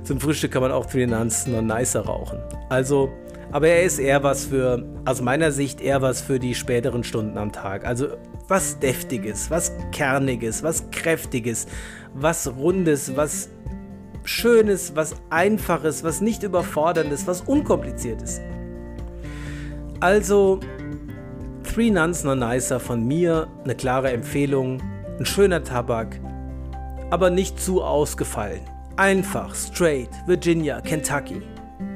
Zum 0.03 0.19
Frühstück 0.19 0.51
kann 0.51 0.61
man 0.61 0.71
auch 0.71 0.87
Nuns 0.93 1.47
noch 1.47 1.61
nicer 1.61 2.01
rauchen. 2.01 2.39
Also, 2.69 3.09
aber 3.51 3.67
er 3.67 3.83
ist 3.83 3.99
eher 3.99 4.23
was 4.23 4.45
für, 4.45 4.83
aus 5.05 5.21
meiner 5.21 5.51
Sicht 5.51 5.79
eher 5.81 6.01
was 6.01 6.21
für 6.21 6.39
die 6.39 6.55
späteren 6.55 7.03
Stunden 7.03 7.37
am 7.37 7.51
Tag. 7.51 7.85
Also 7.85 8.07
was 8.47 8.79
Deftiges, 8.79 9.49
was 9.49 9.71
Kerniges, 9.91 10.63
was 10.63 10.89
Kräftiges, 10.91 11.67
was 12.13 12.51
Rundes, 12.57 13.15
was 13.15 13.49
Schönes, 14.25 14.95
was 14.95 15.15
Einfaches, 15.29 16.03
was 16.03 16.21
nicht 16.21 16.43
Überforderndes, 16.43 17.27
was 17.27 17.41
Unkompliziertes. 17.41 18.41
Also, 19.99 20.59
Three 21.63 21.89
Nuns 21.89 22.23
No 22.23 22.35
Nicer 22.35 22.79
von 22.79 23.05
mir, 23.05 23.47
eine 23.63 23.75
klare 23.75 24.11
Empfehlung, 24.11 24.81
ein 25.19 25.25
schöner 25.25 25.63
Tabak, 25.63 26.19
aber 27.13 27.29
nicht 27.29 27.61
zu 27.61 27.83
ausgefallen. 27.83 28.61
Einfach, 28.95 29.53
straight, 29.53 30.09
Virginia, 30.25 30.81
Kentucky. 30.81 31.43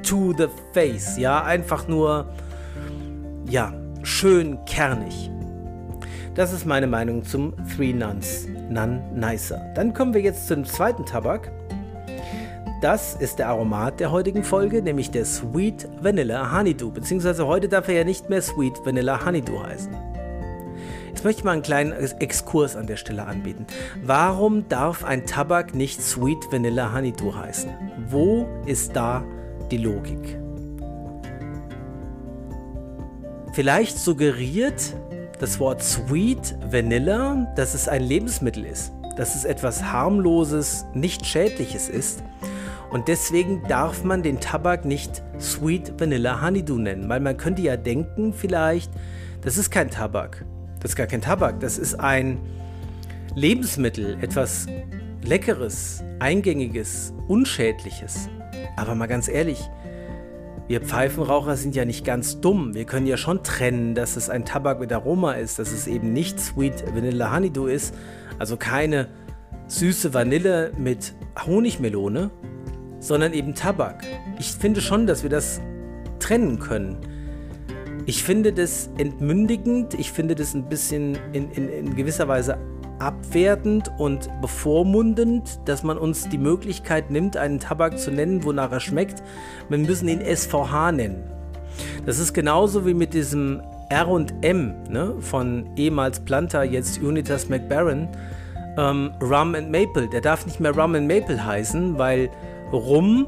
To 0.04 0.32
the 0.38 0.46
face, 0.74 1.18
ja, 1.18 1.44
einfach 1.44 1.88
nur, 1.88 2.28
ja, 3.50 3.74
schön 4.04 4.64
kernig. 4.66 5.32
Das 6.36 6.54
ist 6.54 6.68
meine 6.68 6.86
Meinung 6.86 7.24
zum 7.24 7.56
Three 7.76 7.94
Nuns, 7.94 8.48
None 8.70 9.02
Nicer. 9.16 9.60
Dann 9.74 9.92
kommen 9.92 10.14
wir 10.14 10.22
jetzt 10.22 10.48
zum 10.48 10.64
zweiten 10.66 11.04
Tabak. 11.04 11.52
Das 12.84 13.16
ist 13.16 13.40
der 13.40 13.50
Aromat 13.50 14.00
der 14.00 14.12
heutigen 14.12 14.44
Folge, 14.44 14.84
nämlich 14.84 15.10
der 15.10 15.26
Sweet 15.26 15.90
Vanilla 16.00 16.56
Honeydew. 16.56 16.92
Beziehungsweise 16.92 17.48
heute 17.48 17.68
darf 17.68 17.88
er 17.88 17.96
ja 17.96 18.04
nicht 18.04 18.30
mehr 18.30 18.44
Sweet 18.44 18.86
Vanilla 18.86 19.26
Honeydew 19.26 19.64
heißen. 19.64 20.17
Jetzt 21.18 21.24
möchte 21.24 21.40
ich 21.40 21.46
mal 21.46 21.54
einen 21.54 21.64
kleinen 21.64 21.94
Exkurs 21.94 22.76
an 22.76 22.86
der 22.86 22.96
Stelle 22.96 23.26
anbieten. 23.26 23.66
Warum 24.04 24.70
darf 24.70 25.04
ein 25.04 25.26
Tabak 25.26 25.74
nicht 25.74 26.00
Sweet 26.00 26.52
Vanilla 26.52 26.94
Honeydew 26.94 27.34
heißen? 27.34 27.72
Wo 28.08 28.46
ist 28.68 28.96
da 28.96 29.26
die 29.72 29.78
Logik? 29.78 30.38
Vielleicht 33.54 33.98
suggeriert 33.98 34.94
das 35.40 35.60
Wort 35.60 35.82
Sweet 35.82 36.56
Vanilla, 36.70 37.52
dass 37.56 37.74
es 37.74 37.88
ein 37.88 38.04
Lebensmittel 38.04 38.64
ist, 38.64 38.94
dass 39.16 39.34
es 39.34 39.44
etwas 39.44 39.86
harmloses, 39.86 40.86
nicht 40.94 41.26
schädliches 41.26 41.90
ist. 41.90 42.22
Und 42.92 43.08
deswegen 43.08 43.64
darf 43.68 44.04
man 44.04 44.22
den 44.22 44.40
Tabak 44.40 44.86
nicht 44.86 45.24
Sweet 45.40 46.00
Vanilla 46.00 46.44
Honeydew 46.44 46.78
nennen, 46.78 47.10
weil 47.10 47.22
man 47.22 47.38
könnte 47.38 47.64
ja 47.64 47.76
denken 47.76 48.34
vielleicht, 48.34 48.92
das 49.42 49.58
ist 49.58 49.72
kein 49.72 49.90
Tabak. 49.90 50.46
Das 50.80 50.92
ist 50.92 50.96
gar 50.96 51.08
kein 51.08 51.22
Tabak, 51.22 51.60
das 51.60 51.78
ist 51.78 51.96
ein 51.96 52.40
Lebensmittel, 53.36 54.18
etwas 54.22 54.68
Leckeres, 55.24 56.04
Eingängiges, 56.20 57.14
Unschädliches. 57.28 58.30
Aber 58.76 58.96
mal 58.96 59.08
ganz 59.08 59.28
ehrlich, 59.28 59.70
wir 60.68 60.82
Pfeifenraucher 60.82 61.56
sind 61.56 61.76
ja 61.76 61.86
nicht 61.86 62.06
ganz 62.06 62.42
dumm. 62.42 62.74
Wir 62.74 62.86
können 62.86 63.08
ja 63.08 63.18
schon 63.18 63.42
trennen, 63.44 63.96
dass 63.96 64.18
es 64.18 64.30
ein 64.30 64.44
Tabak 64.46 64.80
mit 64.80 64.92
Aroma 64.92 65.34
ist, 65.34 65.60
dass 65.60 65.72
es 65.72 65.88
eben 65.88 66.14
nicht 66.14 66.40
Sweet 66.40 66.84
Vanilla 66.94 67.34
Honeydew 67.34 67.68
ist, 67.68 67.96
also 68.38 68.58
keine 68.58 69.08
süße 69.68 70.14
Vanille 70.14 70.72
mit 70.78 71.14
Honigmelone, 71.46 72.32
sondern 73.00 73.34
eben 73.34 73.56
Tabak. 73.56 74.04
Ich 74.40 74.52
finde 74.52 74.82
schon, 74.82 75.08
dass 75.08 75.24
wir 75.24 75.30
das 75.30 75.62
trennen 76.20 76.60
können. 76.60 76.98
Ich 78.10 78.24
finde 78.24 78.54
das 78.54 78.90
entmündigend, 78.98 79.94
ich 79.94 80.14
finde 80.14 80.34
das 80.34 80.54
ein 80.54 80.70
bisschen 80.70 81.18
in, 81.34 81.52
in, 81.52 81.68
in 81.68 81.94
gewisser 81.94 82.30
Weise 82.30 82.58
abwertend 83.00 83.92
und 83.98 84.30
bevormundend, 84.40 85.60
dass 85.66 85.84
man 85.84 85.98
uns 85.98 86.30
die 86.30 86.38
Möglichkeit 86.38 87.12
nimmt, 87.12 87.36
einen 87.36 87.60
Tabak 87.60 88.00
zu 88.00 88.10
nennen, 88.10 88.46
wonach 88.46 88.72
er 88.72 88.80
schmeckt. 88.80 89.22
Wir 89.68 89.78
müssen 89.78 90.08
ihn 90.08 90.22
SVH 90.22 90.94
nennen. 90.94 91.22
Das 92.06 92.18
ist 92.18 92.34
genauso 92.34 92.86
wie 92.86 92.94
mit 92.94 93.14
diesem 93.14 93.62
R&M 93.90 94.84
ne, 94.90 95.16
von 95.20 95.70
ehemals 95.76 96.22
Planta, 96.22 96.64
jetzt 96.64 97.02
Unitas 97.02 97.50
McBaron, 97.50 98.08
ähm, 98.78 99.12
Rum 99.22 99.54
and 99.54 99.70
Maple. 99.70 100.08
Der 100.08 100.22
darf 100.22 100.46
nicht 100.46 100.62
mehr 100.62 100.72
Rum 100.72 100.96
and 100.96 101.10
Maple 101.10 101.46
heißen, 101.46 101.98
weil 101.98 102.30
Rum 102.72 103.28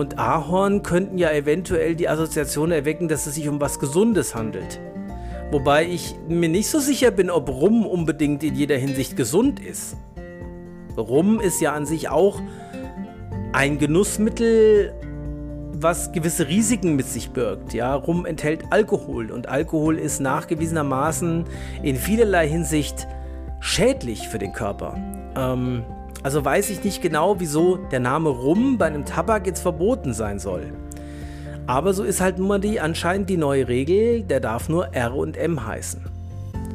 und 0.00 0.18
Ahorn 0.18 0.82
könnten 0.82 1.18
ja 1.18 1.30
eventuell 1.30 1.94
die 1.94 2.08
Assoziation 2.08 2.72
erwecken, 2.72 3.08
dass 3.08 3.26
es 3.26 3.34
sich 3.34 3.48
um 3.48 3.60
was 3.60 3.78
Gesundes 3.78 4.34
handelt. 4.34 4.80
Wobei 5.50 5.86
ich 5.86 6.14
mir 6.28 6.48
nicht 6.48 6.68
so 6.68 6.78
sicher 6.78 7.10
bin, 7.10 7.28
ob 7.28 7.48
Rum 7.48 7.86
unbedingt 7.86 8.42
in 8.42 8.54
jeder 8.54 8.76
Hinsicht 8.76 9.16
gesund 9.16 9.60
ist. 9.60 9.96
Rum 10.96 11.40
ist 11.40 11.60
ja 11.60 11.74
an 11.74 11.86
sich 11.86 12.08
auch 12.08 12.40
ein 13.52 13.78
Genussmittel, 13.78 14.94
was 15.72 16.12
gewisse 16.12 16.48
Risiken 16.48 16.96
mit 16.96 17.06
sich 17.06 17.30
birgt. 17.30 17.74
Ja, 17.74 17.94
Rum 17.94 18.26
enthält 18.26 18.64
Alkohol 18.70 19.30
und 19.30 19.48
Alkohol 19.48 19.98
ist 19.98 20.20
nachgewiesenermaßen 20.20 21.44
in 21.82 21.96
vielerlei 21.96 22.48
Hinsicht 22.48 23.06
schädlich 23.60 24.28
für 24.28 24.38
den 24.38 24.52
Körper. 24.52 24.96
Ähm, 25.36 25.84
also 26.22 26.44
weiß 26.44 26.70
ich 26.70 26.84
nicht 26.84 27.02
genau, 27.02 27.40
wieso 27.40 27.76
der 27.76 28.00
Name 28.00 28.28
Rum 28.28 28.78
bei 28.78 28.86
einem 28.86 29.04
Tabak 29.04 29.46
jetzt 29.46 29.60
verboten 29.60 30.12
sein 30.12 30.38
soll. 30.38 30.72
Aber 31.66 31.94
so 31.94 32.02
ist 32.02 32.20
halt 32.20 32.38
nun 32.38 32.48
mal 32.48 32.60
die 32.60 32.80
anscheinend 32.80 33.30
die 33.30 33.36
neue 33.36 33.68
Regel, 33.68 34.22
der 34.22 34.40
darf 34.40 34.68
nur 34.68 34.88
R 34.94 35.14
und 35.14 35.36
M 35.36 35.64
heißen. 35.66 36.02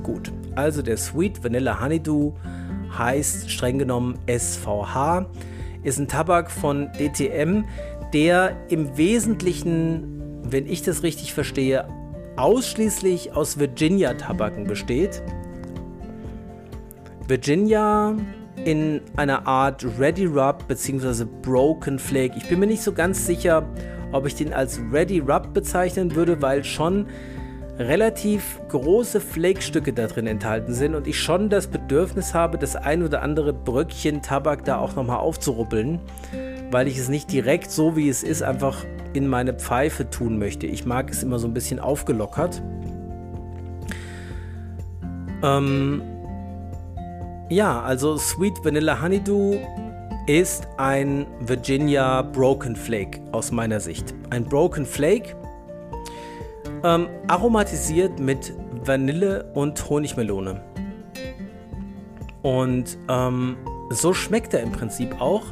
Gut, 0.04 0.32
also 0.56 0.82
der 0.82 0.98
Sweet 0.98 1.44
Vanilla 1.44 1.82
Honeydew 1.82 2.32
heißt 2.98 3.52
streng 3.52 3.78
genommen 3.78 4.18
SVH, 4.28 5.26
ist 5.84 6.00
ein 6.00 6.08
Tabak 6.08 6.50
von 6.50 6.90
DTM, 6.94 7.66
der 8.14 8.56
im 8.70 8.98
Wesentlichen, 8.98 10.42
wenn 10.44 10.66
ich 10.66 10.82
das 10.82 11.04
richtig 11.04 11.34
verstehe, 11.34 11.86
ausschließlich 12.38 13.34
aus 13.34 13.60
Virginia-Tabaken 13.60 14.66
besteht. 14.66 15.22
Virginia 17.28 18.16
in 18.66 19.02
einer 19.16 19.48
Art 19.48 19.86
Ready 20.00 20.26
Rub 20.26 20.68
bzw. 20.68 21.26
Broken 21.44 22.00
Flake. 22.00 22.36
Ich 22.36 22.50
bin 22.50 22.60
mir 22.60 22.68
nicht 22.68 22.82
so 22.82 22.92
ganz 22.92 23.26
sicher, 23.26 23.64
ob 24.12 24.26
ich 24.26 24.36
den 24.36 24.54
als 24.54 24.82
Ready 24.92 25.20
Rub 25.20 25.54
bezeichnen 25.54 26.16
würde, 26.16 26.42
weil 26.42 26.64
schon 26.64 27.06
relativ 27.78 28.60
große 28.70 29.22
Flake-Stücke 29.22 29.94
da 29.94 30.08
drin 30.08 30.26
enthalten 30.28 30.74
sind 30.74 30.96
und 30.96 31.08
ich 31.08 31.20
schon 31.20 31.50
das 31.50 31.68
Bedürfnis 31.68 32.34
habe, 32.34 32.58
das 32.58 32.76
ein 32.76 33.04
oder 33.04 33.22
andere 33.22 33.54
Bröckchen 33.54 34.22
Tabak 34.22 34.66
da 34.66 34.80
auch 34.80 34.96
nochmal 34.96 35.18
aufzuruppeln, 35.18 36.00
weil 36.72 36.88
ich 36.88 36.98
es 36.98 37.08
nicht 37.08 37.32
direkt 37.32 37.70
so 37.70 37.96
wie 37.96 38.10
es 38.10 38.24
ist 38.24 38.42
einfach 38.42 38.84
in 39.14 39.28
meine 39.28 39.54
Pfeife 39.54 40.10
tun 40.10 40.40
möchte. 40.40 40.66
Ich 40.66 40.86
mag 40.86 41.12
es 41.12 41.22
immer 41.22 41.38
so 41.38 41.48
ein 41.48 41.54
bisschen 41.54 41.80
aufgelockert. 41.80 42.64
Ähm, 45.44 46.02
ja, 47.50 47.82
also 47.82 48.18
Sweet 48.18 48.64
Vanilla 48.64 49.02
Honeydew 49.02 49.58
ist 50.28 50.68
ein 50.78 51.28
Virginia 51.40 52.24
Broken 52.24 52.76
Flake 52.76 53.22
aus 53.32 53.52
meiner 53.52 53.80
Sicht. 53.80 54.16
Ein 54.32 54.46
Broken 54.46 54.86
Flake, 54.86 55.36
ähm, 56.84 57.08
aromatisiert 57.28 58.20
mit 58.20 58.54
Vanille 58.84 59.52
und 59.54 59.90
Honigmelone. 59.90 60.62
Und 62.42 62.98
ähm, 63.10 63.58
so 63.90 64.14
schmeckt 64.14 64.54
er 64.54 64.62
im 64.62 64.72
Prinzip 64.72 65.20
auch. 65.20 65.44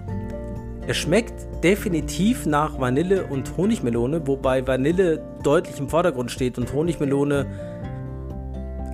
Er 0.85 0.93
schmeckt 0.93 1.63
definitiv 1.63 2.45
nach 2.45 2.79
Vanille 2.79 3.25
und 3.25 3.55
Honigmelone, 3.57 4.27
wobei 4.27 4.65
Vanille 4.65 5.23
deutlich 5.43 5.79
im 5.79 5.89
Vordergrund 5.89 6.29
steht 6.29 6.57
und 6.57 6.73
Honigmelone 6.73 7.45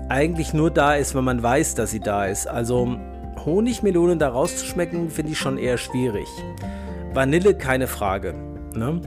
eigentlich 0.09 0.53
nur 0.53 0.71
da 0.71 0.95
ist, 0.95 1.15
wenn 1.15 1.23
man 1.23 1.41
weiß, 1.41 1.75
dass 1.75 1.91
sie 1.91 1.99
da 1.99 2.25
ist. 2.25 2.47
Also 2.47 2.97
Honigmelone 3.45 4.17
da 4.17 4.29
rauszuschmecken, 4.29 5.09
finde 5.09 5.31
ich 5.31 5.37
schon 5.37 5.57
eher 5.57 5.77
schwierig. 5.77 6.27
Vanille 7.13 7.53
keine 7.53 7.87
Frage. 7.87 8.33
Ne? 8.75 9.01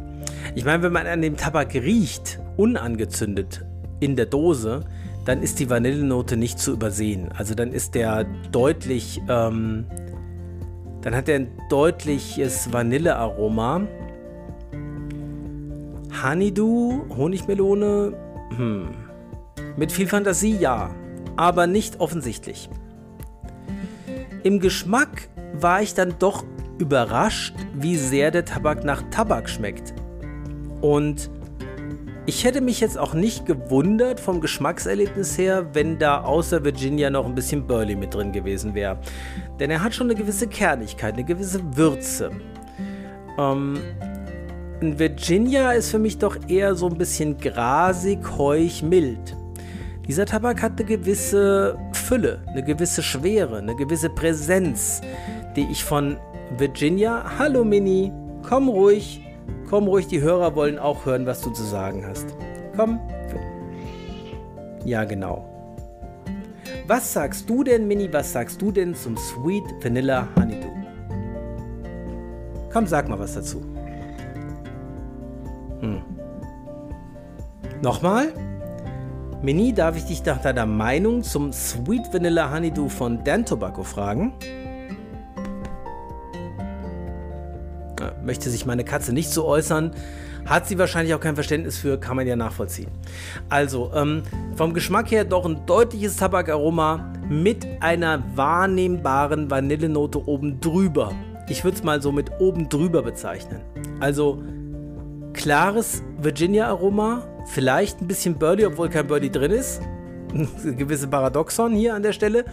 Ich 0.54 0.64
meine, 0.64 0.82
wenn 0.82 0.92
man 0.92 1.06
an 1.06 1.20
dem 1.20 1.36
Tabak 1.36 1.74
riecht, 1.74 2.40
unangezündet 2.56 3.64
in 4.00 4.16
der 4.16 4.26
Dose, 4.26 4.80
dann 5.24 5.42
ist 5.42 5.60
die 5.60 5.70
Vanillenote 5.70 6.36
nicht 6.36 6.58
zu 6.58 6.72
übersehen. 6.72 7.30
Also 7.36 7.54
dann 7.54 7.72
ist 7.72 7.94
der 7.94 8.24
deutlich, 8.50 9.20
ähm, 9.28 9.86
dann 11.00 11.14
hat 11.14 11.28
er 11.28 11.36
ein 11.36 11.48
deutliches 11.68 12.72
Vanillearoma. 12.72 13.82
Honeydew, 16.22 17.02
Honigmelone, 17.16 18.14
hm. 18.56 18.88
Mit 19.76 19.92
viel 19.92 20.06
Fantasie 20.06 20.56
ja, 20.56 20.90
aber 21.36 21.66
nicht 21.66 22.00
offensichtlich. 22.00 22.68
Im 24.42 24.60
Geschmack 24.60 25.28
war 25.54 25.82
ich 25.82 25.94
dann 25.94 26.14
doch 26.18 26.44
überrascht, 26.78 27.54
wie 27.74 27.96
sehr 27.96 28.30
der 28.30 28.44
Tabak 28.44 28.84
nach 28.84 29.02
Tabak 29.10 29.48
schmeckt. 29.48 29.94
Und 30.80 31.30
ich 32.26 32.44
hätte 32.44 32.60
mich 32.60 32.80
jetzt 32.80 32.98
auch 32.98 33.14
nicht 33.14 33.46
gewundert 33.46 34.20
vom 34.20 34.40
Geschmackserlebnis 34.40 35.38
her, 35.38 35.66
wenn 35.72 35.98
da 35.98 36.22
außer 36.22 36.64
Virginia 36.64 37.10
noch 37.10 37.26
ein 37.26 37.34
bisschen 37.34 37.66
Burley 37.66 37.96
mit 37.96 38.14
drin 38.14 38.32
gewesen 38.32 38.74
wäre. 38.74 38.98
Denn 39.58 39.70
er 39.70 39.82
hat 39.82 39.94
schon 39.94 40.08
eine 40.08 40.18
gewisse 40.18 40.46
Kernigkeit, 40.46 41.14
eine 41.14 41.24
gewisse 41.24 41.60
Würze. 41.76 42.30
Ähm, 43.38 43.78
Virginia 44.80 45.72
ist 45.72 45.90
für 45.90 45.98
mich 45.98 46.18
doch 46.18 46.36
eher 46.48 46.74
so 46.74 46.88
ein 46.88 46.98
bisschen 46.98 47.38
grasig, 47.38 48.18
heuch, 48.36 48.82
mild. 48.82 49.36
Dieser 50.08 50.26
Tabak 50.26 50.62
hat 50.62 50.72
eine 50.78 50.84
gewisse 50.84 51.78
Fülle, 51.92 52.42
eine 52.48 52.64
gewisse 52.64 53.02
Schwere, 53.02 53.58
eine 53.58 53.76
gewisse 53.76 54.10
Präsenz, 54.10 55.00
die 55.54 55.66
ich 55.70 55.84
von 55.84 56.16
Virginia, 56.58 57.38
hallo 57.38 57.64
Mini, 57.64 58.12
komm 58.48 58.68
ruhig, 58.68 59.20
komm 59.70 59.86
ruhig, 59.86 60.08
die 60.08 60.20
Hörer 60.20 60.56
wollen 60.56 60.78
auch 60.78 61.06
hören, 61.06 61.24
was 61.24 61.40
du 61.40 61.50
zu 61.50 61.62
sagen 61.62 62.04
hast. 62.04 62.26
Komm. 62.76 62.98
Ja, 64.84 65.04
genau. 65.04 65.48
Was 66.88 67.12
sagst 67.12 67.48
du 67.48 67.62
denn, 67.62 67.86
Mini, 67.86 68.12
was 68.12 68.32
sagst 68.32 68.60
du 68.60 68.72
denn 68.72 68.96
zum 68.96 69.16
Sweet 69.16 69.64
Vanilla 69.82 70.26
Honeydew? 70.36 70.68
Komm, 72.72 72.86
sag 72.88 73.08
mal 73.08 73.18
was 73.20 73.34
dazu. 73.34 73.62
Hm. 75.80 76.02
Nochmal? 77.82 78.32
Mini, 79.42 79.72
darf 79.72 79.96
ich 79.96 80.04
dich 80.04 80.24
nach 80.24 80.40
deiner 80.40 80.66
Meinung 80.66 81.24
zum 81.24 81.52
Sweet 81.52 82.14
Vanilla 82.14 82.52
Honeydew 82.52 82.88
von 82.88 83.24
Dan 83.24 83.44
Tobacco 83.44 83.82
fragen? 83.82 84.34
Ja, 87.98 88.12
möchte 88.24 88.50
sich 88.50 88.66
meine 88.66 88.84
Katze 88.84 89.12
nicht 89.12 89.30
so 89.30 89.44
äußern, 89.44 89.96
hat 90.46 90.68
sie 90.68 90.78
wahrscheinlich 90.78 91.12
auch 91.12 91.20
kein 91.20 91.34
Verständnis 91.34 91.76
für, 91.76 91.98
kann 91.98 92.14
man 92.14 92.28
ja 92.28 92.36
nachvollziehen. 92.36 92.92
Also, 93.48 93.90
ähm, 93.96 94.22
vom 94.54 94.74
Geschmack 94.74 95.10
her 95.10 95.24
doch 95.24 95.44
ein 95.44 95.66
deutliches 95.66 96.14
Tabakaroma 96.14 97.12
mit 97.28 97.66
einer 97.80 98.22
wahrnehmbaren 98.36 99.50
Vanillenote 99.50 100.24
oben 100.24 100.60
drüber. 100.60 101.10
Ich 101.48 101.64
würde 101.64 101.78
es 101.78 101.82
mal 101.82 102.00
so 102.00 102.12
mit 102.12 102.30
oben 102.38 102.68
drüber 102.68 103.02
bezeichnen. 103.02 103.60
Also, 103.98 104.40
klares 105.32 106.04
Virginia-Aroma, 106.22 107.22
vielleicht 107.46 108.00
ein 108.00 108.06
bisschen 108.06 108.36
Birdie, 108.36 108.66
obwohl 108.66 108.88
kein 108.88 109.06
Birdie 109.06 109.30
drin 109.30 109.50
ist. 109.50 109.80
Gewisse 110.64 111.08
Paradoxon 111.08 111.72
hier 111.74 111.94
an 111.94 112.02
der 112.02 112.12
Stelle, 112.12 112.44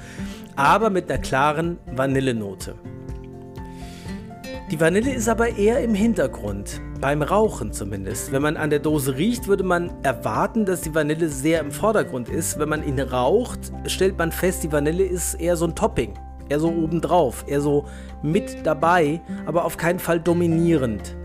aber 0.56 0.90
mit 0.90 1.10
einer 1.10 1.22
klaren 1.22 1.78
Vanillenote. 1.86 2.76
Die 4.72 4.80
Vanille 4.80 5.14
ist 5.14 5.28
aber 5.28 5.58
eher 5.58 5.82
im 5.84 5.96
Hintergrund, 5.96 6.82
beim 7.00 7.22
Rauchen 7.22 7.72
zumindest. 7.72 8.32
Wenn 8.32 8.42
man 8.42 8.58
an 8.58 8.70
der 8.70 8.80
Dose 8.80 9.18
riecht, 9.18 9.48
würde 9.48 9.64
man 9.64 9.92
erwarten, 10.04 10.66
dass 10.66 10.82
die 10.82 10.94
Vanille 10.94 11.30
sehr 11.30 11.60
im 11.62 11.72
Vordergrund 11.72 12.30
ist. 12.30 12.60
Wenn 12.60 12.70
man 12.70 12.88
ihn 12.88 13.00
raucht, 13.00 13.72
stellt 13.88 14.18
man 14.18 14.32
fest, 14.32 14.64
die 14.64 14.72
Vanille 14.72 15.04
ist 15.04 15.36
eher 15.36 15.56
so 15.56 15.66
ein 15.66 15.76
Topping, 15.76 16.14
eher 16.50 16.60
so 16.60 16.70
obendrauf, 16.70 17.46
eher 17.48 17.62
so 17.62 17.86
mit 18.22 18.66
dabei, 18.66 19.22
aber 19.46 19.66
auf 19.66 19.78
keinen 19.78 20.00
Fall 20.00 20.20
dominierend. 20.20 21.16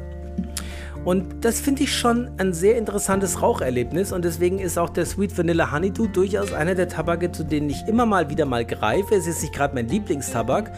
Und 1.05 1.45
das 1.45 1.61
finde 1.61 1.83
ich 1.83 1.95
schon 1.95 2.31
ein 2.39 2.55
sehr 2.55 2.79
interessantes 2.79 3.43
Raucherlebnis 3.43 4.11
und 4.11 4.25
deswegen 4.25 4.59
ist 4.59 4.79
auch 4.79 4.89
der 4.89 5.05
Sweet 5.05 5.37
Vanilla 5.37 5.71
Honeydew 5.71 6.07
durchaus 6.07 6.55
einer 6.55 6.75
der 6.75 6.89
Tabake, 6.89 7.31
zu 7.31 7.45
denen 7.45 7.69
ich 7.69 7.87
immer 7.87 8.07
mal 8.07 8.31
wieder 8.31 8.47
mal 8.47 8.65
greife. 8.65 9.15
Es 9.15 9.27
ist 9.27 9.43
nicht 9.43 9.55
gerade 9.55 9.75
mein 9.75 9.89
Lieblingstabak, 9.89 10.73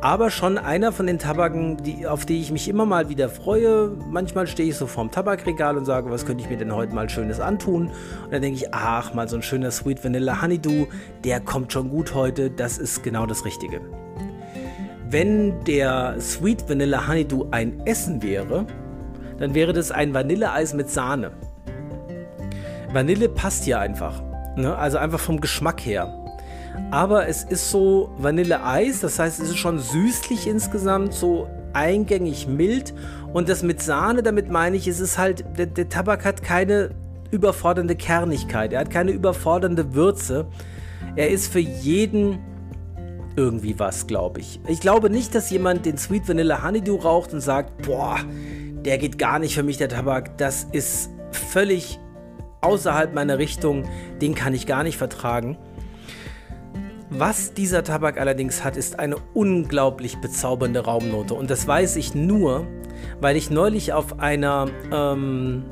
aber 0.00 0.30
schon 0.30 0.56
einer 0.56 0.92
von 0.92 1.08
den 1.08 1.18
Tabaken, 1.18 1.78
die, 1.78 2.06
auf 2.06 2.24
die 2.24 2.40
ich 2.40 2.52
mich 2.52 2.68
immer 2.68 2.86
mal 2.86 3.08
wieder 3.08 3.28
freue. 3.28 3.90
Manchmal 4.08 4.46
stehe 4.46 4.68
ich 4.68 4.76
so 4.76 4.86
vorm 4.86 5.10
Tabakregal 5.10 5.76
und 5.76 5.84
sage, 5.84 6.10
was 6.10 6.24
könnte 6.26 6.44
ich 6.44 6.50
mir 6.50 6.58
denn 6.58 6.72
heute 6.72 6.94
mal 6.94 7.08
Schönes 7.08 7.40
antun? 7.40 7.88
Und 8.24 8.32
dann 8.32 8.40
denke 8.40 8.58
ich, 8.58 8.72
ach, 8.72 9.14
mal 9.14 9.28
so 9.28 9.34
ein 9.34 9.42
schöner 9.42 9.72
Sweet 9.72 10.04
Vanilla 10.04 10.40
Honeydew, 10.40 10.86
der 11.24 11.40
kommt 11.40 11.72
schon 11.72 11.90
gut 11.90 12.14
heute, 12.14 12.50
das 12.50 12.78
ist 12.78 13.02
genau 13.02 13.26
das 13.26 13.44
Richtige. 13.44 13.80
Wenn 15.10 15.62
der 15.64 16.20
Sweet 16.20 16.68
Vanilla 16.68 17.08
Honeydew 17.08 17.46
ein 17.50 17.84
Essen 17.84 18.22
wäre, 18.22 18.66
dann 19.42 19.56
wäre 19.56 19.72
das 19.72 19.90
ein 19.90 20.14
Vanilleeis 20.14 20.72
mit 20.72 20.88
Sahne. 20.88 21.32
Vanille 22.92 23.28
passt 23.28 23.64
hier 23.64 23.80
einfach. 23.80 24.22
Ne? 24.56 24.76
Also 24.76 24.98
einfach 24.98 25.18
vom 25.18 25.40
Geschmack 25.40 25.84
her. 25.84 26.14
Aber 26.92 27.26
es 27.26 27.42
ist 27.42 27.72
so 27.72 28.12
Vanilleeis, 28.18 29.00
das 29.00 29.18
heißt, 29.18 29.40
es 29.40 29.50
ist 29.50 29.58
schon 29.58 29.80
süßlich 29.80 30.46
insgesamt, 30.46 31.12
so 31.12 31.48
eingängig 31.72 32.46
mild. 32.46 32.94
Und 33.32 33.48
das 33.48 33.64
mit 33.64 33.82
Sahne, 33.82 34.22
damit 34.22 34.48
meine 34.48 34.76
ich, 34.76 34.86
es 34.86 35.00
ist 35.00 35.18
halt, 35.18 35.44
der, 35.58 35.66
der 35.66 35.88
Tabak 35.88 36.24
hat 36.24 36.44
keine 36.44 36.90
überfordernde 37.32 37.96
Kernigkeit, 37.96 38.72
er 38.72 38.78
hat 38.78 38.90
keine 38.90 39.10
überfordernde 39.10 39.92
Würze. 39.94 40.46
Er 41.16 41.30
ist 41.30 41.52
für 41.52 41.58
jeden 41.58 42.38
irgendwie 43.34 43.76
was, 43.80 44.06
glaube 44.06 44.38
ich. 44.38 44.60
Ich 44.68 44.80
glaube 44.80 45.10
nicht, 45.10 45.34
dass 45.34 45.50
jemand 45.50 45.84
den 45.84 45.98
Sweet 45.98 46.28
Vanilla 46.28 46.62
Honeydew 46.62 46.94
raucht 46.94 47.32
und 47.32 47.40
sagt, 47.40 47.82
boah, 47.82 48.20
der 48.84 48.98
geht 48.98 49.18
gar 49.18 49.38
nicht 49.38 49.54
für 49.54 49.62
mich, 49.62 49.78
der 49.78 49.88
Tabak. 49.88 50.36
Das 50.38 50.64
ist 50.64 51.10
völlig 51.30 51.98
außerhalb 52.60 53.14
meiner 53.14 53.38
Richtung. 53.38 53.84
Den 54.20 54.34
kann 54.34 54.54
ich 54.54 54.66
gar 54.66 54.82
nicht 54.82 54.96
vertragen. 54.96 55.56
Was 57.10 57.52
dieser 57.52 57.84
Tabak 57.84 58.18
allerdings 58.18 58.64
hat, 58.64 58.76
ist 58.76 58.98
eine 58.98 59.16
unglaublich 59.34 60.16
bezaubernde 60.18 60.80
Raumnote. 60.80 61.34
Und 61.34 61.50
das 61.50 61.66
weiß 61.66 61.96
ich 61.96 62.14
nur, 62.14 62.66
weil 63.20 63.36
ich 63.36 63.50
neulich 63.50 63.92
auf 63.92 64.18
einer 64.18 64.68
ähm, 64.90 65.64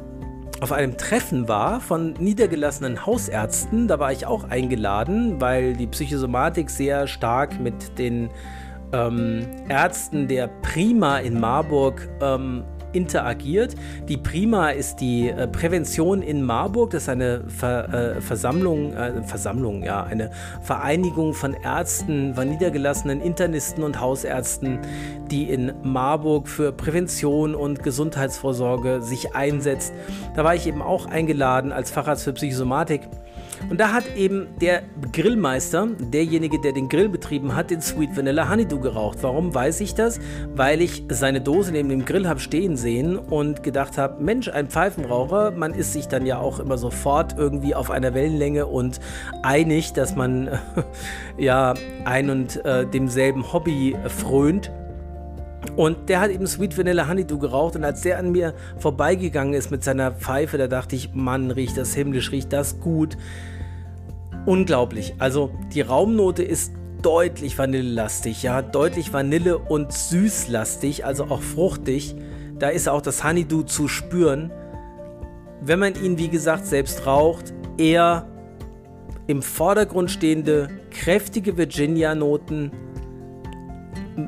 auf 0.61 0.73
einem 0.73 0.99
Treffen 0.99 1.49
war 1.49 1.81
von 1.81 2.13
niedergelassenen 2.15 3.07
Hausärzten. 3.07 3.89
Da 3.89 3.99
war 3.99 4.13
ich 4.13 4.27
auch 4.27 4.45
eingeladen, 4.45 5.41
weil 5.41 5.75
die 5.75 5.87
Psychosomatik 5.87 6.69
sehr 6.69 7.07
stark 7.07 7.59
mit 7.59 7.99
den 7.99 8.29
ähm, 8.93 9.47
Ärzten 9.69 10.29
der 10.29 10.49
Prima 10.49 11.19
in 11.19 11.41
Marburg 11.41 12.07
ähm, 12.21 12.65
interagiert. 12.93 13.75
Die 14.09 14.17
Prima 14.17 14.71
ist 14.71 14.97
die 14.97 15.29
äh, 15.29 15.47
Prävention 15.47 16.23
in 16.23 16.43
Marburg. 16.43 16.91
Das 16.91 17.03
ist 17.03 17.09
eine 17.09 17.45
Ver, 17.49 18.17
äh, 18.17 18.21
Versammlung, 18.21 18.95
äh, 18.95 19.23
Versammlung, 19.23 19.83
ja, 19.83 20.05
eine 20.05 20.31
Vereinigung 20.63 21.35
von 21.35 21.55
Ärzten, 21.55 22.35
von 22.35 22.49
niedergelassenen 22.49 23.21
Internisten 23.21 23.85
und 23.85 24.01
Hausärzten, 24.01 24.79
die 25.31 25.45
in 25.45 25.73
Marburg 25.83 26.49
für 26.49 26.73
Prävention 26.73 27.55
und 27.55 27.83
Gesundheitsvorsorge 27.83 29.03
sich 29.03 29.35
einsetzt. 29.35 29.93
Da 30.35 30.45
war 30.45 30.55
ich 30.55 30.67
eben 30.67 30.83
auch 30.83 31.07
eingeladen 31.07 31.73
als 31.73 31.91
Facharzt 31.91 32.25
für 32.25 32.33
Psychosomatik. 32.33 33.03
Und 33.69 33.79
da 33.79 33.93
hat 33.93 34.17
eben 34.17 34.49
der 34.61 34.83
Grillmeister, 35.13 35.89
derjenige, 35.99 36.61
der 36.61 36.73
den 36.73 36.89
Grill 36.89 37.09
betrieben 37.09 37.55
hat, 37.55 37.71
den 37.71 37.81
Sweet 37.81 38.17
Vanilla 38.17 38.49
Honeydew 38.49 38.81
geraucht. 38.81 39.19
Warum 39.23 39.55
weiß 39.55 39.81
ich 39.81 39.95
das? 39.95 40.19
Weil 40.55 40.81
ich 40.81 41.05
seine 41.11 41.41
Dose 41.41 41.73
neben 41.73 41.89
dem 41.89 42.05
Grill 42.05 42.27
habe 42.27 42.41
stehen 42.41 42.77
sehen 42.77 43.19
und 43.19 43.63
gedacht 43.63 43.99
habe, 43.99 44.23
Mensch, 44.23 44.49
ein 44.49 44.69
Pfeifenraucher, 44.69 45.53
man 45.53 45.75
ist 45.75 45.93
sich 45.93 46.09
dann 46.09 46.27
ja 46.27 46.39
auch 46.39 46.59
immer 46.59 46.79
sofort 46.79 47.37
irgendwie 47.39 47.75
auf 47.75 47.91
einer 47.91 48.15
Wellenlänge 48.15 48.67
und 48.67 49.01
einig, 49.43 49.93
dass 49.93 50.17
man 50.17 50.59
ja 51.39 51.75
ein 52.05 52.31
und 52.31 52.65
äh, 52.65 52.87
demselben 52.87 53.53
Hobby 53.53 53.97
frönt. 54.09 54.71
Und 55.77 56.09
der 56.09 56.21
hat 56.21 56.31
eben 56.31 56.47
Sweet 56.47 56.77
Vanilla 56.77 57.09
Honeydew 57.09 57.39
geraucht 57.39 57.77
und 57.77 57.85
als 57.85 58.01
der 58.01 58.19
an 58.19 58.33
mir 58.33 58.55
vorbeigegangen 58.79 59.55
ist 59.55 59.71
mit 59.71 59.85
seiner 59.85 60.13
Pfeife, 60.13 60.59
da 60.59 60.67
dachte 60.67 60.97
ich, 60.97 61.15
Mann, 61.15 61.51
riecht 61.51 61.77
das 61.77 61.95
himmlisch, 61.95 62.33
riecht 62.33 62.53
das 62.53 62.81
gut. 62.81 63.17
Unglaublich. 64.51 65.15
Also 65.21 65.53
die 65.73 65.81
Raumnote 65.81 66.43
ist 66.43 66.73
deutlich 67.03 67.57
vanillelastig, 67.57 68.43
ja, 68.43 68.63
deutlich 68.63 69.13
vanille- 69.13 69.59
und 69.59 69.93
süßlastig, 69.93 71.05
also 71.05 71.27
auch 71.27 71.41
fruchtig. 71.41 72.17
Da 72.59 72.69
ist 72.69 72.89
auch 72.89 73.01
das 73.01 73.23
Honeydew 73.23 73.63
zu 73.63 73.87
spüren. 73.87 74.51
Wenn 75.61 75.79
man 75.79 75.95
ihn, 75.95 76.19
wie 76.19 76.27
gesagt, 76.27 76.67
selbst 76.67 77.07
raucht, 77.07 77.55
eher 77.79 78.27
im 79.29 79.41
Vordergrund 79.41 80.11
stehende, 80.11 80.67
kräftige 80.91 81.57
Virginia-Noten, 81.57 82.73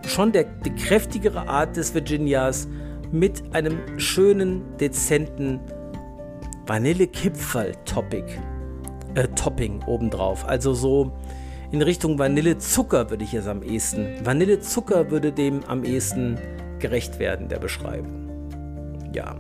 schon 0.06 0.30
der, 0.30 0.44
die 0.44 0.70
kräftigere 0.76 1.48
Art 1.48 1.76
des 1.76 1.94
Virginias 1.94 2.68
mit 3.11 3.42
einem 3.52 3.98
schönen, 3.98 4.62
dezenten 4.78 5.58
Vanillekipferl-Topping 6.68 8.51
äh, 9.14 9.29
Topping 9.29 9.83
obendrauf. 9.85 10.48
Also 10.48 10.75
so 10.75 11.12
in 11.70 11.83
Richtung 11.83 12.18
Vanillezucker 12.18 13.11
würde 13.11 13.25
ich 13.25 13.35
es 13.35 13.46
am 13.46 13.62
ehesten. 13.62 14.25
Vanillezucker 14.25 15.11
würde 15.11 15.33
dem 15.33 15.64
am 15.64 15.85
ehesten 15.85 16.38
gerecht 16.79 17.18
werden, 17.18 17.48
der 17.48 17.59
Beschreibung. 17.59 18.29
Ja. 19.14 19.37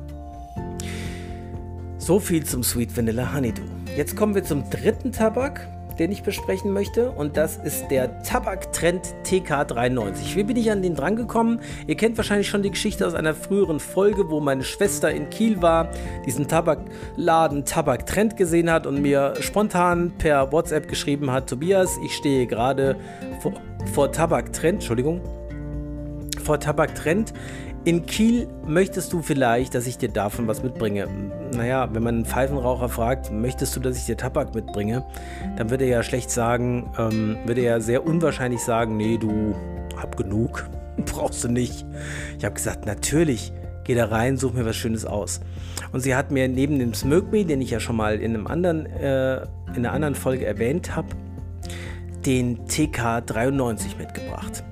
So 1.98 2.18
viel 2.18 2.44
zum 2.44 2.62
Sweet 2.62 2.96
Vanilla 2.96 3.34
Honeydew. 3.34 3.62
Jetzt 3.96 4.16
kommen 4.16 4.34
wir 4.34 4.44
zum 4.44 4.68
dritten 4.70 5.12
Tabak 5.12 5.68
den 5.98 6.12
ich 6.12 6.22
besprechen 6.22 6.72
möchte. 6.72 7.10
Und 7.10 7.36
das 7.36 7.56
ist 7.56 7.90
der 7.90 8.22
Tabaktrend 8.22 9.14
TK93. 9.24 10.36
Wie 10.36 10.44
bin 10.44 10.56
ich 10.56 10.70
an 10.70 10.82
den 10.82 10.94
drangekommen? 10.94 11.60
Ihr 11.86 11.96
kennt 11.96 12.16
wahrscheinlich 12.16 12.48
schon 12.48 12.62
die 12.62 12.70
Geschichte 12.70 13.06
aus 13.06 13.14
einer 13.14 13.34
früheren 13.34 13.80
Folge, 13.80 14.30
wo 14.30 14.40
meine 14.40 14.64
Schwester 14.64 15.10
in 15.10 15.30
Kiel 15.30 15.62
war, 15.62 15.88
diesen 16.26 16.48
Tabakladen 16.48 17.64
Tabaktrend 17.64 18.36
gesehen 18.36 18.70
hat 18.70 18.86
und 18.86 19.02
mir 19.02 19.34
spontan 19.40 20.12
per 20.18 20.52
WhatsApp 20.52 20.88
geschrieben 20.88 21.30
hat, 21.30 21.48
Tobias, 21.48 21.98
ich 22.04 22.14
stehe 22.14 22.46
gerade 22.46 22.96
vor, 23.40 23.52
vor 23.92 24.12
Tabaktrend, 24.12 24.74
Entschuldigung, 24.74 25.20
vor 26.42 26.58
Tabaktrend 26.58 27.32
in 27.84 28.06
Kiel 28.06 28.48
möchtest 28.64 29.12
du 29.12 29.22
vielleicht, 29.22 29.74
dass 29.74 29.86
ich 29.86 29.98
dir 29.98 30.08
davon 30.08 30.46
was 30.46 30.62
mitbringe. 30.62 31.08
Naja, 31.56 31.88
wenn 31.92 32.02
man 32.02 32.14
einen 32.16 32.24
Pfeifenraucher 32.24 32.88
fragt, 32.88 33.32
möchtest 33.32 33.74
du, 33.74 33.80
dass 33.80 33.96
ich 33.96 34.06
dir 34.06 34.16
Tabak 34.16 34.54
mitbringe, 34.54 35.04
dann 35.56 35.70
würde 35.70 35.84
er 35.84 35.90
ja 35.90 36.02
schlecht 36.02 36.30
sagen, 36.30 36.92
ähm, 36.96 37.38
würde 37.44 37.62
er 37.62 37.76
ja 37.76 37.80
sehr 37.80 38.06
unwahrscheinlich 38.06 38.60
sagen, 38.60 38.96
nee, 38.96 39.18
du 39.18 39.54
hab 39.96 40.16
genug, 40.16 40.68
brauchst 41.06 41.42
du 41.42 41.48
nicht. 41.48 41.84
Ich 42.38 42.44
habe 42.44 42.54
gesagt, 42.54 42.86
natürlich, 42.86 43.52
geh 43.84 43.94
da 43.94 44.06
rein, 44.06 44.36
such 44.36 44.52
mir 44.52 44.64
was 44.64 44.76
Schönes 44.76 45.04
aus. 45.04 45.40
Und 45.92 46.00
sie 46.00 46.14
hat 46.14 46.30
mir 46.30 46.48
neben 46.48 46.78
dem 46.78 46.94
Smoke 46.94 47.26
Me, 47.32 47.44
den 47.44 47.60
ich 47.60 47.70
ja 47.70 47.80
schon 47.80 47.96
mal 47.96 48.20
in, 48.20 48.34
einem 48.34 48.46
anderen, 48.46 48.86
äh, 48.86 49.42
in 49.74 49.78
einer 49.78 49.92
anderen 49.92 50.14
Folge 50.14 50.46
erwähnt 50.46 50.94
habe, 50.94 51.08
den 52.24 52.64
TK93 52.66 53.98
mitgebracht. 53.98 54.62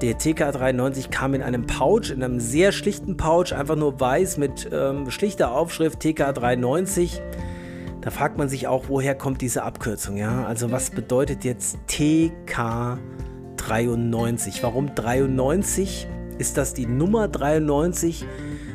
Der 0.00 0.18
TK93 0.18 1.10
kam 1.10 1.34
in 1.34 1.42
einem 1.42 1.66
Pouch, 1.66 2.10
in 2.10 2.22
einem 2.22 2.40
sehr 2.40 2.72
schlichten 2.72 3.18
Pouch, 3.18 3.52
einfach 3.52 3.76
nur 3.76 4.00
weiß 4.00 4.38
mit 4.38 4.66
ähm, 4.72 5.10
schlichter 5.10 5.52
Aufschrift 5.52 6.00
TK93. 6.00 7.20
Da 8.00 8.10
fragt 8.10 8.38
man 8.38 8.48
sich 8.48 8.66
auch, 8.66 8.84
woher 8.88 9.14
kommt 9.14 9.42
diese 9.42 9.62
Abkürzung, 9.62 10.16
ja? 10.16 10.46
Also 10.46 10.72
was 10.72 10.88
bedeutet 10.88 11.44
jetzt 11.44 11.76
TK93? 11.90 14.62
Warum 14.62 14.94
93? 14.94 16.08
Ist 16.38 16.56
das 16.56 16.72
die 16.72 16.86
Nummer 16.86 17.28
93? 17.28 18.24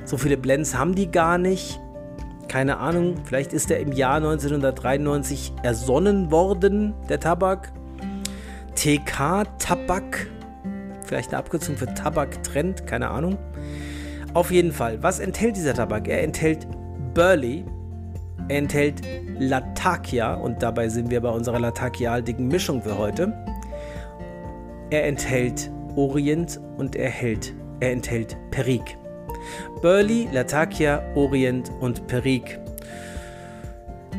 So 0.06 0.18
viele 0.18 0.38
Blends 0.38 0.78
haben 0.78 0.94
die 0.94 1.10
gar 1.10 1.40
nicht. 1.40 1.80
Keine 2.48 2.78
Ahnung, 2.78 3.16
vielleicht 3.24 3.52
ist 3.52 3.72
er 3.72 3.80
im 3.80 3.94
Jahr 3.94 4.18
1993 4.18 5.54
ersonnen 5.64 6.30
worden, 6.30 6.94
der 7.10 7.20
Tabak. 7.20 7.74
TK 8.76 9.46
Tabak 9.58 10.28
Vielleicht 11.06 11.30
eine 11.30 11.38
Abkürzung 11.38 11.78
für 11.78 11.94
Tabaktrend, 11.94 12.88
keine 12.88 13.10
Ahnung. 13.10 13.38
Auf 14.34 14.52
jeden 14.52 14.72
Fall, 14.72 15.02
was 15.02 15.20
enthält 15.20 15.56
dieser 15.56 15.74
Tabak? 15.74 16.08
Er 16.08 16.24
enthält 16.24 16.68
Burley, 17.14 17.64
er 18.50 18.58
enthält 18.58 19.02
Latakia 19.40 20.34
und 20.34 20.62
dabei 20.62 20.90
sind 20.90 21.10
wir 21.10 21.22
bei 21.22 21.30
unserer 21.30 21.60
latakialdigen 21.60 22.48
Mischung 22.48 22.82
für 22.82 22.98
heute. 22.98 23.34
Er 24.90 25.06
enthält 25.06 25.72
Orient 25.96 26.60
und 26.78 26.96
er, 26.96 27.10
hält, 27.10 27.56
er 27.80 27.92
enthält 27.92 28.38
Perik. 28.52 28.98
Burley, 29.82 30.28
Latakia, 30.32 31.02
Orient 31.16 31.72
und 31.80 32.08
Perik. 32.08 32.60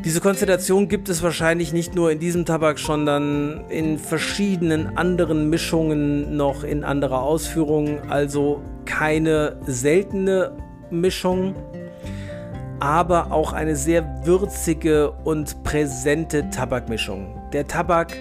Diese 0.05 0.21
Konstellation 0.21 0.87
gibt 0.87 1.09
es 1.09 1.21
wahrscheinlich 1.21 1.73
nicht 1.73 1.95
nur 1.95 2.11
in 2.11 2.19
diesem 2.19 2.45
Tabak, 2.45 2.79
sondern 2.79 3.65
in 3.69 3.97
verschiedenen 3.97 4.95
anderen 4.95 5.49
Mischungen 5.49 6.37
noch 6.37 6.63
in 6.63 6.83
anderer 6.83 7.21
Ausführung. 7.23 7.99
Also 8.09 8.61
keine 8.85 9.57
seltene 9.65 10.55
Mischung, 10.89 11.55
aber 12.79 13.31
auch 13.31 13.53
eine 13.53 13.75
sehr 13.75 14.21
würzige 14.23 15.11
und 15.11 15.63
präsente 15.63 16.49
Tabakmischung. 16.51 17.35
Der 17.51 17.67
Tabak 17.67 18.15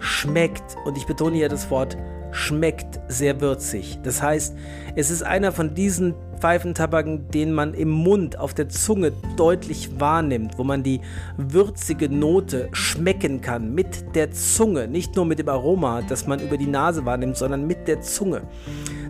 schmeckt, 0.00 0.76
und 0.84 0.96
ich 0.96 1.06
betone 1.06 1.36
hier 1.36 1.48
das 1.48 1.70
Wort 1.70 1.96
schmeckt 2.32 3.00
sehr 3.08 3.40
würzig. 3.40 3.98
Das 4.02 4.22
heißt, 4.22 4.56
es 4.94 5.10
ist 5.10 5.22
einer 5.22 5.52
von 5.52 5.74
diesen 5.74 6.14
Pfeifentabaken, 6.40 7.28
den 7.28 7.52
man 7.52 7.74
im 7.74 7.90
Mund 7.90 8.38
auf 8.38 8.54
der 8.54 8.68
Zunge 8.68 9.12
deutlich 9.36 10.00
wahrnimmt, 10.00 10.56
wo 10.56 10.64
man 10.64 10.82
die 10.82 11.00
würzige 11.36 12.08
Note 12.08 12.68
schmecken 12.72 13.40
kann 13.40 13.74
mit 13.74 14.14
der 14.14 14.32
Zunge, 14.32 14.88
nicht 14.88 15.16
nur 15.16 15.26
mit 15.26 15.38
dem 15.38 15.48
Aroma, 15.48 16.02
das 16.02 16.26
man 16.26 16.40
über 16.40 16.56
die 16.56 16.66
Nase 16.66 17.04
wahrnimmt, 17.04 17.36
sondern 17.36 17.66
mit 17.66 17.86
der 17.88 18.00
Zunge. 18.00 18.42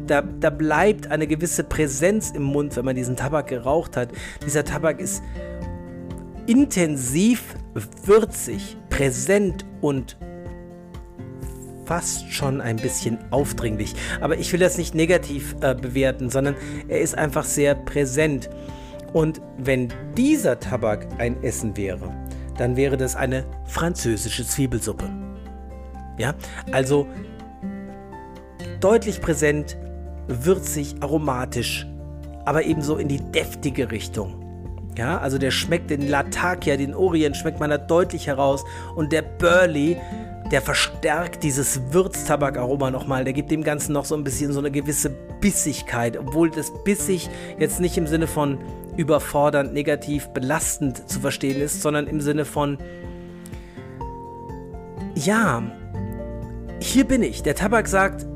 Da, 0.06 0.22
da 0.22 0.50
bleibt 0.50 1.10
eine 1.10 1.26
gewisse 1.26 1.62
Präsenz 1.62 2.30
im 2.30 2.42
Mund, 2.42 2.76
wenn 2.76 2.84
man 2.84 2.96
diesen 2.96 3.16
Tabak 3.16 3.46
geraucht 3.46 3.96
hat. 3.96 4.08
Dieser 4.44 4.64
Tabak 4.64 5.00
ist 5.00 5.22
intensiv, 6.46 7.54
würzig, 8.04 8.76
präsent 8.88 9.64
und 9.80 10.16
fast 11.90 12.32
schon 12.32 12.60
ein 12.60 12.76
bisschen 12.76 13.18
aufdringlich. 13.32 13.96
Aber 14.20 14.38
ich 14.38 14.52
will 14.52 14.60
das 14.60 14.78
nicht 14.78 14.94
negativ 14.94 15.56
äh, 15.60 15.74
bewerten, 15.74 16.30
sondern 16.30 16.54
er 16.86 17.00
ist 17.00 17.18
einfach 17.18 17.44
sehr 17.44 17.74
präsent. 17.74 18.48
Und 19.12 19.42
wenn 19.58 19.92
dieser 20.16 20.60
Tabak 20.60 21.08
ein 21.18 21.42
Essen 21.42 21.76
wäre, 21.76 22.14
dann 22.56 22.76
wäre 22.76 22.96
das 22.96 23.16
eine 23.16 23.44
französische 23.64 24.46
Zwiebelsuppe. 24.46 25.10
Ja, 26.16 26.34
also 26.70 27.08
deutlich 28.78 29.20
präsent, 29.20 29.76
würzig, 30.28 30.94
aromatisch, 31.00 31.88
aber 32.44 32.66
ebenso 32.66 32.98
in 32.98 33.08
die 33.08 33.20
deftige 33.32 33.90
Richtung. 33.90 34.36
Ja, 34.96 35.18
also 35.18 35.38
der 35.38 35.50
schmeckt 35.50 35.90
den 35.90 36.08
Latakia, 36.08 36.76
den 36.76 36.94
Orient 36.94 37.36
schmeckt 37.36 37.58
man 37.58 37.70
da 37.70 37.78
deutlich 37.78 38.28
heraus 38.28 38.64
und 38.94 39.10
der 39.10 39.22
Burley 39.22 39.96
der 40.50 40.62
verstärkt 40.62 41.42
dieses 41.42 41.92
Würztabakaroma 41.92 42.90
nochmal. 42.90 43.24
Der 43.24 43.32
gibt 43.32 43.50
dem 43.50 43.62
Ganzen 43.62 43.92
noch 43.92 44.04
so 44.04 44.16
ein 44.16 44.24
bisschen 44.24 44.52
so 44.52 44.58
eine 44.58 44.70
gewisse 44.70 45.10
Bissigkeit, 45.40 46.16
obwohl 46.16 46.50
das 46.50 46.72
bissig 46.84 47.30
jetzt 47.58 47.80
nicht 47.80 47.96
im 47.96 48.06
Sinne 48.06 48.26
von 48.26 48.58
überfordernd, 48.96 49.72
negativ, 49.72 50.28
belastend 50.28 51.08
zu 51.08 51.20
verstehen 51.20 51.60
ist, 51.60 51.82
sondern 51.82 52.06
im 52.06 52.20
Sinne 52.20 52.44
von, 52.44 52.78
ja, 55.14 55.62
hier 56.80 57.04
bin 57.04 57.22
ich. 57.22 57.42
Der 57.42 57.54
Tabak 57.54 57.86
sagt, 57.86 58.26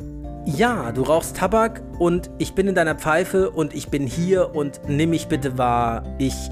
ja, 0.46 0.92
du 0.92 1.02
rauchst 1.02 1.36
Tabak 1.36 1.82
und 1.98 2.30
ich 2.38 2.54
bin 2.54 2.68
in 2.68 2.74
deiner 2.74 2.94
Pfeife 2.94 3.50
und 3.50 3.74
ich 3.74 3.88
bin 3.88 4.06
hier 4.06 4.54
und 4.54 4.80
nimm 4.86 5.10
mich 5.10 5.26
bitte 5.26 5.58
wahr. 5.58 6.04
Ich 6.18 6.50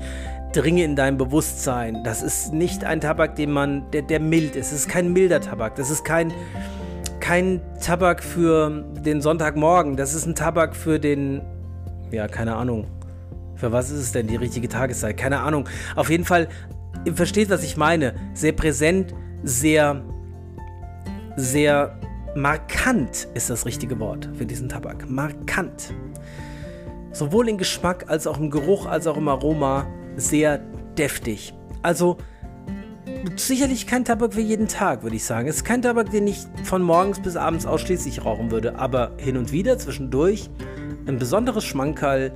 dringe 0.52 0.84
in 0.84 0.96
dein 0.96 1.16
Bewusstsein. 1.16 2.04
Das 2.04 2.22
ist 2.22 2.52
nicht 2.52 2.84
ein 2.84 3.00
Tabak, 3.00 3.36
den 3.36 3.50
man, 3.50 3.90
der, 3.90 4.02
der 4.02 4.20
mild 4.20 4.56
ist. 4.56 4.72
Es 4.72 4.80
ist 4.80 4.88
kein 4.88 5.12
milder 5.12 5.40
Tabak. 5.40 5.76
Das 5.76 5.90
ist 5.90 6.04
kein, 6.04 6.32
kein 7.20 7.60
Tabak 7.80 8.22
für 8.22 8.84
den 9.04 9.20
Sonntagmorgen. 9.20 9.96
Das 9.96 10.14
ist 10.14 10.26
ein 10.26 10.34
Tabak 10.34 10.76
für 10.76 10.98
den, 10.98 11.42
ja, 12.10 12.28
keine 12.28 12.56
Ahnung. 12.56 12.86
Für 13.56 13.72
was 13.72 13.90
ist 13.90 14.00
es 14.00 14.12
denn 14.12 14.26
die 14.26 14.36
richtige 14.36 14.68
Tageszeit? 14.68 15.16
Keine 15.16 15.40
Ahnung. 15.40 15.68
Auf 15.96 16.10
jeden 16.10 16.24
Fall, 16.24 16.48
ihr 17.04 17.14
versteht, 17.14 17.48
was 17.48 17.62
ich 17.62 17.76
meine. 17.76 18.14
Sehr 18.34 18.52
präsent, 18.52 19.14
sehr, 19.44 20.02
sehr 21.36 21.98
markant 22.34 23.28
ist 23.34 23.50
das 23.50 23.66
richtige 23.66 23.98
Wort 24.00 24.28
für 24.34 24.46
diesen 24.46 24.68
Tabak. 24.68 25.08
Markant. 25.08 25.94
Sowohl 27.12 27.48
im 27.48 27.58
Geschmack 27.58 28.06
als 28.08 28.26
auch 28.26 28.38
im 28.38 28.50
Geruch 28.50 28.86
als 28.86 29.06
auch 29.06 29.16
im 29.16 29.28
Aroma 29.28 29.86
sehr 30.16 30.58
deftig. 30.96 31.54
Also 31.82 32.18
sicherlich 33.36 33.86
kein 33.86 34.04
Tabak 34.04 34.34
für 34.34 34.40
jeden 34.40 34.68
Tag, 34.68 35.02
würde 35.02 35.16
ich 35.16 35.24
sagen. 35.24 35.48
Es 35.48 35.56
ist 35.56 35.64
kein 35.64 35.82
Tabak, 35.82 36.10
den 36.10 36.26
ich 36.26 36.46
von 36.64 36.82
morgens 36.82 37.20
bis 37.20 37.36
abends 37.36 37.66
ausschließlich 37.66 38.24
rauchen 38.24 38.50
würde, 38.50 38.76
aber 38.76 39.12
hin 39.18 39.36
und 39.36 39.52
wieder 39.52 39.78
zwischendurch 39.78 40.50
ein 41.06 41.18
besonderes 41.18 41.64
Schmankerl 41.64 42.32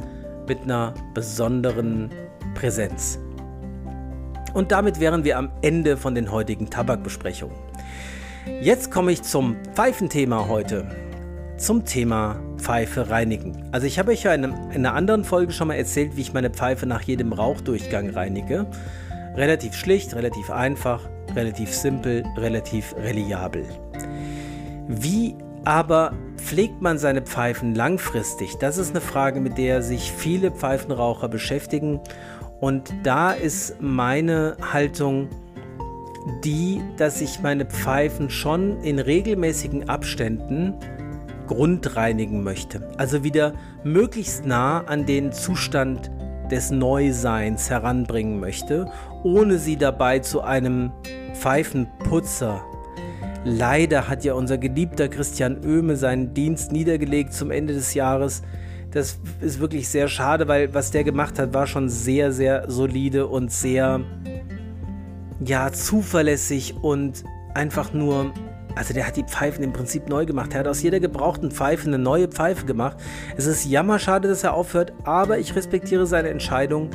mit 0.48 0.62
einer 0.62 0.94
besonderen 1.14 2.10
Präsenz. 2.54 3.18
Und 4.54 4.72
damit 4.72 5.00
wären 5.00 5.24
wir 5.24 5.38
am 5.38 5.50
Ende 5.62 5.96
von 5.96 6.14
den 6.14 6.32
heutigen 6.32 6.70
Tabakbesprechungen. 6.70 7.56
Jetzt 8.60 8.90
komme 8.90 9.12
ich 9.12 9.22
zum 9.22 9.56
Pfeifenthema 9.74 10.48
heute 10.48 10.86
zum 11.56 11.84
Thema 11.84 12.38
Pfeife 12.58 13.08
reinigen. 13.10 13.68
Also 13.72 13.86
ich 13.86 13.98
habe 13.98 14.12
euch 14.12 14.22
ja 14.22 14.34
in, 14.34 14.44
einem, 14.44 14.70
in 14.70 14.86
einer 14.86 14.94
anderen 14.94 15.24
Folge 15.24 15.52
schon 15.52 15.68
mal 15.68 15.74
erzählt, 15.74 16.16
wie 16.16 16.20
ich 16.20 16.32
meine 16.32 16.50
Pfeife 16.50 16.86
nach 16.86 17.02
jedem 17.02 17.32
Rauchdurchgang 17.32 18.10
reinige. 18.10 18.66
Relativ 19.34 19.74
schlicht, 19.74 20.14
relativ 20.14 20.50
einfach, 20.50 21.08
relativ 21.34 21.72
simpel, 21.72 22.24
relativ 22.36 22.94
reliabel. 22.96 23.64
Wie 24.88 25.34
aber 25.64 26.12
pflegt 26.36 26.80
man 26.80 26.98
seine 26.98 27.22
Pfeifen 27.22 27.74
langfristig? 27.74 28.56
Das 28.58 28.78
ist 28.78 28.90
eine 28.90 29.00
Frage, 29.00 29.40
mit 29.40 29.58
der 29.58 29.82
sich 29.82 30.12
viele 30.12 30.50
Pfeifenraucher 30.50 31.28
beschäftigen. 31.28 32.00
Und 32.60 32.94
da 33.02 33.32
ist 33.32 33.80
meine 33.80 34.56
Haltung 34.72 35.28
die, 36.44 36.82
dass 36.96 37.20
ich 37.20 37.40
meine 37.40 37.66
Pfeifen 37.66 38.30
schon 38.30 38.80
in 38.82 38.98
regelmäßigen 38.98 39.88
Abständen 39.88 40.74
grundreinigen 41.46 42.42
möchte. 42.42 42.88
Also 42.98 43.24
wieder 43.24 43.54
möglichst 43.84 44.46
nah 44.46 44.84
an 44.84 45.06
den 45.06 45.32
Zustand 45.32 46.10
des 46.50 46.70
Neuseins 46.70 47.70
heranbringen 47.70 48.38
möchte, 48.40 48.90
ohne 49.24 49.58
sie 49.58 49.76
dabei 49.76 50.20
zu 50.20 50.42
einem 50.42 50.92
Pfeifenputzer. 51.34 52.64
Leider 53.44 54.08
hat 54.08 54.24
ja 54.24 54.34
unser 54.34 54.58
geliebter 54.58 55.08
Christian 55.08 55.64
Oehme 55.64 55.96
seinen 55.96 56.34
Dienst 56.34 56.72
niedergelegt 56.72 57.32
zum 57.32 57.50
Ende 57.50 57.74
des 57.74 57.94
Jahres. 57.94 58.42
Das 58.90 59.20
ist 59.40 59.60
wirklich 59.60 59.88
sehr 59.88 60.08
schade, 60.08 60.48
weil 60.48 60.74
was 60.74 60.90
der 60.90 61.04
gemacht 61.04 61.38
hat, 61.38 61.54
war 61.54 61.66
schon 61.66 61.88
sehr, 61.88 62.32
sehr 62.32 62.70
solide 62.70 63.26
und 63.26 63.52
sehr, 63.52 64.00
ja, 65.44 65.72
zuverlässig 65.72 66.74
und 66.80 67.24
einfach 67.54 67.92
nur 67.92 68.32
also 68.76 68.92
der 68.92 69.06
hat 69.06 69.16
die 69.16 69.24
Pfeifen 69.24 69.64
im 69.64 69.72
Prinzip 69.72 70.08
neu 70.08 70.26
gemacht. 70.26 70.52
Er 70.52 70.60
hat 70.60 70.68
aus 70.68 70.82
jeder 70.82 71.00
gebrauchten 71.00 71.50
Pfeife 71.50 71.86
eine 71.86 71.98
neue 71.98 72.28
Pfeife 72.28 72.66
gemacht. 72.66 72.98
Es 73.36 73.46
ist 73.46 73.64
jammerschade, 73.64 74.28
dass 74.28 74.44
er 74.44 74.52
aufhört, 74.52 74.92
aber 75.04 75.38
ich 75.38 75.56
respektiere 75.56 76.06
seine 76.06 76.28
Entscheidung. 76.28 76.90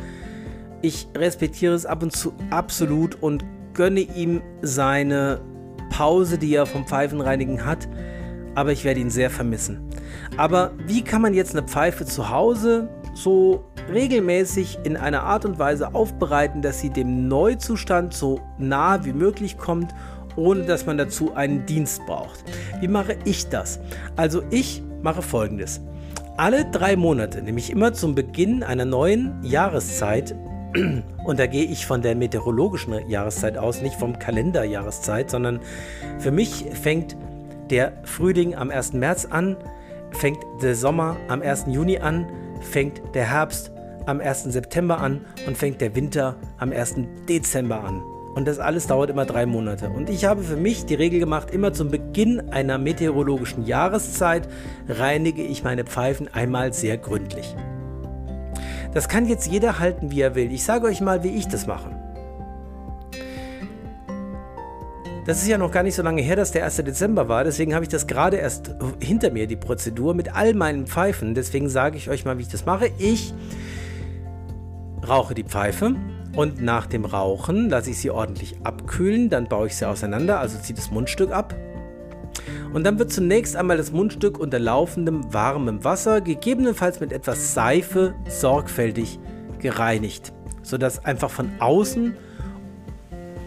Ich 0.84 1.08
respektiere 1.18 1.74
es 1.74 1.88
ab 1.88 2.04
und 2.04 2.16
zu 2.16 2.34
absolut 2.52 3.22
und 3.22 3.44
gönne 3.74 4.02
ihm 4.02 4.44
seine 4.62 5.42
Pause, 5.90 6.38
die 6.38 6.54
er 6.54 6.68
vom 6.68 6.86
Pfeifenreinigen 6.86 7.66
hat. 7.66 7.90
Aber 8.54 8.72
ich 8.72 8.84
werde 8.84 9.00
ihn 9.00 9.10
sehr 9.10 9.32
vermissen. 9.32 9.82
Aber 10.38 10.74
wie 10.86 11.04
kann 11.04 11.22
man 11.24 11.34
jetzt 11.34 11.56
eine 11.56 11.68
Pfeife 11.68 12.06
zu 12.06 12.30
Hause 12.30 12.90
so 13.16 13.66
regelmäßig 13.92 14.80
in 14.84 14.98
einer 14.98 15.24
Art 15.24 15.46
und 15.46 15.58
Weise 15.58 15.96
aufbereiten, 15.96 16.62
dass 16.62 16.80
sie 16.80 16.92
dem 16.92 17.28
Neuzustand 17.28 18.14
so 18.14 18.40
nah 18.60 19.04
wie 19.04 19.14
möglich 19.14 19.58
kommt 19.58 19.94
ohne 20.42 20.64
dass 20.64 20.86
man 20.86 20.98
dazu 20.98 21.34
einen 21.36 21.66
Dienst 21.66 22.06
braucht. 22.06 22.44
Wie 22.80 22.88
mache 22.88 23.16
ich 23.26 23.50
das? 23.50 23.80
Also 24.16 24.44
ich 24.50 24.84
mache 25.02 25.22
folgendes. 25.22 25.82
Alle 26.38 26.66
drei 26.66 26.96
Monate, 26.96 27.42
nämlich 27.42 27.70
immer 27.70 27.94
zum 27.94 28.16
Beginn 28.16 28.64
einer 28.64 28.86
neuen 28.86 29.44
Jahreszeit, 29.44 30.36
und 31.26 31.40
da 31.40 31.46
gehe 31.48 31.66
ich 31.66 31.86
von 31.86 32.02
der 32.02 32.16
meteorologischen 32.16 33.10
Jahreszeit 33.10 33.58
aus, 33.58 33.82
nicht 33.82 33.96
vom 33.96 34.18
Kalenderjahreszeit, 34.18 35.30
sondern 35.30 35.60
für 36.20 36.32
mich 36.32 36.66
fängt 36.82 37.18
der 37.70 37.94
Frühling 38.04 38.56
am 38.56 38.72
1. 38.72 38.94
März 38.94 39.26
an, 39.26 39.58
fängt 40.12 40.40
der 40.62 40.76
Sommer 40.76 41.18
am 41.28 41.42
1. 41.42 41.66
Juni 41.68 42.00
an, 42.00 42.26
fängt 42.62 43.02
der 43.14 43.30
Herbst 43.30 43.72
am 44.06 44.20
1. 44.20 44.44
September 44.46 45.00
an 45.00 45.26
und 45.46 45.58
fängt 45.58 45.82
der 45.82 45.96
Winter 45.96 46.38
am 46.58 46.72
1. 46.72 46.96
Dezember 47.28 47.84
an. 47.84 48.02
Und 48.34 48.48
das 48.48 48.60
alles 48.60 48.88
dauert 48.88 49.10
immer 49.10 49.26
drei 49.26 49.46
Monate. 49.46 49.90
Und 49.90 50.10
ich 50.10 50.26
habe 50.26 50.42
für 50.42 50.56
mich 50.56 50.86
die 50.86 50.96
Regel 50.96 51.20
gemacht, 51.20 51.52
immer 51.52 51.74
zum 51.74 51.92
Beginn 51.92 52.50
einer 52.52 52.78
meteorologischen 52.78 53.66
Jahreszeit 53.66 54.48
reinige 54.88 55.44
ich 55.44 55.64
meine 55.64 55.84
Pfeifen 55.84 56.30
einmal 56.34 56.72
sehr 56.72 56.98
gründlich. 56.98 57.56
Das 58.94 59.10
kann 59.10 59.28
jetzt 59.28 59.48
jeder 59.48 59.80
halten, 59.80 60.12
wie 60.12 60.22
er 60.22 60.36
will. 60.36 60.52
Ich 60.52 60.64
sage 60.64 60.86
euch 60.88 61.02
mal, 61.02 61.24
wie 61.24 61.30
ich 61.30 61.48
das 61.48 61.68
mache. 61.68 61.90
Das 65.26 65.42
ist 65.42 65.48
ja 65.48 65.58
noch 65.58 65.72
gar 65.72 65.84
nicht 65.84 65.96
so 65.96 66.02
lange 66.02 66.22
her, 66.22 66.36
dass 66.36 66.52
der 66.52 66.66
1. 66.66 66.78
Dezember 66.78 67.28
war. 67.28 67.44
Deswegen 67.44 67.76
habe 67.76 67.86
ich 67.86 67.90
das 67.90 68.08
gerade 68.08 68.38
erst 68.38 68.74
hinter 69.00 69.30
mir, 69.30 69.46
die 69.46 69.56
Prozedur 69.56 70.14
mit 70.14 70.36
all 70.36 70.54
meinen 70.54 70.88
Pfeifen. 70.88 71.36
Deswegen 71.36 71.70
sage 71.70 71.98
ich 71.98 72.10
euch 72.10 72.26
mal, 72.26 72.38
wie 72.38 72.42
ich 72.42 72.48
das 72.48 72.66
mache. 72.66 72.90
Ich 72.98 73.34
rauche 75.08 75.36
die 75.36 75.44
Pfeife, 75.44 75.96
und 76.36 76.62
nach 76.62 76.86
dem 76.86 77.06
Rauchen 77.06 77.70
lasse 77.70 77.92
ich 77.92 78.00
sie 78.00 78.10
ordentlich 78.10 78.56
abkühlen. 78.64 79.30
Dann 79.30 79.48
baue 79.48 79.68
ich 79.68 79.76
sie 79.76 79.88
auseinander, 79.88 80.40
also 80.40 80.58
ziehe 80.58 80.76
das 80.76 80.92
Mundstück 80.92 81.32
ab. 81.32 81.56
Und 82.74 82.86
dann 82.86 83.00
wird 83.00 83.12
zunächst 83.12 83.56
einmal 83.56 83.78
das 83.78 83.92
Mundstück 83.92 84.40
unter 84.40 84.60
laufendem 84.60 85.34
warmem 85.34 85.84
Wasser, 85.84 86.22
gegebenenfalls 86.22 87.00
mit 87.00 87.12
etwas 87.12 87.54
Seife, 87.54 88.16
sorgfältig 88.30 89.20
gereinigt, 89.60 90.32
sodass 90.64 91.04
einfach 91.04 91.30
von 91.30 91.52
außen 91.60 92.16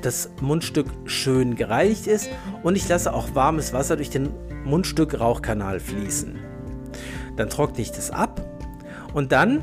das 0.02 0.30
Mundstück 0.42 0.86
schön 1.06 1.56
gereinigt 1.56 2.06
ist 2.06 2.28
und 2.62 2.76
ich 2.76 2.86
lasse 2.88 3.14
auch 3.14 3.34
warmes 3.34 3.72
Wasser 3.72 3.96
durch 3.96 4.10
den 4.10 4.28
Mundstück-Rauchkanal 4.66 5.80
fließen. 5.80 6.38
Dann 7.36 7.48
trockne 7.48 7.80
ich 7.80 7.90
das 7.90 8.10
ab 8.10 8.46
und 9.14 9.32
dann 9.32 9.62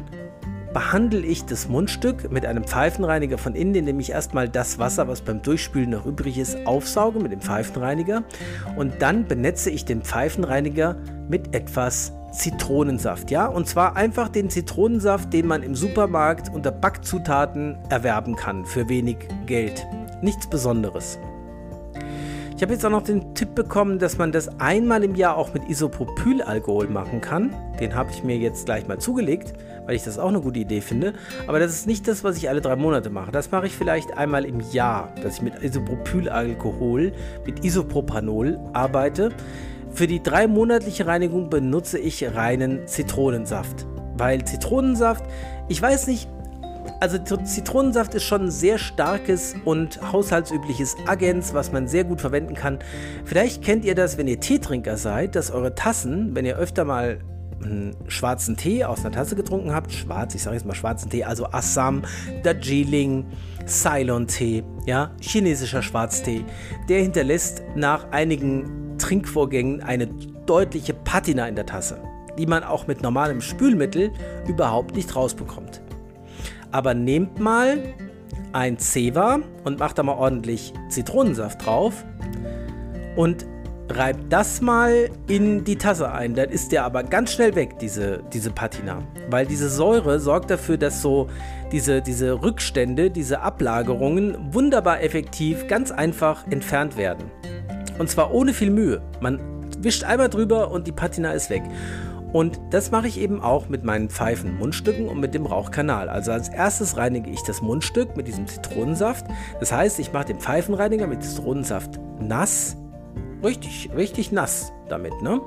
behandle 0.74 1.22
ich 1.22 1.46
das 1.46 1.68
Mundstück 1.68 2.32
mit 2.32 2.46
einem 2.46 2.64
Pfeifenreiniger 2.64 3.38
von 3.38 3.56
innen, 3.56 3.76
indem 3.76 4.00
ich 4.00 4.12
erstmal 4.12 4.50
das 4.50 4.80
Wasser, 4.80 5.08
was 5.08 5.22
beim 5.22 5.42
Durchspülen 5.42 5.90
noch 5.92 6.06
übrig 6.06 6.38
ist, 6.38 6.66
aufsauge 6.66 7.20
mit 7.20 7.32
dem 7.32 7.42
Pfeifenreiniger 7.42 8.24
und 8.78 9.02
dann 9.02 9.26
benetze 9.26 9.70
ich 9.70 9.86
den 9.86 10.02
Pfeifenreiniger 10.02 10.96
mit 11.28 11.56
etwas 11.56 12.14
Zitronensaft, 12.32 13.30
ja? 13.30 13.46
Und 13.46 13.68
zwar 13.68 13.98
einfach 13.98 14.30
den 14.30 14.50
Zitronensaft, 14.50 15.34
den 15.34 15.48
man 15.48 15.64
im 15.64 15.76
Supermarkt 15.76 16.54
unter 16.54 16.72
Backzutaten 16.72 17.78
erwerben 17.90 18.36
kann 18.36 18.66
für 18.66 18.88
wenig 18.88 19.18
Geld. 19.46 19.86
Nichts 20.22 20.48
Besonderes. 20.48 21.20
Ich 22.56 22.64
habe 22.64 22.74
jetzt 22.74 22.86
auch 22.86 22.92
noch 22.92 23.02
den 23.02 23.34
Tipp 23.34 23.56
bekommen, 23.56 23.98
dass 23.98 24.20
man 24.20 24.32
das 24.32 24.60
einmal 24.60 25.04
im 25.04 25.16
Jahr 25.16 25.36
auch 25.36 25.52
mit 25.52 25.68
Isopropylalkohol 25.68 26.88
machen 26.90 27.20
kann. 27.20 27.56
Den 27.80 27.96
habe 27.96 28.12
ich 28.12 28.24
mir 28.24 28.38
jetzt 28.38 28.68
gleich 28.68 28.88
mal 28.88 29.00
zugelegt, 29.00 29.54
weil 29.92 29.98
ich 29.98 30.04
das 30.06 30.18
auch 30.18 30.30
eine 30.30 30.40
gute 30.40 30.58
Idee 30.58 30.80
finde. 30.80 31.12
Aber 31.48 31.60
das 31.60 31.74
ist 31.74 31.86
nicht 31.86 32.08
das, 32.08 32.24
was 32.24 32.38
ich 32.38 32.48
alle 32.48 32.62
drei 32.62 32.78
Monate 32.78 33.10
mache. 33.10 33.30
Das 33.30 33.52
mache 33.52 33.68
ich 33.68 33.76
vielleicht 33.76 34.18
einmal 34.18 34.46
im 34.46 34.62
Jahr, 34.72 35.14
dass 35.22 35.36
ich 35.36 35.42
mit 35.42 35.62
Isopropylalkohol, 35.62 37.12
mit 37.46 37.66
Isopropanol 37.66 38.58
arbeite. 38.72 39.34
Für 39.92 40.08
die 40.08 40.24
dreimonatliche 40.24 41.08
Reinigung 41.08 41.50
benutze 41.50 42.00
ich 42.00 42.24
reinen 42.34 42.88
Zitronensaft. 42.88 43.86
Weil 44.16 44.46
Zitronensaft, 44.46 45.26
ich 45.68 45.82
weiß 45.82 46.08
nicht, 46.08 46.30
also 47.02 47.18
Zitronensaft 47.18 48.16
ist 48.16 48.24
schon 48.24 48.44
ein 48.44 48.52
sehr 48.52 48.78
starkes 48.78 49.56
und 49.66 50.00
haushaltsübliches 50.14 50.96
Agens, 51.06 51.54
was 51.54 51.74
man 51.74 51.90
sehr 51.90 52.06
gut 52.06 52.22
verwenden 52.22 52.56
kann. 52.56 52.80
Vielleicht 53.26 53.62
kennt 53.62 53.84
ihr 53.84 53.96
das, 53.96 54.18
wenn 54.18 54.30
ihr 54.30 54.40
Teetrinker 54.40 54.96
seid, 54.96 55.36
dass 55.36 55.52
eure 55.52 55.76
Tassen, 55.76 56.34
wenn 56.34 56.46
ihr 56.46 56.56
öfter 56.56 56.86
mal 56.86 57.20
einen 57.64 57.96
schwarzen 58.08 58.58
Tee 58.58 58.84
aus 58.84 59.02
einer 59.02 59.12
Tasse 59.12 59.36
getrunken 59.36 59.74
habt, 59.74 59.92
schwarz, 59.92 60.36
ich 60.36 60.44
sage 60.44 60.56
jetzt 60.56 60.66
mal 60.66 60.76
schwarzen 60.76 61.10
Tee, 61.10 61.24
also 61.24 61.46
Assam, 61.48 62.04
Darjeeling, 62.44 63.26
Ceylon-Tee, 63.66 64.64
ja, 64.86 65.12
chinesischer 65.22 65.82
Schwarztee, 65.82 66.44
der 66.90 67.02
hinterlässt 67.02 67.62
nach 67.76 68.12
einigen 68.12 68.98
Trinkvorgängen 68.98 69.82
eine 69.82 70.08
deutliche 70.46 70.94
Patina 70.94 71.48
in 71.48 71.56
der 71.56 71.66
Tasse, 71.66 72.02
die 72.38 72.46
man 72.46 72.64
auch 72.64 72.88
mit 72.88 73.02
normalem 73.02 73.42
Spülmittel 73.42 74.12
überhaupt 74.48 74.96
nicht 74.96 75.16
rausbekommt. 75.16 75.82
Aber 76.72 76.94
nehmt 76.94 77.40
mal 77.40 77.78
ein 78.54 78.78
Zewa 78.78 79.40
und 79.64 79.80
macht 79.80 79.98
da 79.98 80.04
mal 80.04 80.16
ordentlich 80.16 80.74
Zitronensaft 80.90 81.66
drauf 81.66 82.06
und 83.16 83.46
reibt 83.96 84.32
das 84.32 84.62
mal 84.62 85.10
in 85.28 85.64
die 85.64 85.78
Tasse 85.78 86.12
ein. 86.12 86.36
Dann 86.36 86.50
ist 86.50 86.72
der 86.72 86.84
aber 86.84 87.04
ganz 87.04 87.34
schnell 87.34 87.56
weg, 87.56 87.80
diese, 87.80 88.24
diese 88.34 88.52
Patina. 88.52 89.04
Weil 89.30 89.46
diese 89.46 89.70
Säure 89.70 90.20
sorgt 90.20 90.50
dafür, 90.50 90.78
dass 90.78 91.02
so 91.02 91.28
diese, 91.72 92.02
diese 92.02 92.42
Rückstände, 92.42 93.12
diese 93.12 93.42
Ablagerungen 93.42 94.54
wunderbar 94.54 95.02
effektiv, 95.02 95.68
ganz 95.68 95.92
einfach 95.92 96.46
entfernt 96.50 96.98
werden. 96.98 97.32
Und 98.00 98.10
zwar 98.10 98.34
ohne 98.34 98.54
viel 98.54 98.72
Mühe. 98.72 99.02
Man 99.22 99.40
wischt 99.80 100.04
einmal 100.04 100.30
drüber 100.30 100.72
und 100.72 100.88
die 100.88 100.92
Patina 100.92 101.32
ist 101.32 101.50
weg. 101.50 101.64
Und 102.34 102.60
das 102.70 102.92
mache 102.92 103.08
ich 103.08 103.20
eben 103.20 103.42
auch 103.42 103.68
mit 103.68 103.84
meinen 103.84 104.10
Pfeifen-Mundstücken 104.10 105.08
und 105.10 105.20
mit 105.20 105.34
dem 105.34 105.46
Rauchkanal. 105.46 106.08
Also 106.08 106.32
als 106.32 106.48
erstes 106.48 106.96
reinige 106.96 107.30
ich 107.30 107.44
das 107.44 107.62
Mundstück 107.62 108.16
mit 108.16 108.28
diesem 108.28 108.48
Zitronensaft. 108.48 109.26
Das 109.60 109.72
heißt, 109.72 110.00
ich 110.00 110.14
mache 110.14 110.26
den 110.26 110.40
Pfeifenreiniger 110.40 111.08
mit 111.08 111.24
Zitronensaft 111.24 112.00
nass. 112.20 112.78
Richtig, 113.44 113.90
richtig 113.96 114.32
nass 114.32 114.72
damit, 114.88 115.22
ne? 115.22 115.42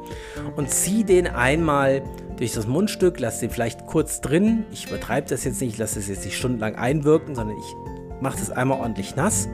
Und 0.57 0.71
ziehe 0.71 1.05
den 1.05 1.27
einmal 1.27 2.03
durch 2.37 2.53
das 2.53 2.67
Mundstück, 2.67 3.21
lasse 3.21 3.41
den 3.41 3.51
vielleicht 3.51 3.87
kurz 3.87 4.21
drin. 4.21 4.65
Ich 4.73 4.89
übertreibe 4.89 5.29
das 5.29 5.45
jetzt 5.45 5.61
nicht, 5.61 5.79
lasse 5.79 5.99
es 5.99 6.09
jetzt 6.09 6.25
nicht 6.25 6.37
stundenlang 6.37 6.75
einwirken, 6.77 7.35
sondern 7.35 7.57
ich 7.57 7.75
mache 8.21 8.39
das 8.39 8.51
einmal 8.51 8.81
ordentlich 8.81 9.15
nass. 9.17 9.49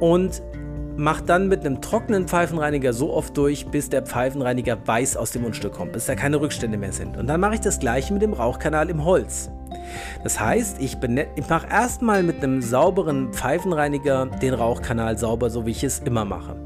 Und 0.00 0.42
Macht 0.98 1.28
dann 1.28 1.48
mit 1.48 1.60
einem 1.60 1.82
trockenen 1.82 2.26
Pfeifenreiniger 2.26 2.94
so 2.94 3.12
oft 3.12 3.36
durch, 3.36 3.66
bis 3.66 3.90
der 3.90 4.00
Pfeifenreiniger 4.00 4.78
weiß 4.86 5.18
aus 5.18 5.30
dem 5.30 5.42
Mundstück 5.42 5.74
kommt, 5.74 5.92
bis 5.92 6.06
da 6.06 6.14
keine 6.14 6.40
Rückstände 6.40 6.78
mehr 6.78 6.92
sind. 6.92 7.18
Und 7.18 7.26
dann 7.26 7.38
mache 7.38 7.56
ich 7.56 7.60
das 7.60 7.78
gleiche 7.78 8.14
mit 8.14 8.22
dem 8.22 8.32
Rauchkanal 8.32 8.88
im 8.88 9.04
Holz. 9.04 9.50
Das 10.22 10.40
heißt, 10.40 10.80
ich, 10.80 10.96
ich 11.36 11.48
mache 11.48 11.68
erstmal 11.68 12.22
mit 12.22 12.42
einem 12.42 12.60
sauberen 12.60 13.32
Pfeifenreiniger 13.32 14.26
den 14.26 14.54
Rauchkanal 14.54 15.18
sauber, 15.18 15.50
so 15.50 15.66
wie 15.66 15.70
ich 15.70 15.84
es 15.84 16.00
immer 16.00 16.24
mache. 16.24 16.56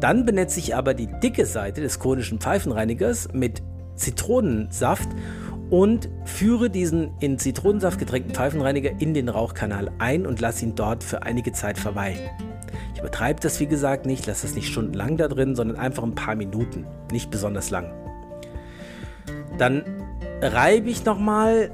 Dann 0.00 0.24
benetze 0.24 0.58
ich 0.58 0.74
aber 0.74 0.94
die 0.94 1.06
dicke 1.06 1.46
Seite 1.46 1.80
des 1.80 1.98
konischen 1.98 2.40
Pfeifenreinigers 2.40 3.28
mit 3.32 3.62
Zitronensaft 3.96 5.08
und 5.70 6.08
führe 6.24 6.70
diesen 6.70 7.12
in 7.20 7.38
Zitronensaft 7.38 7.98
getränkten 7.98 8.34
Pfeifenreiniger 8.34 8.90
in 9.00 9.14
den 9.14 9.28
Rauchkanal 9.28 9.90
ein 9.98 10.26
und 10.26 10.40
lasse 10.40 10.64
ihn 10.64 10.74
dort 10.74 11.04
für 11.04 11.22
einige 11.22 11.52
Zeit 11.52 11.78
verweilen. 11.78 12.28
Ich 12.94 13.00
übertreibe 13.00 13.40
das 13.40 13.60
wie 13.60 13.66
gesagt 13.66 14.04
nicht, 14.04 14.26
lasse 14.26 14.46
es 14.46 14.54
nicht 14.54 14.68
stundenlang 14.68 15.16
da 15.16 15.28
drin, 15.28 15.54
sondern 15.54 15.76
einfach 15.78 16.02
ein 16.02 16.14
paar 16.14 16.34
Minuten, 16.34 16.86
nicht 17.12 17.30
besonders 17.30 17.70
lang. 17.70 17.92
Dann 19.58 19.84
reibe 20.42 20.88
ich 20.88 21.04
nochmal 21.04 21.70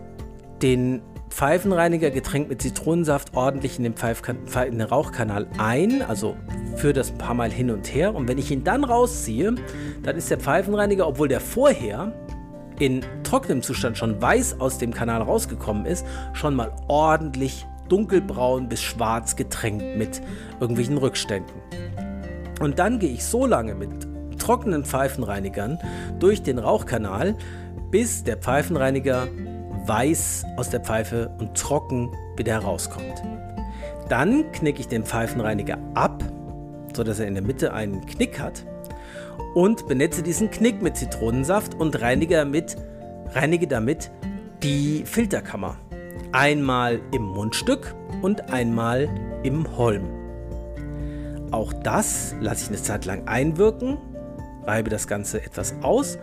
den 0.62 1.02
Pfeifenreiniger 1.28 2.10
getränkt 2.10 2.48
mit 2.48 2.62
Zitronensaft 2.62 3.36
ordentlich 3.36 3.78
in 3.78 3.84
den, 3.84 3.94
in 3.94 4.78
den 4.78 4.88
Rauchkanal 4.88 5.46
ein, 5.58 6.02
also 6.02 6.36
führe 6.76 6.94
das 6.94 7.10
ein 7.10 7.18
paar 7.18 7.34
Mal 7.34 7.50
hin 7.50 7.70
und 7.70 7.92
her. 7.94 8.14
Und 8.14 8.28
wenn 8.28 8.38
ich 8.38 8.50
ihn 8.50 8.64
dann 8.64 8.84
rausziehe, 8.84 9.54
dann 10.02 10.16
ist 10.16 10.30
der 10.30 10.38
Pfeifenreiniger, 10.38 11.06
obwohl 11.06 11.28
der 11.28 11.40
vorher 11.40 12.12
in 12.78 13.02
trockenem 13.22 13.62
Zustand 13.62 13.98
schon 13.98 14.20
weiß 14.20 14.60
aus 14.60 14.78
dem 14.78 14.92
Kanal 14.92 15.22
rausgekommen 15.22 15.86
ist, 15.86 16.06
schon 16.32 16.54
mal 16.54 16.74
ordentlich 16.88 17.66
dunkelbraun 17.88 18.68
bis 18.68 18.82
schwarz 18.82 19.36
getränkt 19.36 19.96
mit 19.96 20.20
irgendwelchen 20.60 20.98
Rückständen. 20.98 21.54
Und 22.60 22.78
dann 22.78 22.98
gehe 22.98 23.10
ich 23.10 23.24
so 23.24 23.46
lange 23.46 23.74
mit 23.74 23.90
trockenen 24.38 24.84
Pfeifenreinigern 24.84 25.78
durch 26.18 26.42
den 26.42 26.58
Rauchkanal, 26.58 27.36
bis 27.90 28.24
der 28.24 28.36
Pfeifenreiniger 28.36 29.28
weiß 29.86 30.44
aus 30.56 30.70
der 30.70 30.80
Pfeife 30.80 31.30
und 31.38 31.56
trocken 31.56 32.10
wieder 32.36 32.54
herauskommt. 32.54 33.22
Dann 34.08 34.50
knicke 34.52 34.80
ich 34.80 34.88
den 34.88 35.04
Pfeifenreiniger 35.04 35.78
ab, 35.94 36.22
sodass 36.94 37.18
er 37.18 37.26
in 37.26 37.34
der 37.34 37.42
Mitte 37.42 37.72
einen 37.72 38.06
Knick 38.06 38.38
hat 38.40 38.64
und 39.54 39.88
benetze 39.88 40.22
diesen 40.22 40.50
Knick 40.50 40.82
mit 40.82 40.96
Zitronensaft 40.96 41.74
und 41.74 42.00
reinige 42.00 42.36
damit, 42.36 42.76
reinige 43.34 43.66
damit 43.66 44.10
die 44.62 45.04
Filterkammer. 45.04 45.76
Einmal 46.32 47.00
im 47.12 47.22
Mundstück 47.22 47.94
und 48.22 48.52
einmal 48.52 49.08
im 49.42 49.76
Holm. 49.76 50.04
Auch 51.50 51.72
das 51.72 52.34
lasse 52.40 52.64
ich 52.64 52.68
eine 52.68 52.82
Zeit 52.82 53.04
lang 53.04 53.26
einwirken, 53.26 53.98
reibe 54.64 54.90
das 54.90 55.06
Ganze 55.06 55.42
etwas 55.42 55.74
aus 55.82 56.18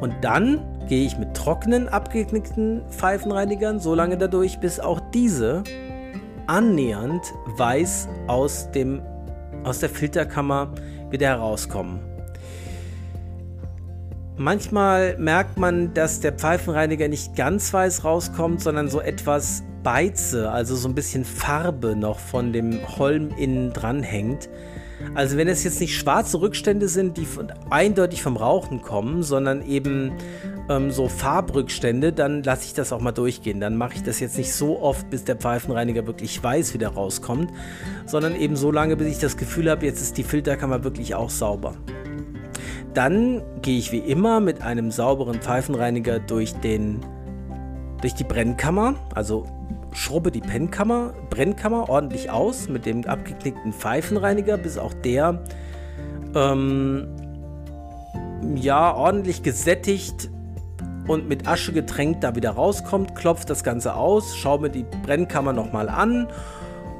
und 0.00 0.12
dann 0.22 0.73
gehe 0.88 1.06
ich 1.06 1.18
mit 1.18 1.34
trockenen, 1.34 1.88
abgeknickten 1.88 2.82
Pfeifenreinigern 2.90 3.80
so 3.80 3.94
lange 3.94 4.18
dadurch, 4.18 4.60
bis 4.60 4.80
auch 4.80 5.00
diese 5.12 5.64
annähernd 6.46 7.22
weiß 7.56 8.08
aus, 8.26 8.70
dem, 8.70 9.02
aus 9.64 9.80
der 9.80 9.88
Filterkammer 9.88 10.72
wieder 11.10 11.28
herauskommen. 11.28 12.00
Manchmal 14.36 15.16
merkt 15.16 15.58
man, 15.58 15.94
dass 15.94 16.20
der 16.20 16.32
Pfeifenreiniger 16.32 17.06
nicht 17.06 17.36
ganz 17.36 17.72
weiß 17.72 18.04
rauskommt, 18.04 18.60
sondern 18.60 18.88
so 18.88 19.00
etwas 19.00 19.62
Beize, 19.84 20.50
also 20.50 20.74
so 20.74 20.88
ein 20.88 20.94
bisschen 20.94 21.24
Farbe 21.24 21.94
noch 21.94 22.18
von 22.18 22.52
dem 22.52 22.80
Holm 22.98 23.30
innen 23.36 23.72
dran 23.72 24.02
hängt. 24.02 24.48
Also 25.14 25.36
wenn 25.36 25.48
es 25.48 25.62
jetzt 25.64 25.80
nicht 25.80 25.96
schwarze 25.96 26.40
Rückstände 26.40 26.88
sind, 26.88 27.16
die 27.16 27.24
von, 27.24 27.52
eindeutig 27.70 28.22
vom 28.22 28.36
Rauchen 28.36 28.82
kommen, 28.82 29.22
sondern 29.22 29.66
eben 29.66 30.12
ähm, 30.68 30.90
so 30.90 31.08
Farbrückstände, 31.08 32.12
dann 32.12 32.42
lasse 32.42 32.64
ich 32.66 32.74
das 32.74 32.92
auch 32.92 33.00
mal 33.00 33.12
durchgehen. 33.12 33.60
Dann 33.60 33.76
mache 33.76 33.94
ich 33.94 34.02
das 34.02 34.20
jetzt 34.20 34.36
nicht 34.36 34.52
so 34.52 34.80
oft, 34.80 35.08
bis 35.10 35.24
der 35.24 35.36
Pfeifenreiniger 35.36 36.06
wirklich 36.06 36.42
weiß, 36.42 36.74
wie 36.74 36.78
der 36.78 36.90
rauskommt, 36.90 37.50
sondern 38.06 38.34
eben 38.34 38.56
so 38.56 38.70
lange, 38.70 38.96
bis 38.96 39.08
ich 39.08 39.18
das 39.18 39.36
Gefühl 39.36 39.70
habe, 39.70 39.86
jetzt 39.86 40.00
ist 40.00 40.16
die 40.16 40.24
Filterkammer 40.24 40.84
wirklich 40.84 41.14
auch 41.14 41.30
sauber. 41.30 41.74
Dann 42.94 43.42
gehe 43.60 43.78
ich 43.78 43.90
wie 43.92 43.98
immer 43.98 44.40
mit 44.40 44.62
einem 44.62 44.90
sauberen 44.90 45.40
Pfeifenreiniger 45.40 46.20
durch, 46.20 46.54
den, 46.54 47.00
durch 48.00 48.14
die 48.14 48.24
Brennkammer, 48.24 48.94
also 49.14 49.46
schrubbe 49.94 50.30
die 50.30 50.40
Pennkammer, 50.40 51.14
Brennkammer 51.30 51.88
ordentlich 51.88 52.30
aus 52.30 52.68
mit 52.68 52.84
dem 52.84 53.06
abgeknickten 53.06 53.72
Pfeifenreiniger, 53.72 54.58
bis 54.58 54.76
auch 54.76 54.92
der 54.92 55.42
ähm, 56.34 57.08
ja 58.56 58.92
ordentlich 58.94 59.42
gesättigt 59.42 60.28
und 61.06 61.28
mit 61.28 61.46
Asche 61.46 61.72
getränkt 61.72 62.24
da 62.24 62.34
wieder 62.34 62.50
rauskommt, 62.50 63.14
klopft 63.14 63.50
das 63.50 63.62
Ganze 63.62 63.94
aus, 63.94 64.36
schaue 64.36 64.62
mir 64.62 64.70
die 64.70 64.84
Brennkammer 65.04 65.52
nochmal 65.52 65.88
an, 65.88 66.28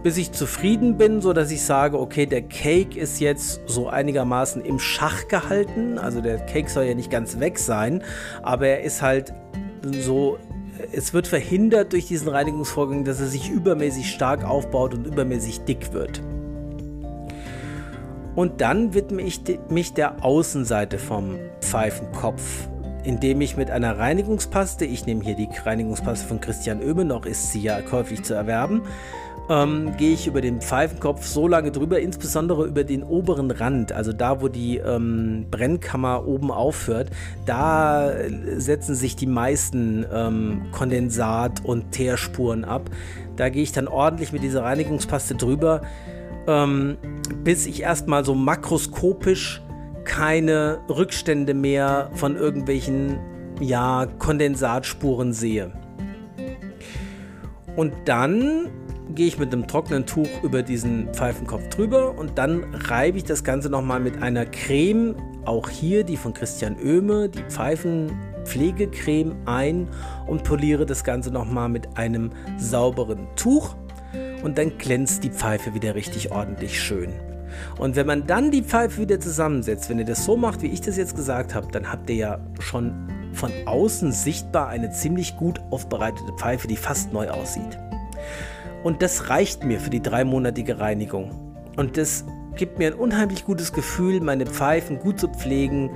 bis 0.02 0.16
ich 0.18 0.32
zufrieden 0.32 0.96
bin, 0.96 1.20
so 1.20 1.32
dass 1.32 1.50
ich 1.50 1.62
sage, 1.62 1.98
okay, 1.98 2.26
der 2.26 2.42
Cake 2.42 2.98
ist 2.98 3.20
jetzt 3.20 3.62
so 3.66 3.88
einigermaßen 3.88 4.62
im 4.62 4.78
Schach 4.78 5.28
gehalten. 5.28 5.98
Also 5.98 6.20
der 6.20 6.38
Cake 6.38 6.68
soll 6.68 6.84
ja 6.84 6.94
nicht 6.94 7.10
ganz 7.10 7.40
weg 7.40 7.58
sein, 7.58 8.02
aber 8.42 8.66
er 8.66 8.82
ist 8.82 9.00
halt 9.00 9.32
so 9.82 10.38
es 10.92 11.14
wird 11.14 11.26
verhindert 11.26 11.92
durch 11.92 12.06
diesen 12.06 12.28
Reinigungsvorgang, 12.28 13.04
dass 13.04 13.20
er 13.20 13.26
sich 13.26 13.50
übermäßig 13.50 14.10
stark 14.10 14.44
aufbaut 14.44 14.94
und 14.94 15.06
übermäßig 15.06 15.60
dick 15.60 15.92
wird. 15.92 16.22
Und 18.34 18.60
dann 18.60 18.94
widme 18.94 19.22
ich 19.22 19.42
mich 19.68 19.94
der 19.94 20.24
Außenseite 20.24 20.98
vom 20.98 21.38
Pfeifenkopf 21.60 22.68
indem 23.04 23.40
ich 23.42 23.56
mit 23.56 23.70
einer 23.70 23.98
Reinigungspaste, 23.98 24.84
ich 24.84 25.06
nehme 25.06 25.22
hier 25.22 25.36
die 25.36 25.48
Reinigungspaste 25.64 26.26
von 26.26 26.40
Christian 26.40 26.82
Oehme, 26.82 27.04
noch 27.04 27.26
ist 27.26 27.52
sie 27.52 27.60
ja 27.60 27.80
käuflich 27.82 28.22
zu 28.22 28.34
erwerben, 28.34 28.82
ähm, 29.48 29.96
gehe 29.96 30.14
ich 30.14 30.26
über 30.26 30.40
den 30.40 30.60
Pfeifenkopf 30.60 31.26
so 31.26 31.46
lange 31.46 31.70
drüber, 31.70 32.00
insbesondere 32.00 32.66
über 32.66 32.84
den 32.84 33.02
oberen 33.02 33.50
Rand, 33.50 33.92
also 33.92 34.12
da, 34.12 34.40
wo 34.40 34.48
die 34.48 34.78
ähm, 34.78 35.46
Brennkammer 35.50 36.26
oben 36.26 36.50
aufhört, 36.50 37.10
da 37.44 38.10
setzen 38.56 38.94
sich 38.94 39.16
die 39.16 39.26
meisten 39.26 40.06
ähm, 40.12 40.62
Kondensat- 40.72 41.64
und 41.64 41.92
Teerspuren 41.92 42.64
ab. 42.64 42.90
Da 43.36 43.48
gehe 43.48 43.62
ich 43.62 43.72
dann 43.72 43.88
ordentlich 43.88 44.32
mit 44.32 44.42
dieser 44.42 44.62
Reinigungspaste 44.62 45.34
drüber, 45.34 45.82
ähm, 46.46 46.96
bis 47.42 47.66
ich 47.66 47.82
erstmal 47.82 48.24
so 48.24 48.34
makroskopisch 48.34 49.60
keine 50.04 50.78
Rückstände 50.88 51.54
mehr 51.54 52.10
von 52.14 52.36
irgendwelchen 52.36 53.18
ja, 53.60 54.06
Kondensatspuren 54.18 55.32
sehe. 55.32 55.72
Und 57.76 57.92
dann 58.04 58.70
gehe 59.14 59.26
ich 59.26 59.38
mit 59.38 59.52
einem 59.52 59.66
trockenen 59.66 60.06
Tuch 60.06 60.28
über 60.42 60.62
diesen 60.62 61.12
Pfeifenkopf 61.12 61.68
drüber 61.68 62.16
und 62.16 62.38
dann 62.38 62.74
reibe 62.74 63.18
ich 63.18 63.24
das 63.24 63.44
Ganze 63.44 63.68
nochmal 63.68 64.00
mit 64.00 64.22
einer 64.22 64.46
Creme, 64.46 65.14
auch 65.44 65.68
hier 65.68 66.04
die 66.04 66.16
von 66.16 66.32
Christian 66.32 66.76
Oehme, 66.82 67.28
die 67.28 67.42
Pfeifenpflegecreme 67.42 69.36
ein 69.44 69.88
und 70.26 70.44
poliere 70.44 70.86
das 70.86 71.04
Ganze 71.04 71.30
nochmal 71.30 71.68
mit 71.68 71.96
einem 71.96 72.30
sauberen 72.56 73.26
Tuch 73.36 73.76
und 74.42 74.58
dann 74.58 74.78
glänzt 74.78 75.24
die 75.24 75.30
Pfeife 75.30 75.74
wieder 75.74 75.94
richtig 75.94 76.32
ordentlich 76.32 76.80
schön. 76.80 77.12
Und 77.78 77.96
wenn 77.96 78.06
man 78.06 78.26
dann 78.26 78.50
die 78.50 78.62
Pfeife 78.62 79.00
wieder 79.00 79.20
zusammensetzt, 79.20 79.88
wenn 79.88 79.98
ihr 79.98 80.04
das 80.04 80.24
so 80.24 80.36
macht, 80.36 80.62
wie 80.62 80.68
ich 80.68 80.80
das 80.80 80.96
jetzt 80.96 81.14
gesagt 81.14 81.54
habe, 81.54 81.68
dann 81.70 81.90
habt 81.92 82.10
ihr 82.10 82.16
ja 82.16 82.38
schon 82.58 82.92
von 83.32 83.50
außen 83.66 84.12
sichtbar 84.12 84.68
eine 84.68 84.90
ziemlich 84.90 85.36
gut 85.36 85.60
aufbereitete 85.70 86.32
Pfeife, 86.32 86.68
die 86.68 86.76
fast 86.76 87.12
neu 87.12 87.28
aussieht. 87.30 87.78
Und 88.84 89.00
das 89.00 89.30
reicht 89.30 89.64
mir 89.64 89.80
für 89.80 89.90
die 89.90 90.02
dreimonatige 90.02 90.78
Reinigung. 90.78 91.56
Und 91.76 91.96
das 91.96 92.24
gibt 92.54 92.78
mir 92.78 92.88
ein 92.88 92.94
unheimlich 92.94 93.44
gutes 93.44 93.72
Gefühl, 93.72 94.20
meine 94.20 94.46
Pfeifen 94.46 95.00
gut 95.00 95.18
zu 95.18 95.28
pflegen 95.28 95.90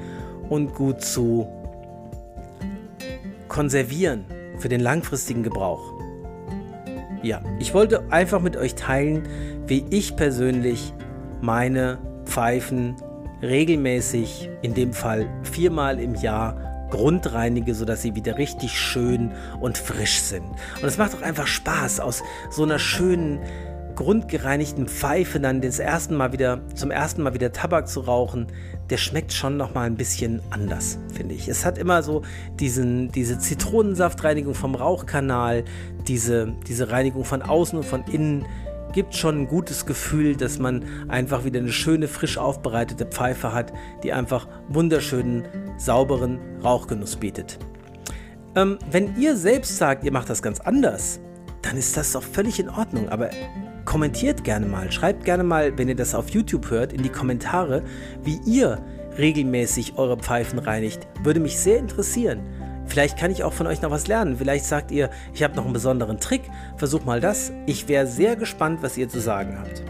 und 0.49 0.75
gut 0.75 1.03
zu 1.03 1.47
konservieren 3.49 4.25
für 4.59 4.69
den 4.71 4.81
langfristigen 4.81 5.43
Gebrauch. 5.43 5.93
Ja, 7.23 7.43
ich 7.59 7.75
wollte 7.75 8.11
einfach 8.11 8.41
mit 8.41 8.57
euch 8.57 8.75
teilen, 8.75 9.29
wie 9.67 9.85
ich 9.91 10.17
persönlich 10.17 10.95
meine 11.43 11.99
Pfeifen 12.25 12.97
regelmäßig, 13.43 14.49
in 14.63 14.73
dem 14.75 14.95
Fall 14.95 15.29
viermal 15.43 16.01
im 16.01 16.15
Jahr, 16.15 16.68
grundreinige, 16.91 17.75
sodass 17.75 18.03
sie 18.03 18.15
wieder 18.15 18.39
richtig 18.39 18.79
schön 18.79 19.33
und 19.61 19.79
frisch 19.79 20.21
sind. 20.21 20.45
Und 20.45 20.85
es 20.85 20.99
macht 20.99 21.15
auch 21.15 21.23
einfach 21.23 21.47
Spaß, 21.47 22.01
aus 22.01 22.23
so 22.51 22.65
einer 22.65 22.79
schönen, 22.79 23.41
grundgereinigten 23.99 24.87
Pfeife 24.87 25.41
dann 25.41 25.61
das 25.61 25.81
ersten 25.81 26.15
Mal 26.15 26.33
wieder, 26.33 26.61
zum 26.77 26.93
ersten 26.93 27.21
Mal 27.21 27.35
wieder 27.35 27.51
Tabak 27.51 27.89
zu 27.89 27.99
rauchen. 27.99 28.47
Der 28.91 28.97
schmeckt 28.97 29.33
schon 29.33 29.57
nochmal 29.57 29.87
ein 29.87 29.97
bisschen 29.97 30.41
anders, 30.51 31.01
finde 31.13 31.35
ich. 31.35 31.49
Es 31.49 31.65
hat 31.65 31.79
immer 31.79 32.05
so 32.05 32.23
diesen, 32.61 33.11
diese 33.11 33.41
Zitronensaftreinigung 33.41 34.55
vom 34.55 34.77
Rauchkanal, 34.77 35.65
diese, 36.07 36.55
diese 36.69 36.93
Reinigung 36.93 37.25
von 37.25 37.43
außen 37.43 37.77
und 37.77 37.85
von 37.85 38.05
innen 38.05 38.47
gibt 38.93 39.15
schon 39.15 39.43
ein 39.43 39.49
gutes 39.49 39.87
Gefühl, 39.87 40.37
dass 40.37 40.59
man 40.59 40.85
einfach 41.09 41.45
wieder 41.45 41.61
eine 41.61 41.73
schöne, 41.73 42.09
frisch 42.09 42.39
aufbereitete 42.39 43.07
Pfeife 43.07 43.53
hat, 43.53 43.73
die 44.03 44.13
einfach 44.13 44.49
wunderschönen, 44.69 45.45
sauberen 45.77 46.39
Rauchgenuss 46.63 47.17
bietet. 47.17 47.59
Ähm, 48.57 48.79
wenn 48.91 49.17
ihr 49.17 49.37
selbst 49.37 49.77
sagt, 49.77 50.05
ihr 50.05 50.13
macht 50.13 50.31
das 50.31 50.43
ganz 50.43 50.61
anders, 50.61 51.21
dann 51.63 51.77
ist 51.77 51.97
das 51.97 52.13
doch 52.13 52.23
völlig 52.23 52.59
in 52.59 52.69
Ordnung. 52.69 53.09
Aber 53.09 53.31
kommentiert 53.85 54.45
gerne 54.45 54.67
mal, 54.67 54.91
schreibt 54.91 55.25
gerne 55.25 55.45
mal, 55.45 55.77
wenn 55.79 55.89
ihr 55.89 55.97
das 55.97 56.15
auf 56.15 56.31
YouTube 56.31 56.71
hört, 56.71 56.93
in 56.93 57.03
die 57.03 57.09
Kommentare, 57.09 57.83
wie 58.23 58.41
ihr 58.45 58.79
regelmäßig 59.17 59.97
eure 59.97 60.17
Pfeifen 60.17 60.59
reinigt. 60.59 61.07
Würde 61.23 61.41
mich 61.41 61.59
sehr 61.59 61.79
interessieren. 61.79 62.41
Vielleicht 62.89 63.19
kann 63.19 63.31
ich 63.31 63.45
auch 63.45 63.53
von 63.53 63.67
euch 63.67 63.83
noch 63.83 63.91
was 63.91 64.09
lernen. 64.09 64.37
Vielleicht 64.39 64.65
sagt 64.65 64.91
ihr, 64.91 65.11
ich 65.33 65.43
habe 65.43 65.55
noch 65.55 65.65
einen 65.65 65.73
besonderen 65.73 66.19
Trick. 66.19 66.43
Versuch 66.77 67.05
mal 67.05 67.21
das. 67.21 67.53
Ich 67.67 67.87
wäre 67.87 68.07
sehr 68.07 68.35
gespannt, 68.35 68.83
was 68.83 68.97
ihr 68.97 69.09
zu 69.09 69.21
sagen 69.21 69.59
habt. 69.59 69.83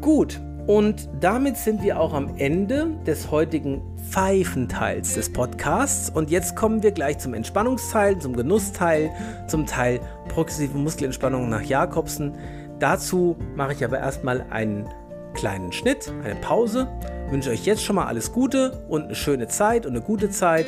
Gut, 0.00 0.40
und 0.66 1.08
damit 1.20 1.56
sind 1.56 1.82
wir 1.82 1.98
auch 1.98 2.14
am 2.14 2.36
Ende 2.38 2.96
des 3.04 3.30
heutigen 3.30 3.82
Pfeifenteils 4.10 5.14
des 5.14 5.32
Podcasts. 5.32 6.08
Und 6.10 6.30
jetzt 6.30 6.54
kommen 6.54 6.82
wir 6.82 6.92
gleich 6.92 7.18
zum 7.18 7.34
Entspannungsteil, 7.34 8.18
zum 8.18 8.36
Genussteil, 8.36 9.10
zum 9.48 9.66
Teil 9.66 10.00
progressive 10.28 10.78
Muskelentspannung 10.78 11.48
nach 11.48 11.62
Jakobsen. 11.62 12.36
Dazu 12.78 13.36
mache 13.56 13.72
ich 13.72 13.84
aber 13.84 13.98
erstmal 13.98 14.46
einen 14.50 14.88
kleinen 15.34 15.72
Schnitt, 15.72 16.12
eine 16.24 16.36
Pause. 16.36 16.88
Ich 17.26 17.32
wünsche 17.32 17.50
euch 17.50 17.64
jetzt 17.64 17.82
schon 17.82 17.96
mal 17.96 18.06
alles 18.06 18.32
Gute 18.32 18.84
und 18.88 19.04
eine 19.04 19.14
schöne 19.14 19.48
Zeit 19.48 19.86
und 19.86 19.92
eine 19.92 20.02
gute 20.04 20.30
Zeit 20.30 20.66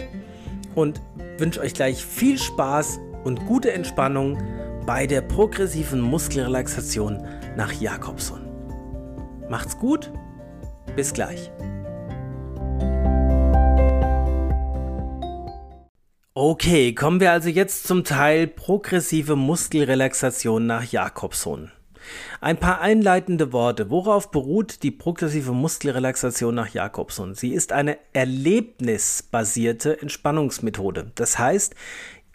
und 0.75 1.01
wünsche 1.39 1.61
euch 1.61 1.75
gleich 1.75 2.05
viel 2.05 2.39
Spaß 2.39 3.01
und 3.25 3.47
gute 3.47 3.73
Entspannung 3.73 4.39
bei 4.87 5.07
der 5.07 5.23
progressiven 5.23 6.01
Muskelrelaxation 6.01 7.27
nach 7.57 7.73
Jakobson. 7.73 8.41
Macht's 9.49 9.79
gut, 9.79 10.13
bis 10.97 11.13
gleich. 11.13 11.51
Okay, 16.37 16.95
kommen 16.95 17.21
wir 17.21 17.31
also 17.31 17.49
jetzt 17.49 17.87
zum 17.87 18.03
Teil 18.03 18.49
progressive 18.49 19.37
Muskelrelaxation 19.37 20.67
nach 20.67 20.85
Jakobson. 20.85 21.71
Ein 22.41 22.59
paar 22.59 22.81
einleitende 22.81 23.53
Worte. 23.53 23.91
Worauf 23.91 24.31
beruht 24.31 24.83
die 24.83 24.91
progressive 24.91 25.53
Muskelrelaxation 25.53 26.55
nach 26.55 26.69
Jakobson? 26.69 27.35
Sie 27.35 27.53
ist 27.53 27.73
eine 27.73 27.99
erlebnisbasierte 28.13 30.01
Entspannungsmethode. 30.01 31.13
Das 31.15 31.39
heißt, 31.39 31.75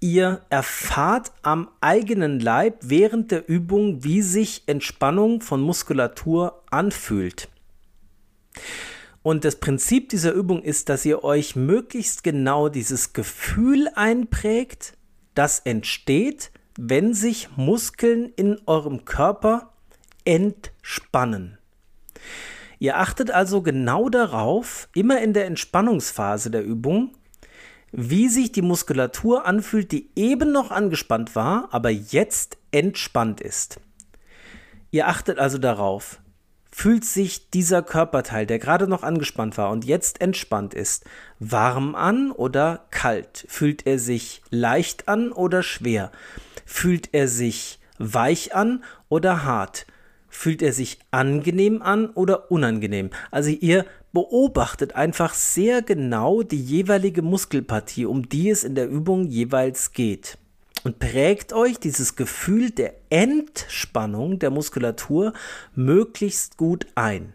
ihr 0.02 0.42
erfahrt 0.50 1.32
am 1.42 1.70
eigenen 1.82 2.40
Leib 2.40 2.78
während 2.82 3.32
der 3.32 3.48
Übung, 3.48 4.04
wie 4.04 4.22
sich 4.22 4.64
Entspannung 4.68 5.42
von 5.42 5.62
Muskulatur 5.62 6.64
anfühlt. 6.72 7.50
Und 9.22 9.44
das 9.44 9.58
Prinzip 9.58 10.10
dieser 10.10 10.32
Übung 10.32 10.64
ist, 10.64 10.90
dass 10.90 11.06
ihr 11.06 11.24
euch 11.24 11.56
möglichst 11.56 12.24
genau 12.24 12.70
dieses 12.70 13.14
Gefühl 13.14 13.90
einprägt, 13.96 14.94
das 15.36 15.60
entsteht, 15.60 16.52
wenn 16.82 17.14
sich 17.14 17.50
Muskeln 17.58 18.32
in 18.38 18.58
eurem 18.66 19.04
Körper 19.04 19.74
entspannen. 20.24 21.58
Ihr 22.80 22.98
achtet 22.98 23.32
also 23.32 23.62
genau 23.62 24.08
darauf, 24.08 24.88
immer 24.94 25.22
in 25.22 25.34
der 25.34 25.46
Entspannungsphase 25.46 26.50
der 26.50 26.64
Übung, 26.64 27.12
wie 27.92 28.30
sich 28.30 28.54
die 28.54 28.62
Muskulatur 28.62 29.46
anfühlt, 29.46 29.92
die 29.92 30.10
eben 30.16 30.54
noch 30.54 30.72
angespannt 30.72 31.36
war, 31.36 31.68
aber 31.72 31.90
jetzt 31.90 32.58
entspannt 32.72 33.42
ist. 33.42 33.82
Ihr 34.90 35.10
achtet 35.10 35.38
also 35.38 35.58
darauf, 35.58 36.22
Fühlt 36.72 37.04
sich 37.04 37.50
dieser 37.50 37.82
Körperteil, 37.82 38.46
der 38.46 38.58
gerade 38.58 38.88
noch 38.88 39.04
angespannt 39.04 39.58
war 39.58 39.72
und 39.72 39.84
jetzt 39.84 40.22
entspannt 40.22 40.74
ist, 40.74 41.04
warm 41.40 41.94
an 41.94 42.32
oder 42.32 42.86
kalt? 42.90 43.46
Fühlt 43.50 43.86
er 43.86 44.00
sich 44.00 44.44
leicht 44.50 45.10
an 45.10 45.34
oder 45.34 45.62
schwer? 45.62 46.12
Fühlt 46.72 47.10
er 47.14 47.28
sich 47.28 47.80
weich 47.98 48.54
an 48.54 48.84
oder 49.10 49.44
hart? 49.44 49.88
Fühlt 50.30 50.62
er 50.62 50.72
sich 50.72 51.00
angenehm 51.10 51.82
an 51.82 52.12
oder 52.12 52.52
unangenehm? 52.52 53.10
Also 53.32 53.50
ihr 53.50 53.88
beobachtet 54.14 54.94
einfach 54.94 55.34
sehr 55.34 55.82
genau 55.82 56.44
die 56.44 56.62
jeweilige 56.62 57.24
Muskelpartie, 57.24 58.06
um 58.06 58.30
die 58.30 58.52
es 58.52 58.64
in 58.64 58.76
der 58.76 58.88
Übung 58.88 59.26
jeweils 59.26 59.94
geht. 59.94 60.38
Und 60.84 61.00
prägt 61.00 61.54
euch 61.54 61.80
dieses 61.80 62.16
Gefühl 62.16 62.70
der 62.70 62.94
Entspannung 63.10 64.38
der 64.38 64.52
Muskulatur 64.52 65.34
möglichst 65.76 66.56
gut 66.56 66.86
ein. 66.94 67.34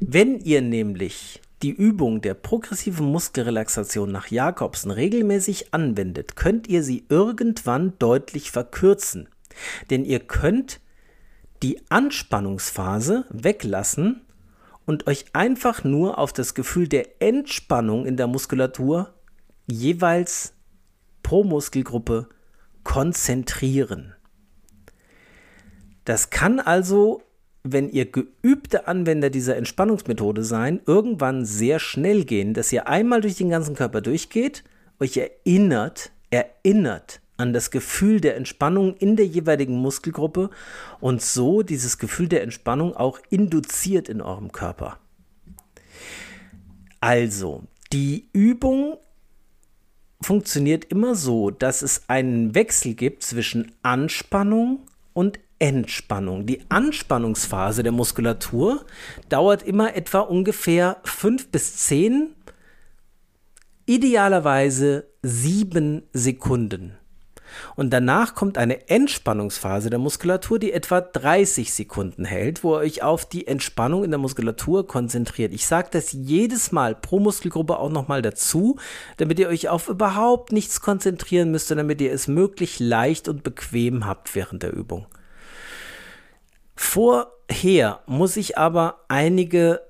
Wenn 0.00 0.38
ihr 0.38 0.60
nämlich 0.60 1.40
die 1.62 1.70
Übung 1.70 2.20
der 2.20 2.34
progressiven 2.34 3.06
Muskelrelaxation 3.06 4.10
nach 4.10 4.28
Jakobsen 4.28 4.90
regelmäßig 4.90 5.72
anwendet, 5.72 6.36
könnt 6.36 6.66
ihr 6.66 6.82
sie 6.82 7.06
irgendwann 7.08 7.98
deutlich 7.98 8.50
verkürzen. 8.50 9.28
Denn 9.90 10.04
ihr 10.04 10.20
könnt 10.20 10.80
die 11.62 11.80
Anspannungsphase 11.88 13.26
weglassen 13.30 14.22
und 14.84 15.06
euch 15.06 15.26
einfach 15.32 15.84
nur 15.84 16.18
auf 16.18 16.32
das 16.32 16.54
Gefühl 16.54 16.88
der 16.88 17.22
Entspannung 17.22 18.04
in 18.06 18.16
der 18.16 18.26
Muskulatur 18.26 19.14
jeweils 19.66 20.54
pro 21.22 21.44
Muskelgruppe 21.44 22.28
konzentrieren. 22.82 24.14
Das 26.04 26.30
kann 26.30 26.58
also, 26.58 27.22
wenn 27.64 27.88
ihr 27.90 28.10
geübte 28.10 28.88
Anwender 28.88 29.30
dieser 29.30 29.56
Entspannungsmethode 29.56 30.42
seid, 30.42 30.80
irgendwann 30.86 31.44
sehr 31.44 31.78
schnell 31.78 32.24
gehen, 32.24 32.54
dass 32.54 32.72
ihr 32.72 32.88
einmal 32.88 33.20
durch 33.20 33.36
den 33.36 33.50
ganzen 33.50 33.76
Körper 33.76 34.00
durchgeht, 34.00 34.64
euch 34.98 35.16
erinnert, 35.16 36.10
erinnert 36.30 37.20
an 37.36 37.52
das 37.52 37.70
Gefühl 37.70 38.20
der 38.20 38.36
Entspannung 38.36 38.96
in 38.96 39.16
der 39.16 39.26
jeweiligen 39.26 39.76
Muskelgruppe 39.76 40.50
und 41.00 41.22
so 41.22 41.62
dieses 41.62 41.98
Gefühl 41.98 42.28
der 42.28 42.42
Entspannung 42.42 42.94
auch 42.96 43.18
induziert 43.30 44.08
in 44.08 44.20
eurem 44.20 44.52
Körper. 44.52 44.98
Also, 47.00 47.64
die 47.92 48.28
Übung 48.32 48.96
funktioniert 50.20 50.84
immer 50.84 51.14
so, 51.14 51.50
dass 51.50 51.82
es 51.82 52.02
einen 52.08 52.54
Wechsel 52.54 52.94
gibt 52.94 53.24
zwischen 53.24 53.72
Anspannung 53.82 54.80
und 55.12 55.40
Entspannung. 55.62 56.44
Die 56.44 56.60
Anspannungsphase 56.70 57.84
der 57.84 57.92
Muskulatur 57.92 58.84
dauert 59.28 59.62
immer 59.62 59.94
etwa 59.94 60.18
ungefähr 60.18 60.96
fünf 61.04 61.52
bis 61.52 61.76
zehn, 61.76 62.34
idealerweise 63.86 65.06
sieben 65.22 66.02
Sekunden. 66.12 66.98
Und 67.76 67.90
danach 67.90 68.34
kommt 68.34 68.58
eine 68.58 68.88
Entspannungsphase 68.88 69.88
der 69.88 70.00
Muskulatur, 70.00 70.58
die 70.58 70.72
etwa 70.72 71.00
30 71.00 71.72
Sekunden 71.72 72.24
hält, 72.24 72.64
wo 72.64 72.74
ihr 72.74 72.80
euch 72.80 73.02
auf 73.04 73.24
die 73.24 73.46
Entspannung 73.46 74.02
in 74.02 74.10
der 74.10 74.18
Muskulatur 74.18 74.88
konzentriert. 74.88 75.52
Ich 75.52 75.68
sage 75.68 75.90
das 75.92 76.10
jedes 76.10 76.72
Mal 76.72 76.96
pro 76.96 77.20
Muskelgruppe 77.20 77.78
auch 77.78 77.90
nochmal 77.90 78.20
dazu, 78.20 78.78
damit 79.16 79.38
ihr 79.38 79.46
euch 79.46 79.68
auf 79.68 79.88
überhaupt 79.88 80.50
nichts 80.50 80.80
konzentrieren 80.80 81.52
müsst, 81.52 81.70
und 81.70 81.76
damit 81.76 82.00
ihr 82.00 82.12
es 82.12 82.26
möglich 82.26 82.80
leicht 82.80 83.28
und 83.28 83.44
bequem 83.44 84.06
habt 84.06 84.34
während 84.34 84.64
der 84.64 84.72
Übung. 84.72 85.06
Vorher 86.82 88.00
muss 88.06 88.36
ich 88.36 88.58
aber 88.58 88.98
einige 89.08 89.80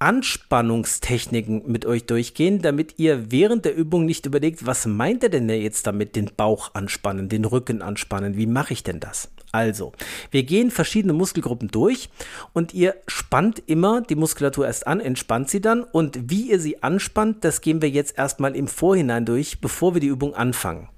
Anspannungstechniken 0.00 1.70
mit 1.70 1.86
euch 1.86 2.06
durchgehen, 2.06 2.62
damit 2.62 2.98
ihr 2.98 3.30
während 3.30 3.64
der 3.64 3.76
Übung 3.76 4.06
nicht 4.06 4.26
überlegt, 4.26 4.66
was 4.66 4.86
meint 4.86 5.22
er 5.22 5.28
denn 5.28 5.48
jetzt 5.50 5.86
damit, 5.86 6.16
den 6.16 6.30
Bauch 6.36 6.74
anspannen, 6.74 7.28
den 7.28 7.44
Rücken 7.44 7.80
anspannen, 7.80 8.36
wie 8.36 8.46
mache 8.46 8.72
ich 8.72 8.82
denn 8.82 8.98
das? 8.98 9.30
Also, 9.52 9.92
wir 10.32 10.42
gehen 10.42 10.72
verschiedene 10.72 11.12
Muskelgruppen 11.12 11.68
durch 11.68 12.08
und 12.54 12.74
ihr 12.74 12.96
spannt 13.06 13.62
immer 13.66 14.00
die 14.00 14.16
Muskulatur 14.16 14.66
erst 14.66 14.86
an, 14.86 15.00
entspannt 15.00 15.50
sie 15.50 15.60
dann 15.60 15.84
und 15.84 16.30
wie 16.30 16.50
ihr 16.50 16.58
sie 16.58 16.82
anspannt, 16.82 17.44
das 17.44 17.60
gehen 17.60 17.82
wir 17.82 17.90
jetzt 17.90 18.18
erstmal 18.18 18.56
im 18.56 18.68
Vorhinein 18.68 19.26
durch, 19.26 19.60
bevor 19.60 19.94
wir 19.94 20.00
die 20.00 20.08
Übung 20.08 20.34
anfangen. 20.34 20.88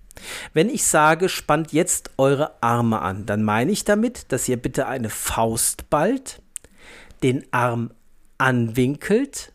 Wenn 0.53 0.69
ich 0.69 0.87
sage, 0.87 1.29
spannt 1.29 1.73
jetzt 1.73 2.11
eure 2.19 2.63
Arme 2.63 3.01
an, 3.03 3.27
dann 3.27 3.43
meine 3.43 3.73
ich 3.73 3.85
damit, 3.85 4.33
dass 4.33 4.49
ihr 4.49 4.57
bitte 4.57 4.87
eine 4.87 5.11
Faust 5.11 5.91
ballt, 5.91 6.43
den 7.23 7.45
Arm 7.53 7.91
anwinkelt 8.39 9.53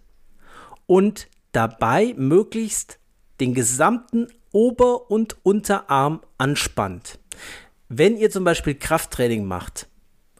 und 0.85 1.27
dabei 1.51 2.13
möglichst 2.17 2.99
den 3.39 3.53
gesamten 3.53 4.27
Ober- 4.51 5.11
und 5.11 5.35
Unterarm 5.43 6.21
anspannt. 6.37 7.19
Wenn 7.89 8.17
ihr 8.17 8.31
zum 8.31 8.43
Beispiel 8.43 8.75
Krafttraining 8.75 9.45
macht, 9.45 9.87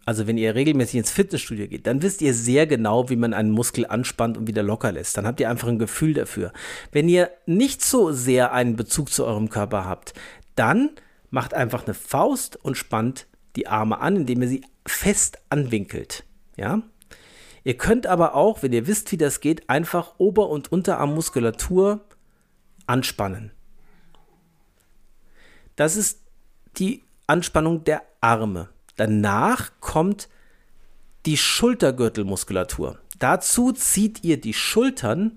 also 0.06 0.28
wenn 0.28 0.38
ihr 0.38 0.54
regelmäßig 0.54 1.00
ins 1.00 1.12
Fitnessstudio 1.12 1.68
geht, 1.68 1.88
dann 1.88 2.04
wisst 2.04 2.22
ihr 2.22 2.36
sehr 2.36 2.68
genau, 2.68 3.10
wie 3.10 3.16
man 3.16 3.34
einen 3.34 3.50
Muskel 3.50 3.88
anspannt 3.88 4.38
und 4.38 4.48
wieder 4.48 4.62
locker 4.62 4.92
lässt. 4.92 5.18
Dann 5.18 5.26
habt 5.26 5.40
ihr 5.40 5.50
einfach 5.50 5.68
ein 5.68 5.80
Gefühl 5.80 6.14
dafür. 6.14 6.54
Wenn 6.92 7.10
ihr 7.10 7.32
nicht 7.48 7.84
so 7.84 8.12
sehr 8.12 8.54
einen 8.54 8.76
Bezug 8.76 9.12
zu 9.12 9.26
eurem 9.26 9.50
Körper 9.50 9.86
habt, 9.86 10.14
dann 10.56 10.92
macht 11.32 11.56
einfach 11.56 11.86
eine 11.86 11.96
Faust 11.96 12.56
und 12.56 12.78
spannt 12.78 13.28
die 13.56 13.68
Arme 13.68 14.00
an, 14.00 14.16
indem 14.16 14.44
ihr 14.44 14.48
sie 14.48 14.62
fest 14.86 15.40
anwinkelt. 15.50 16.24
Ja? 16.56 16.84
Ihr 17.64 17.78
könnt 17.78 18.06
aber 18.06 18.36
auch, 18.36 18.62
wenn 18.62 18.74
ihr 18.74 18.86
wisst, 18.86 19.12
wie 19.12 19.18
das 19.18 19.40
geht, 19.40 19.70
einfach 19.72 20.20
Ober- 20.20 20.50
und 20.50 20.72
Unterarmmuskulatur 20.72 22.06
anspannen. 22.86 23.52
Das 25.76 25.96
ist 25.96 26.22
die 26.78 27.04
Anspannung 27.26 27.84
der 27.84 28.04
Arme. 28.22 28.70
Danach 28.96 29.72
kommt 29.80 30.30
die 31.26 31.38
Schultergürtelmuskulatur. 31.38 33.00
Dazu 33.20 33.72
zieht 33.72 34.24
ihr 34.24 34.40
die 34.40 34.54
Schultern 34.54 35.34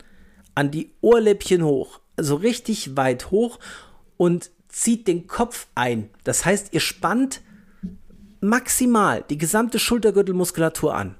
an 0.55 0.71
die 0.71 0.93
Ohrläppchen 1.01 1.63
hoch, 1.63 2.01
also 2.17 2.37
richtig 2.37 2.97
weit 2.97 3.31
hoch 3.31 3.59
und 4.17 4.51
zieht 4.69 5.07
den 5.07 5.27
Kopf 5.27 5.67
ein. 5.75 6.11
Das 6.25 6.45
heißt, 6.45 6.73
ihr 6.73 6.81
spannt 6.81 7.41
maximal 8.41 9.25
die 9.29 9.39
gesamte 9.39 9.79
Schultergürtelmuskulatur 9.79 10.95
an 10.95 11.17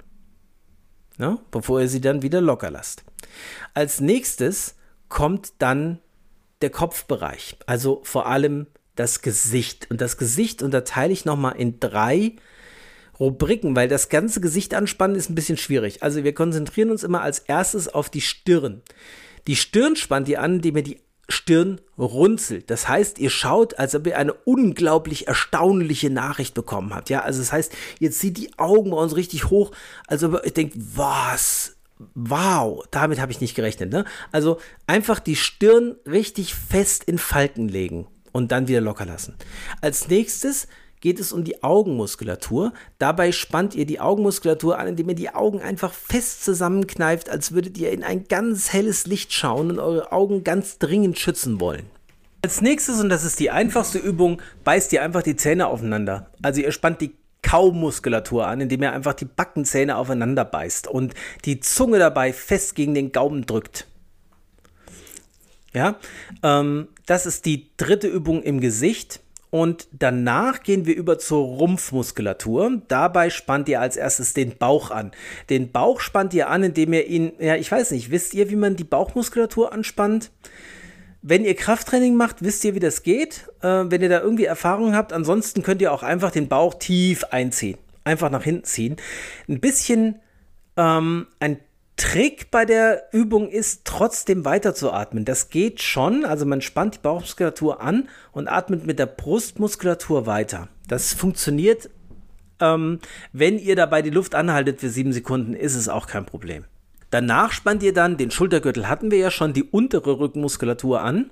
ne? 1.19 1.39
bevor 1.51 1.81
ihr 1.81 1.89
sie 1.89 2.01
dann 2.01 2.23
wieder 2.23 2.41
locker 2.41 2.71
lasst. 2.71 3.05
Als 3.75 4.01
nächstes 4.01 4.77
kommt 5.09 5.53
dann 5.59 5.99
der 6.63 6.71
Kopfbereich, 6.71 7.57
also 7.67 8.01
vor 8.05 8.27
allem 8.27 8.67
das 8.99 9.23
Gesicht. 9.23 9.91
Und 9.91 10.01
das 10.01 10.17
Gesicht 10.17 10.63
unterteile 10.63 11.13
ich 11.13 11.25
nochmal 11.25 11.57
in 11.57 11.81
drei 11.81 12.37
Rubriken, 13.21 13.75
weil 13.75 13.89
das 13.89 14.09
ganze 14.09 14.41
Gesicht 14.41 14.75
anspannen 14.75 15.17
ist 15.17 15.31
ein 15.31 15.35
bisschen 15.35 15.57
schwierig. 15.57 16.03
Also 16.03 16.25
wir 16.25 16.35
konzentrieren 16.35 16.91
uns 16.91 17.03
immer 17.05 17.23
als 17.23 17.41
erstes 17.41 17.89
auf 17.89 18.11
die 18.11 18.21
Stirn. 18.21 18.83
Die 19.47 19.57
Stirn 19.57 19.97
spannt 19.97 20.29
ihr 20.29 20.43
an, 20.43 20.57
indem 20.57 20.77
ihr 20.77 20.83
die 20.83 21.01
Stirn 21.29 21.81
runzelt. 21.99 22.71
Das 22.71 22.89
heißt, 22.89 23.19
ihr 23.19 23.31
schaut, 23.31 23.79
als 23.79 23.95
ob 23.95 24.07
ihr 24.07 24.17
eine 24.17 24.33
unglaublich 24.33 25.27
erstaunliche 25.27 26.11
Nachricht 26.11 26.55
bekommen 26.55 26.95
habt. 26.95 27.11
Ja, 27.11 27.21
also 27.21 27.41
das 27.41 27.53
heißt, 27.53 27.73
ihr 28.01 28.11
zieht 28.13 28.39
die 28.39 28.59
Augen 28.59 28.91
bei 28.91 28.97
uns 28.97 29.15
richtig 29.15 29.51
hoch, 29.51 29.73
als 30.07 30.25
ob 30.25 30.45
ihr 30.45 30.53
denkt, 30.53 30.77
was? 30.77 31.77
Wow, 32.15 32.85
damit 32.91 33.21
habe 33.21 33.33
ich 33.33 33.41
nicht 33.41 33.57
gerechnet. 33.57 33.93
Ne? 33.93 34.05
Also 34.33 34.59
einfach 34.87 35.19
die 35.19 35.37
Stirn 35.37 35.97
richtig 36.07 36.55
fest 36.55 37.05
in 37.05 37.19
Falten 37.19 37.69
legen 37.69 38.07
und 38.33 38.53
dann 38.53 38.69
wieder 38.69 38.81
locker 38.81 39.07
lassen. 39.07 39.35
Als 39.81 40.09
nächstes 40.09 40.69
geht 41.01 41.21
es 41.21 41.33
um 41.33 41.45
die 41.45 41.63
Augenmuskulatur. 41.63 42.73
Dabei 42.99 43.33
spannt 43.33 43.75
ihr 43.75 43.87
die 43.87 44.01
Augenmuskulatur 44.01 44.79
an, 44.79 44.89
indem 44.89 45.11
ihr 45.11 45.15
die 45.15 45.35
Augen 45.35 45.61
einfach 45.61 45.93
fest 45.93 46.45
zusammenkneift, 46.45 47.31
als 47.31 47.53
würdet 47.53 47.79
ihr 47.79 47.93
in 47.93 48.03
ein 48.03 48.25
ganz 48.29 48.73
helles 48.73 49.07
Licht 49.07 49.33
schauen 49.33 49.71
und 49.71 49.79
eure 49.79 50.13
Augen 50.13 50.45
ganz 50.45 50.79
dringend 50.79 51.19
schützen 51.19 51.61
wollen. 51.61 51.87
Als 52.43 52.61
nächstes, 52.61 53.01
und 53.01 53.09
das 53.09 53.25
ist 53.25 53.41
die 53.41 53.51
einfachste 53.51 53.99
Übung, 53.99 54.41
beißt 54.65 54.93
ihr 54.93 55.03
einfach 55.03 55.23
die 55.23 55.37
Zähne 55.37 55.67
aufeinander. 55.67 56.31
Also 56.43 56.61
ihr 56.61 56.71
spannt 56.73 57.01
die 57.01 57.15
Kaumuskulatur 57.43 58.47
an, 58.47 58.61
indem 58.61 58.83
ihr 58.83 58.93
einfach 58.93 59.15
die 59.15 59.25
Backenzähne 59.25 59.97
aufeinander 59.97 60.45
beißt 60.45 60.87
und 60.87 61.15
die 61.45 61.61
Zunge 61.61 61.99
dabei 61.99 62.33
fest 62.33 62.75
gegen 62.75 62.95
den 62.95 63.13
Gaumen 63.13 63.47
drückt. 63.47 63.87
Ja, 65.79 65.95
ähm, 66.43 66.89
das 67.07 67.25
ist 67.25 67.47
die 67.47 67.69
dritte 67.77 68.09
Übung 68.09 68.43
im 68.43 68.59
Gesicht. 68.61 69.21
Und 69.51 69.87
danach 69.93 70.65
gehen 70.65 70.87
wir 70.87 70.97
über 70.97 71.21
zur 71.21 71.39
Rumpfmuskulatur. 71.39 72.83
Dabei 72.89 73.31
spannt 73.31 73.69
ihr 73.69 73.81
als 73.81 73.97
erstes 73.97 74.35
den 74.35 74.59
Bauch 74.59 74.91
an. 74.91 75.13
Den 75.51 75.71
Bauch 75.71 76.01
spannt 76.01 76.35
ihr 76.35 76.51
an, 76.51 76.65
indem 76.65 76.93
ihr 76.95 77.07
ihn, 77.07 77.31
ja, 77.39 77.55
ich 77.55 77.71
weiß 77.71 77.93
nicht, 77.93 78.11
wisst 78.11 78.35
ihr, 78.35 78.51
wie 78.51 78.57
man 78.57 78.75
die 78.75 78.83
Bauchmuskulatur 78.83 79.73
anspannt? 79.73 80.33
Wenn 81.23 81.45
ihr 81.45 81.55
Krafttraining 81.55 82.17
macht, 82.17 82.43
wisst 82.43 82.65
ihr, 82.65 82.75
wie 82.75 82.81
das 82.81 83.05
geht. 83.05 83.49
Äh, 83.63 83.85
wenn 83.87 84.03
ihr 84.03 84.09
da 84.09 84.21
irgendwie 84.21 84.47
Erfahrung 84.47 84.97
habt, 84.97 85.13
ansonsten 85.13 85.63
könnt 85.63 85.81
ihr 85.81 85.93
auch 85.93 86.03
einfach 86.03 86.33
den 86.33 86.49
Bauch 86.49 86.75
tief 86.75 87.23
einziehen. 87.31 87.79
Einfach 88.03 88.31
nach 88.31 88.43
hinten 88.43 88.65
ziehen. 88.65 88.97
Ein 89.49 89.61
bisschen 89.61 90.17
Ähm, 90.77 91.27
ein 91.41 91.59
Trick 91.99 92.51
bei 92.51 92.65
der 92.65 93.09
Übung 93.13 93.51
ist, 93.51 93.85
trotzdem 93.85 94.45
weiterzuatmen. 94.45 95.25
Das 95.25 95.51
geht 95.51 95.83
schon. 95.83 96.25
Also 96.25 96.47
man 96.47 96.63
spannt 96.63 96.95
die 96.95 97.01
Bauchmuskulatur 97.01 97.83
an 97.83 98.09
und 98.33 98.49
atmet 98.49 98.87
mit 98.87 98.99
der 98.99 99.07
Brustmuskulatur 99.07 100.25
weiter. 100.25 100.69
Das 100.87 101.13
funktioniert. 101.13 101.91
Ähm, 102.61 103.01
wenn 103.33 103.59
ihr 103.59 103.77
dabei 103.77 104.01
die 104.03 104.11
Luft 104.11 104.35
anhaltet 104.35 104.81
für 104.81 104.89
sieben 104.89 105.13
Sekunden, 105.13 105.55
ist 105.55 105.75
es 105.75 105.89
auch 105.89 106.07
kein 106.07 106.25
Problem. 106.25 106.65
Danach 107.11 107.53
spannt 107.53 107.83
ihr 107.83 107.93
dann, 107.93 108.17
den 108.17 108.31
Schultergürtel 108.31 108.89
hatten 108.89 109.11
wir 109.11 109.19
ja 109.19 109.31
schon, 109.31 109.53
die 109.53 109.65
untere 109.65 110.21
Rückenmuskulatur 110.21 111.01
an. 111.01 111.31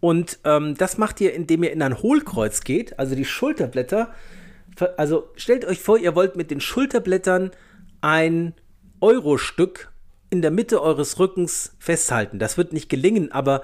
Und 0.00 0.40
ähm, 0.44 0.74
das 0.76 0.98
macht 0.98 1.20
ihr, 1.20 1.32
indem 1.32 1.62
ihr 1.62 1.72
in 1.72 1.82
ein 1.82 2.02
Hohlkreuz 2.02 2.62
geht, 2.62 2.98
also 2.98 3.14
die 3.14 3.24
Schulterblätter. 3.24 4.12
Also 4.96 5.28
stellt 5.36 5.64
euch 5.64 5.80
vor, 5.80 5.98
ihr 5.98 6.14
wollt 6.14 6.36
mit 6.36 6.50
den 6.50 6.60
Schulterblättern 6.60 7.52
ein 8.00 8.54
Euro-Stück 9.00 9.92
in 10.30 10.42
der 10.42 10.50
Mitte 10.50 10.82
eures 10.82 11.18
Rückens 11.18 11.74
festhalten. 11.78 12.38
Das 12.38 12.56
wird 12.56 12.72
nicht 12.72 12.88
gelingen, 12.88 13.32
aber 13.32 13.62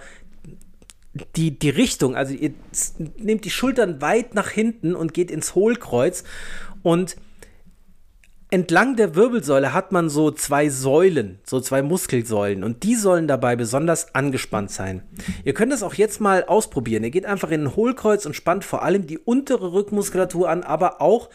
die, 1.36 1.58
die 1.58 1.70
Richtung, 1.70 2.16
also 2.16 2.34
ihr 2.34 2.54
nehmt 3.16 3.44
die 3.44 3.50
Schultern 3.50 4.00
weit 4.00 4.34
nach 4.34 4.48
hinten 4.48 4.94
und 4.94 5.14
geht 5.14 5.30
ins 5.30 5.54
Hohlkreuz 5.54 6.24
und 6.82 7.16
entlang 8.50 8.96
der 8.96 9.14
Wirbelsäule 9.14 9.72
hat 9.72 9.92
man 9.92 10.08
so 10.08 10.30
zwei 10.30 10.68
Säulen, 10.68 11.38
so 11.44 11.60
zwei 11.60 11.82
Muskelsäulen 11.82 12.64
und 12.64 12.82
die 12.82 12.94
sollen 12.94 13.28
dabei 13.28 13.56
besonders 13.56 14.14
angespannt 14.14 14.70
sein. 14.70 15.02
Ihr 15.44 15.54
könnt 15.54 15.72
das 15.72 15.82
auch 15.82 15.94
jetzt 15.94 16.20
mal 16.20 16.44
ausprobieren. 16.44 17.04
Ihr 17.04 17.10
geht 17.10 17.26
einfach 17.26 17.50
in 17.50 17.64
ein 17.64 17.76
Hohlkreuz 17.76 18.26
und 18.26 18.34
spannt 18.34 18.64
vor 18.64 18.82
allem 18.82 19.06
die 19.06 19.18
untere 19.18 19.72
Rückmuskulatur 19.72 20.48
an, 20.48 20.62
aber 20.62 21.00
auch 21.00 21.30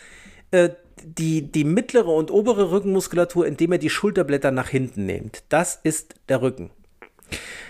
äh, 0.51 0.69
die, 1.04 1.52
die 1.52 1.64
mittlere 1.64 2.10
und 2.10 2.32
obere 2.32 2.72
Rückenmuskulatur, 2.72 3.45
indem 3.45 3.74
ihr 3.74 3.80
die 3.80 3.89
Schulterblätter 3.89 4.52
nach 4.52 4.70
hinten 4.70 5.06
nehmt. 5.06 5.43
Das 5.50 5.80
ist 5.84 6.16
der 6.30 6.41
Rücken. 6.41 6.72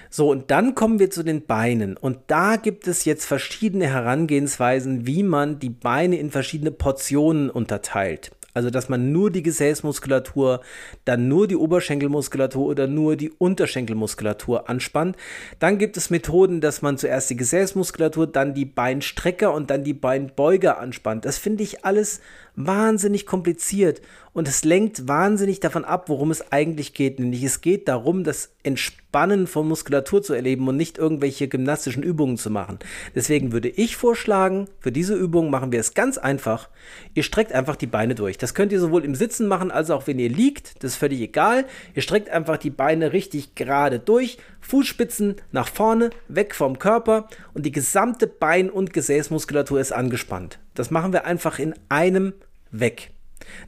So, 0.09 0.31
und 0.31 0.49
dann 0.49 0.73
kommen 0.73 0.97
wir 0.97 1.11
zu 1.11 1.21
den 1.21 1.45
Beinen. 1.45 1.95
Und 1.95 2.17
da 2.27 2.55
gibt 2.55 2.87
es 2.87 3.05
jetzt 3.05 3.25
verschiedene 3.25 3.85
Herangehensweisen, 3.85 5.05
wie 5.05 5.21
man 5.21 5.59
die 5.59 5.69
Beine 5.69 6.17
in 6.17 6.31
verschiedene 6.31 6.71
Portionen 6.71 7.49
unterteilt. 7.49 8.31
Also, 8.55 8.71
dass 8.71 8.89
man 8.89 9.11
nur 9.11 9.29
die 9.29 9.43
Gesäßmuskulatur, 9.43 10.61
dann 11.05 11.27
nur 11.27 11.47
die 11.47 11.55
Oberschenkelmuskulatur 11.55 12.65
oder 12.65 12.87
nur 12.87 13.15
die 13.15 13.29
Unterschenkelmuskulatur 13.29 14.67
anspannt. 14.67 15.15
Dann 15.59 15.77
gibt 15.77 15.97
es 15.97 16.09
Methoden, 16.09 16.59
dass 16.59 16.81
man 16.81 16.97
zuerst 16.97 17.29
die 17.29 17.37
Gesäßmuskulatur, 17.37 18.25
dann 18.25 18.55
die 18.55 18.65
Beinstrecker 18.65 19.53
und 19.53 19.69
dann 19.69 19.83
die 19.83 19.93
Beinbeuger 19.93 20.79
anspannt. 20.79 21.25
Das 21.25 21.37
finde 21.37 21.63
ich 21.63 21.85
alles 21.85 22.21
wahnsinnig 22.59 23.25
kompliziert 23.25 24.01
und 24.33 24.47
es 24.47 24.63
lenkt 24.63 25.07
wahnsinnig 25.07 25.59
davon 25.59 25.85
ab, 25.85 26.09
worum 26.09 26.29
es 26.29 26.51
eigentlich 26.51 26.93
geht. 26.93 27.19
Nämlich 27.19 27.43
es 27.43 27.61
geht 27.61 27.87
darum, 27.87 28.23
das 28.23 28.53
Entspannen 28.63 29.47
von 29.47 29.67
Muskulatur 29.67 30.21
zu 30.21 30.33
erleben 30.33 30.67
und 30.67 30.75
nicht 30.77 30.97
irgendwelche 30.97 31.47
gymnastischen 31.47 32.03
Übungen 32.03 32.37
zu 32.37 32.49
machen. 32.49 32.79
Deswegen 33.15 33.53
würde 33.53 33.69
ich 33.69 33.95
vorschlagen, 33.95 34.67
für 34.79 34.91
diese 34.91 35.15
Übung 35.15 35.49
machen 35.49 35.71
wir 35.71 35.79
es 35.79 35.93
ganz 35.93 36.17
einfach. 36.17 36.69
Ihr 37.15 37.23
streckt 37.23 37.53
einfach 37.53 37.75
die 37.75 37.87
Beine 37.87 38.13
durch. 38.13 38.37
Das 38.37 38.53
könnt 38.53 38.71
ihr 38.71 38.79
sowohl 38.79 39.03
im 39.03 39.15
Sitzen 39.15 39.47
machen, 39.47 39.71
als 39.71 39.89
auch 39.89 40.05
wenn 40.05 40.19
ihr 40.19 40.29
liegt. 40.29 40.83
Das 40.83 40.91
ist 40.91 40.97
völlig 40.97 41.21
egal. 41.21 41.65
Ihr 41.95 42.01
streckt 42.01 42.29
einfach 42.29 42.57
die 42.57 42.69
Beine 42.69 43.13
richtig 43.13 43.55
gerade 43.55 43.99
durch, 43.99 44.37
Fußspitzen 44.61 45.35
nach 45.51 45.69
vorne, 45.69 46.09
weg 46.27 46.53
vom 46.53 46.77
Körper 46.77 47.27
und 47.53 47.65
die 47.65 47.71
gesamte 47.71 48.27
Bein- 48.27 48.69
und 48.69 48.93
Gesäßmuskulatur 48.93 49.79
ist 49.79 49.93
angespannt. 49.93 50.59
Das 50.75 50.91
machen 50.91 51.13
wir 51.13 51.25
einfach 51.25 51.59
in 51.59 51.73
einem 51.89 52.33
weg. 52.71 53.11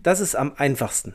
Das 0.04 0.20
ist 0.20 0.36
am 0.36 0.54
einfachsten. 0.58 1.14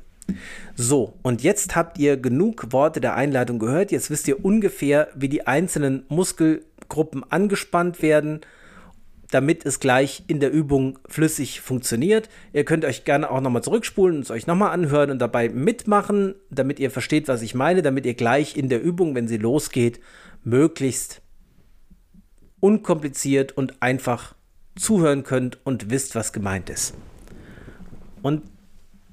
So, 0.74 1.14
und 1.22 1.42
jetzt 1.42 1.76
habt 1.76 1.98
ihr 1.98 2.16
genug 2.16 2.72
Worte 2.72 3.00
der 3.00 3.14
Einleitung 3.14 3.58
gehört. 3.58 3.92
Jetzt 3.92 4.10
wisst 4.10 4.28
ihr 4.28 4.44
ungefähr, 4.44 5.08
wie 5.14 5.28
die 5.28 5.46
einzelnen 5.46 6.04
Muskelgruppen 6.08 7.24
angespannt 7.30 8.02
werden, 8.02 8.40
damit 9.30 9.64
es 9.66 9.80
gleich 9.80 10.24
in 10.26 10.40
der 10.40 10.52
Übung 10.52 10.98
flüssig 11.08 11.60
funktioniert. 11.60 12.28
Ihr 12.52 12.64
könnt 12.64 12.84
euch 12.84 13.04
gerne 13.04 13.30
auch 13.30 13.40
nochmal 13.40 13.62
zurückspulen 13.62 14.16
und 14.16 14.22
es 14.22 14.30
euch 14.30 14.46
nochmal 14.46 14.72
anhören 14.72 15.10
und 15.10 15.18
dabei 15.18 15.48
mitmachen, 15.48 16.34
damit 16.50 16.78
ihr 16.78 16.90
versteht, 16.90 17.28
was 17.28 17.42
ich 17.42 17.54
meine, 17.54 17.82
damit 17.82 18.06
ihr 18.06 18.14
gleich 18.14 18.56
in 18.56 18.68
der 18.68 18.82
Übung, 18.82 19.14
wenn 19.14 19.28
sie 19.28 19.38
losgeht, 19.38 20.00
möglichst 20.44 21.22
unkompliziert 22.60 23.56
und 23.56 23.82
einfach 23.82 24.34
zuhören 24.76 25.24
könnt 25.24 25.58
und 25.64 25.90
wisst, 25.90 26.14
was 26.14 26.32
gemeint 26.32 26.70
ist. 26.70 26.94
Und 28.26 28.42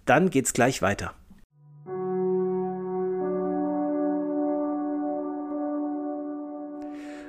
dann 0.05 0.31
geht's 0.31 0.53
gleich 0.53 0.81
weiter. 0.81 1.13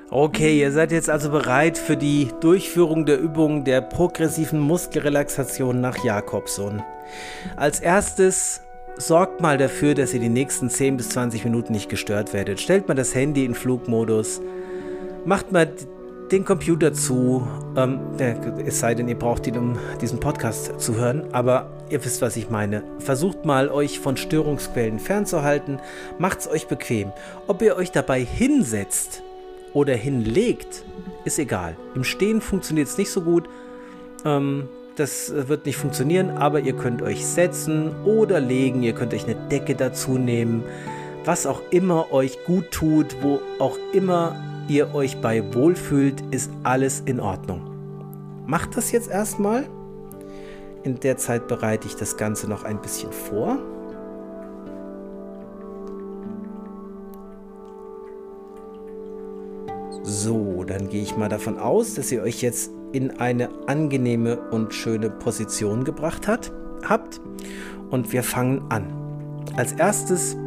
Okay, 0.09 0.59
ihr 0.59 0.71
seid 0.71 0.91
jetzt 0.91 1.11
also 1.11 1.29
bereit 1.29 1.77
für 1.77 1.95
die 1.95 2.29
Durchführung 2.41 3.05
der 3.05 3.19
Übung 3.19 3.65
der 3.65 3.81
progressiven 3.81 4.59
Muskelrelaxation 4.59 5.79
nach 5.79 6.03
Jakobson. 6.03 6.81
Als 7.55 7.81
erstes 7.81 8.61
sorgt 8.97 9.41
mal 9.41 9.59
dafür, 9.59 9.93
dass 9.93 10.11
ihr 10.15 10.19
die 10.19 10.29
nächsten 10.29 10.71
10 10.71 10.97
bis 10.97 11.09
20 11.09 11.43
Minuten 11.43 11.71
nicht 11.71 11.89
gestört 11.89 12.33
werdet. 12.33 12.59
Stellt 12.59 12.87
mal 12.87 12.95
das 12.95 13.13
Handy 13.13 13.45
in 13.45 13.53
Flugmodus. 13.53 14.41
Macht 15.23 15.51
mal 15.51 15.71
den 16.31 16.45
Computer 16.45 16.93
zu, 16.93 17.47
ähm, 17.77 17.99
es 18.65 18.79
sei 18.79 18.95
denn, 18.95 19.07
ihr 19.07 19.17
braucht 19.17 19.45
ihn, 19.47 19.57
um 19.57 19.77
diesen 20.01 20.19
Podcast 20.19 20.79
zu 20.79 20.95
hören, 20.95 21.25
aber 21.31 21.69
ihr 21.89 22.03
wisst, 22.03 22.21
was 22.21 22.35
ich 22.37 22.49
meine. 22.49 22.83
Versucht 22.99 23.45
mal, 23.45 23.69
euch 23.69 23.99
von 23.99 24.17
Störungsquellen 24.17 24.99
fernzuhalten, 24.99 25.79
macht 26.17 26.39
es 26.39 26.47
euch 26.47 26.67
bequem. 26.67 27.11
Ob 27.47 27.61
ihr 27.61 27.75
euch 27.75 27.91
dabei 27.91 28.23
hinsetzt 28.23 29.23
oder 29.73 29.93
hinlegt, 29.93 30.83
ist 31.25 31.39
egal. 31.39 31.75
Im 31.95 32.03
Stehen 32.03 32.41
funktioniert 32.41 32.87
es 32.87 32.97
nicht 32.97 33.11
so 33.11 33.21
gut, 33.21 33.49
ähm, 34.23 34.69
das 34.95 35.33
wird 35.35 35.65
nicht 35.65 35.77
funktionieren, 35.77 36.31
aber 36.31 36.61
ihr 36.61 36.73
könnt 36.73 37.01
euch 37.01 37.25
setzen 37.25 37.93
oder 38.05 38.39
legen, 38.39 38.81
ihr 38.81 38.93
könnt 38.93 39.13
euch 39.13 39.25
eine 39.25 39.35
Decke 39.35 39.75
dazu 39.75 40.17
nehmen, 40.17 40.63
was 41.25 41.45
auch 41.45 41.61
immer 41.71 42.13
euch 42.13 42.37
gut 42.45 42.71
tut, 42.71 43.17
wo 43.21 43.41
auch 43.59 43.77
immer 43.91 44.35
ihr 44.67 44.95
euch 44.95 45.17
bei 45.17 45.53
wohlfühlt, 45.53 46.23
ist 46.31 46.51
alles 46.63 47.01
in 47.05 47.19
Ordnung. 47.19 47.61
Macht 48.45 48.77
das 48.77 48.91
jetzt 48.91 49.09
erstmal. 49.09 49.67
In 50.85 50.99
der 50.99 51.17
Zeit 51.17 51.47
bereite 51.47 51.87
ich 51.87 51.95
das 51.95 52.15
Ganze 52.15 52.47
noch 52.47 52.63
ein 52.63 52.79
bisschen 52.79 53.11
vor. 53.11 53.57
So, 60.03 60.63
dann 60.63 60.87
gehe 60.87 61.01
ich 61.01 61.17
mal 61.17 61.27
davon 61.27 61.57
aus, 61.57 61.95
dass 61.95 62.11
ihr 62.11 62.21
euch 62.21 62.43
jetzt 62.43 62.69
in 62.91 63.19
eine 63.19 63.49
angenehme 63.65 64.37
und 64.51 64.75
schöne 64.75 65.09
Position 65.09 65.85
gebracht 65.85 66.27
hat, 66.27 66.51
habt. 66.87 67.19
Und 67.89 68.13
wir 68.13 68.21
fangen 68.21 68.69
an. 68.69 68.85
Als 69.55 69.71
erstes 69.71 70.37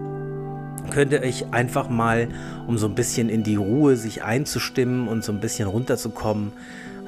könnt 0.93 1.13
ihr 1.13 1.23
euch 1.23 1.53
einfach 1.53 1.89
mal, 1.89 2.29
um 2.69 2.79
so 2.79 2.87
ein 2.87 2.95
bisschen 2.95 3.29
in 3.29 3.43
die 3.43 3.57
Ruhe 3.57 3.97
sich 3.97 4.23
einzustimmen 4.23 5.09
und 5.09 5.25
so 5.25 5.33
ein 5.33 5.41
bisschen 5.41 5.69
runterzukommen, 5.69 6.53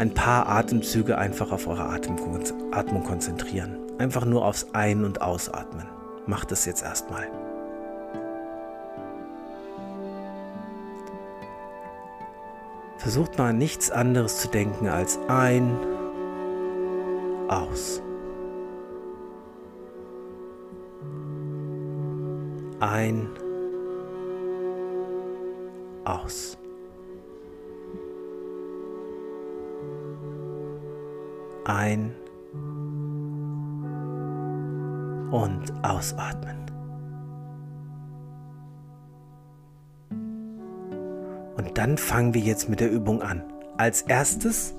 ein 0.00 0.14
paar 0.14 0.48
Atemzüge 0.48 1.18
einfach 1.18 1.52
auf 1.52 1.66
eure 1.66 1.84
Atmung 1.84 3.04
konzentrieren. 3.04 3.76
Einfach 3.98 4.24
nur 4.24 4.46
aufs 4.46 4.68
Ein- 4.72 5.04
und 5.04 5.20
Ausatmen. 5.20 5.86
Macht 6.26 6.52
es 6.52 6.64
jetzt 6.64 6.82
erstmal. 6.82 7.28
Versucht 12.96 13.36
mal 13.36 13.52
nichts 13.52 13.90
anderes 13.90 14.38
zu 14.40 14.48
denken 14.48 14.88
als 14.88 15.18
ein, 15.28 15.76
aus. 17.48 18.00
Ein, 22.80 23.28
aus. 26.04 26.56
Ein 31.64 32.14
und 35.30 35.72
ausatmen. 35.82 36.56
Und 41.56 41.78
dann 41.78 41.98
fangen 41.98 42.34
wir 42.34 42.40
jetzt 42.40 42.68
mit 42.68 42.80
der 42.80 42.90
Übung 42.90 43.22
an. 43.22 43.42
Als 43.76 44.02
erstes 44.02 44.74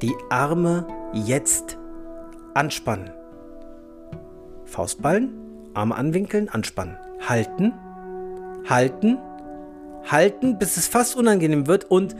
die 0.00 0.14
Arme 0.30 0.86
jetzt 1.12 1.78
anspannen. 2.54 3.10
Faustballen, 4.64 5.32
Arme 5.74 5.94
anwinkeln, 5.94 6.48
anspannen. 6.48 6.96
Halten, 7.28 7.72
halten, 8.68 9.18
halten, 10.10 10.58
bis 10.58 10.76
es 10.76 10.88
fast 10.88 11.16
unangenehm 11.16 11.66
wird 11.66 11.90
und 11.90 12.16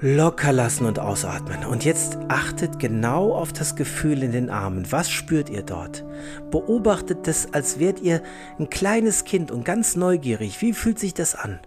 Locker 0.00 0.52
lassen 0.52 0.84
und 0.84 0.98
ausatmen. 0.98 1.64
Und 1.64 1.84
jetzt 1.84 2.18
achtet 2.28 2.78
genau 2.78 3.34
auf 3.34 3.52
das 3.54 3.76
Gefühl 3.76 4.22
in 4.22 4.32
den 4.32 4.50
Armen. 4.50 4.90
Was 4.92 5.10
spürt 5.10 5.48
ihr 5.48 5.62
dort? 5.62 6.04
Beobachtet 6.50 7.26
es, 7.28 7.54
als 7.54 7.78
wärt 7.78 8.00
ihr 8.00 8.22
ein 8.58 8.68
kleines 8.68 9.24
Kind 9.24 9.50
und 9.50 9.64
ganz 9.64 9.96
neugierig. 9.96 10.60
Wie 10.60 10.74
fühlt 10.74 10.98
sich 10.98 11.14
das 11.14 11.34
an? 11.34 11.60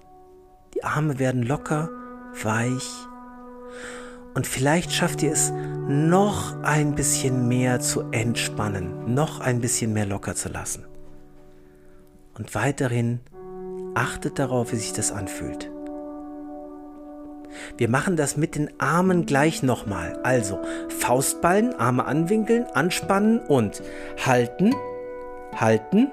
Die 0.75 0.83
Arme 0.83 1.17
werden 1.17 1.41
locker, 1.41 1.89
weich. 2.43 2.87
Und 4.35 4.45
vielleicht 4.45 4.91
schafft 4.91 5.23
ihr 5.23 5.31
es, 5.31 5.51
noch 5.87 6.61
ein 6.61 6.93
bisschen 6.93 7.47
mehr 7.47 7.79
zu 7.79 8.11
entspannen, 8.11 9.11
noch 9.13 9.39
ein 9.39 9.59
bisschen 9.59 9.91
mehr 9.91 10.05
locker 10.05 10.35
zu 10.35 10.49
lassen. 10.49 10.85
Und 12.37 12.53
weiterhin 12.53 13.21
achtet 13.95 14.37
darauf, 14.37 14.71
wie 14.71 14.77
sich 14.77 14.93
das 14.93 15.11
anfühlt. 15.11 15.71
Wir 17.77 17.89
machen 17.89 18.15
das 18.15 18.37
mit 18.37 18.55
den 18.55 18.69
Armen 18.79 19.25
gleich 19.25 19.63
nochmal. 19.63 20.19
Also 20.23 20.59
Faustballen, 20.99 21.73
Arme 21.75 22.05
anwinkeln, 22.05 22.65
anspannen 22.73 23.39
und 23.39 23.81
halten, 24.25 24.73
halten, 25.55 26.11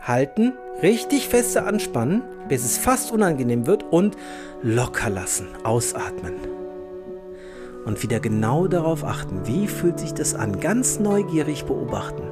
halten, 0.00 0.52
richtig 0.82 1.28
feste 1.28 1.64
anspannen, 1.64 2.22
bis 2.48 2.64
es 2.64 2.78
fast 2.78 3.12
unangenehm 3.12 3.66
wird 3.66 3.84
und 3.84 4.16
locker 4.62 5.10
lassen, 5.10 5.48
ausatmen. 5.64 6.34
Und 7.84 8.02
wieder 8.02 8.20
genau 8.20 8.68
darauf 8.68 9.04
achten, 9.04 9.46
wie 9.46 9.66
fühlt 9.66 9.98
sich 9.98 10.14
das 10.14 10.34
an, 10.34 10.60
ganz 10.60 11.00
neugierig 11.00 11.64
beobachten. 11.64 12.22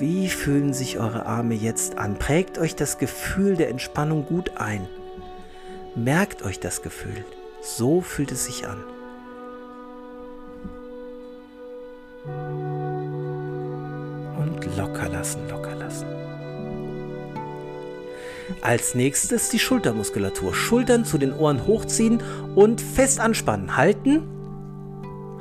Wie 0.00 0.28
fühlen 0.28 0.72
sich 0.72 0.98
eure 0.98 1.26
Arme 1.26 1.54
jetzt 1.54 1.98
an? 1.98 2.18
Prägt 2.18 2.58
euch 2.58 2.74
das 2.74 2.98
Gefühl 2.98 3.56
der 3.56 3.68
Entspannung 3.68 4.26
gut 4.26 4.52
ein. 4.56 4.88
Merkt 5.96 6.42
euch 6.42 6.58
das 6.58 6.82
Gefühl. 6.82 7.24
So 7.60 8.00
fühlt 8.00 8.32
es 8.32 8.46
sich 8.46 8.66
an. 8.66 8.82
Und 14.38 14.76
locker 14.76 15.08
lassen, 15.08 15.48
locker 15.48 15.76
lassen. 15.76 16.06
Als 18.60 18.94
nächstes 18.94 19.50
die 19.50 19.60
Schultermuskulatur. 19.60 20.52
Schultern 20.52 21.04
zu 21.04 21.16
den 21.16 21.32
Ohren 21.32 21.64
hochziehen 21.66 22.22
und 22.56 22.80
fest 22.80 23.20
anspannen. 23.20 23.76
Halten, 23.76 24.28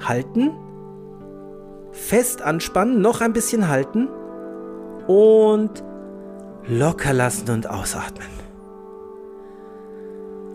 halten, 0.05 0.51
fest 1.91 2.43
anspannen, 2.43 3.01
noch 3.01 3.21
ein 3.21 3.33
bisschen 3.33 3.67
halten 3.69 4.07
und 5.07 5.83
locker 6.67 7.13
lassen 7.13 7.49
und 7.49 7.67
ausatmen. 7.69 8.42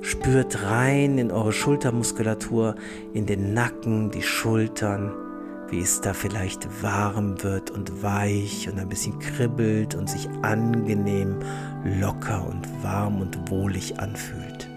Spürt 0.09 0.63
rein 0.63 1.19
in 1.19 1.31
eure 1.31 1.53
Schultermuskulatur, 1.53 2.77
in 3.13 3.27
den 3.27 3.53
Nacken, 3.53 4.11
die 4.11 4.23
Schultern, 4.23 5.13
wie 5.69 5.81
es 5.81 6.01
da 6.01 6.15
vielleicht 6.15 6.83
warm 6.83 7.43
wird 7.43 7.71
und 7.71 8.03
weich 8.03 8.71
und 8.71 8.79
ein 8.79 8.89
bisschen 8.89 9.19
kribbelt 9.19 9.95
und 9.95 10.09
sich 10.09 10.27
angenehm, 10.41 11.37
locker 12.01 12.43
und 12.49 12.67
warm 12.83 13.21
und 13.21 13.51
wohlig 13.51 14.01
anfühlt. 14.01 14.71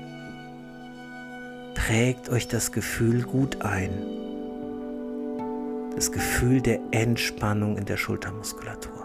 Trägt 1.76 2.28
euch 2.28 2.50
das 2.50 2.74
Gefühl 2.74 3.22
gut 3.22 3.62
ein. 3.62 4.04
Das 5.96 6.12
Gefühl 6.12 6.60
der 6.60 6.82
Entspannung 6.92 7.78
in 7.78 7.86
der 7.86 7.96
Schultermuskulatur. 7.96 9.01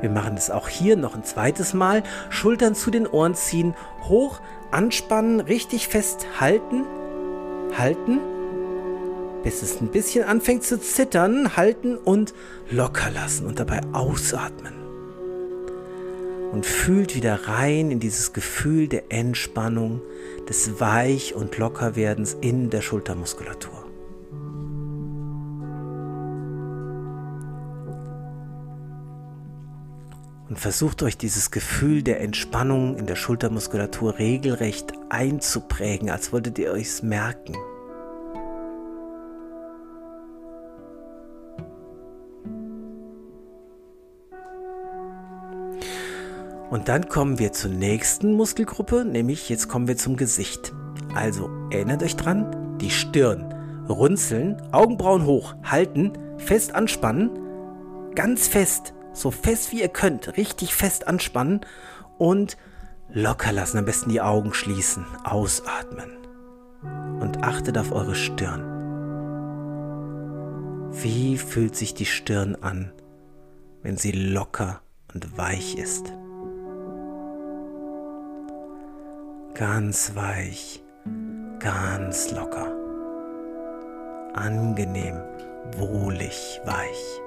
Wir 0.00 0.10
machen 0.10 0.36
es 0.36 0.50
auch 0.50 0.68
hier 0.68 0.96
noch 0.96 1.14
ein 1.14 1.24
zweites 1.24 1.74
Mal. 1.74 2.02
Schultern 2.30 2.74
zu 2.74 2.90
den 2.90 3.06
Ohren 3.06 3.34
ziehen, 3.34 3.74
hoch, 4.08 4.40
anspannen, 4.70 5.40
richtig 5.40 5.88
fest 5.88 6.26
halten, 6.40 6.84
halten, 7.76 8.18
bis 9.42 9.62
es 9.62 9.80
ein 9.80 9.88
bisschen 9.88 10.24
anfängt 10.24 10.64
zu 10.64 10.80
zittern, 10.80 11.56
halten 11.56 11.96
und 11.96 12.34
locker 12.70 13.10
lassen 13.10 13.46
und 13.46 13.60
dabei 13.60 13.80
ausatmen. 13.92 14.74
Und 16.52 16.64
fühlt 16.64 17.14
wieder 17.14 17.46
rein 17.46 17.90
in 17.90 18.00
dieses 18.00 18.32
Gefühl 18.32 18.88
der 18.88 19.12
Entspannung, 19.12 20.00
des 20.48 20.80
Weich- 20.80 21.34
und 21.34 21.58
Lockerwerdens 21.58 22.36
in 22.40 22.70
der 22.70 22.80
Schultermuskulatur. 22.80 23.77
Und 30.48 30.58
versucht 30.58 31.02
euch 31.02 31.18
dieses 31.18 31.50
Gefühl 31.50 32.02
der 32.02 32.20
Entspannung 32.20 32.96
in 32.96 33.06
der 33.06 33.16
Schultermuskulatur 33.16 34.18
regelrecht 34.18 34.92
einzuprägen, 35.10 36.10
als 36.10 36.32
wolltet 36.32 36.58
ihr 36.58 36.72
euch 36.72 36.86
es 36.86 37.02
merken. 37.02 37.54
Und 46.70 46.88
dann 46.88 47.08
kommen 47.08 47.38
wir 47.38 47.52
zur 47.52 47.70
nächsten 47.70 48.32
Muskelgruppe, 48.32 49.04
nämlich 49.04 49.48
jetzt 49.48 49.68
kommen 49.68 49.88
wir 49.88 49.96
zum 49.96 50.16
Gesicht. 50.16 50.74
Also 51.14 51.48
erinnert 51.70 52.02
euch 52.02 52.16
dran, 52.16 52.76
die 52.78 52.90
Stirn 52.90 53.54
runzeln, 53.88 54.60
Augenbrauen 54.70 55.24
hoch, 55.24 55.54
halten, 55.62 56.12
fest 56.36 56.74
anspannen, 56.74 57.30
ganz 58.14 58.48
fest 58.48 58.92
so 59.20 59.30
fest 59.30 59.72
wie 59.72 59.80
ihr 59.80 59.88
könnt, 59.88 60.36
richtig 60.36 60.74
fest 60.74 61.06
anspannen 61.06 61.60
und 62.18 62.56
locker 63.08 63.52
lassen. 63.52 63.78
Am 63.78 63.84
besten 63.84 64.10
die 64.10 64.20
Augen 64.20 64.54
schließen, 64.54 65.04
ausatmen. 65.24 66.10
Und 67.20 67.42
achtet 67.42 67.76
auf 67.76 67.90
eure 67.92 68.14
Stirn. 68.14 68.78
Wie 70.92 71.36
fühlt 71.36 71.76
sich 71.76 71.94
die 71.94 72.06
Stirn 72.06 72.56
an, 72.60 72.92
wenn 73.82 73.96
sie 73.96 74.12
locker 74.12 74.80
und 75.12 75.36
weich 75.36 75.76
ist? 75.76 76.12
Ganz 79.54 80.14
weich, 80.14 80.82
ganz 81.58 82.30
locker. 82.30 82.72
Angenehm, 84.34 85.20
wohlig, 85.76 86.60
weich. 86.64 87.20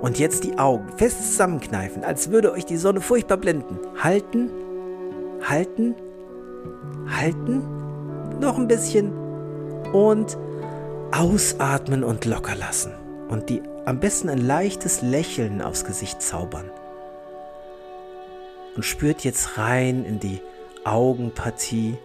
Und 0.00 0.18
jetzt 0.18 0.44
die 0.44 0.58
Augen 0.58 0.88
fest 0.96 1.32
zusammenkneifen, 1.32 2.04
als 2.04 2.30
würde 2.30 2.52
euch 2.52 2.66
die 2.66 2.76
Sonne 2.76 3.00
furchtbar 3.00 3.38
blenden. 3.38 3.78
Halten, 4.02 4.50
halten, 5.42 5.94
halten, 7.08 7.62
noch 8.40 8.58
ein 8.58 8.68
bisschen 8.68 9.12
und 9.92 10.36
ausatmen 11.12 12.04
und 12.04 12.24
locker 12.24 12.54
lassen. 12.54 12.92
Und 13.28 13.48
die 13.48 13.62
am 13.84 14.00
besten 14.00 14.28
ein 14.28 14.44
leichtes 14.44 15.00
Lächeln 15.00 15.62
aufs 15.62 15.84
Gesicht 15.84 16.20
zaubern. 16.20 16.70
Und 18.74 18.84
spürt 18.84 19.24
jetzt 19.24 19.56
rein 19.56 20.04
in 20.04 20.20
die 20.20 20.40
Augenpartie, 20.84 21.96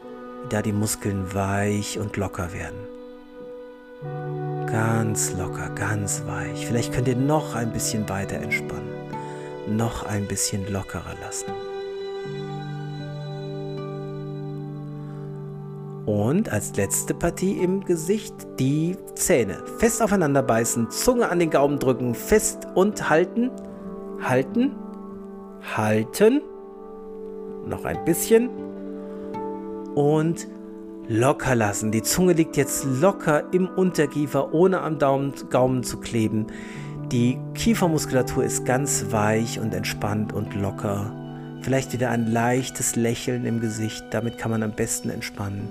wie 0.44 0.50
da 0.50 0.62
die 0.62 0.72
Muskeln 0.72 1.34
weich 1.34 2.00
und 2.00 2.18
locker 2.18 2.54
werden. 2.54 2.88
Ganz 4.66 5.34
locker, 5.38 5.70
ganz 5.76 6.24
weich. 6.26 6.66
Vielleicht 6.66 6.94
könnt 6.94 7.08
ihr 7.08 7.16
noch 7.16 7.56
ein 7.56 7.72
bisschen 7.72 8.10
weiter 8.10 8.38
entspannen. 8.38 8.90
Noch 9.68 10.06
ein 10.06 10.28
bisschen 10.28 10.72
lockerer 10.72 11.14
lassen. 11.22 11.52
Und 16.06 16.52
als 16.52 16.76
letzte 16.76 17.14
Partie 17.14 17.62
im 17.62 17.86
Gesicht 17.86 18.34
die 18.60 18.98
Zähne. 19.16 19.62
Fest 19.78 20.02
aufeinander 20.02 20.42
beißen, 20.42 20.90
Zunge 20.90 21.30
an 21.30 21.40
den 21.40 21.52
Gaumen 21.52 21.78
drücken, 21.78 22.16
fest 22.16 22.68
und 22.74 23.10
halten. 23.10 23.52
Halten. 24.22 24.72
Halten. 25.76 26.42
Noch 27.68 27.86
ein 27.86 28.04
bisschen. 28.04 28.50
Und 29.94 30.48
locker 31.12 31.56
lassen. 31.56 31.92
Die 31.92 32.04
Zunge 32.04 32.34
liegt 32.34 32.56
jetzt 32.56 32.86
locker 32.86 33.44
im 33.52 33.68
Unterkiefer, 33.68 34.54
ohne 34.54 34.80
am 34.82 34.98
Daumen, 34.98 35.34
Gaumen 35.50 35.84
zu 35.84 35.98
kleben. 36.00 36.48
Die 37.12 37.38
Kiefermuskulatur 37.54 38.46
ist 38.46 38.66
ganz 38.66 39.08
weich 39.10 39.60
und 39.60 39.74
entspannt 39.74 40.32
und 40.32 40.56
locker. 40.56 41.14
Vielleicht 41.62 41.92
wieder 41.92 42.10
ein 42.12 42.28
leichtes 42.28 42.96
Lächeln 42.96 43.46
im 43.46 43.60
Gesicht, 43.60 44.06
damit 44.12 44.38
kann 44.38 44.52
man 44.52 44.64
am 44.64 44.72
besten 44.72 45.10
entspannen. 45.10 45.68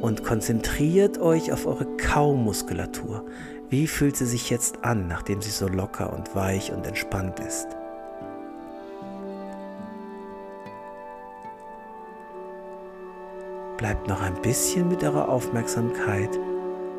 Und 0.00 0.22
konzentriert 0.22 1.18
euch 1.18 1.52
auf 1.52 1.66
eure 1.66 1.86
Kaumuskulatur. 1.96 3.24
Wie 3.70 3.88
fühlt 3.88 4.16
sie 4.16 4.26
sich 4.26 4.50
jetzt 4.50 4.84
an, 4.84 5.08
nachdem 5.08 5.42
sie 5.42 5.50
so 5.50 5.66
locker 5.66 6.12
und 6.12 6.36
weich 6.36 6.72
und 6.72 6.86
entspannt 6.86 7.40
ist? 7.40 7.66
Bleibt 13.76 14.06
noch 14.08 14.22
ein 14.22 14.40
bisschen 14.40 14.88
mit 14.88 15.02
eurer 15.02 15.28
Aufmerksamkeit 15.28 16.30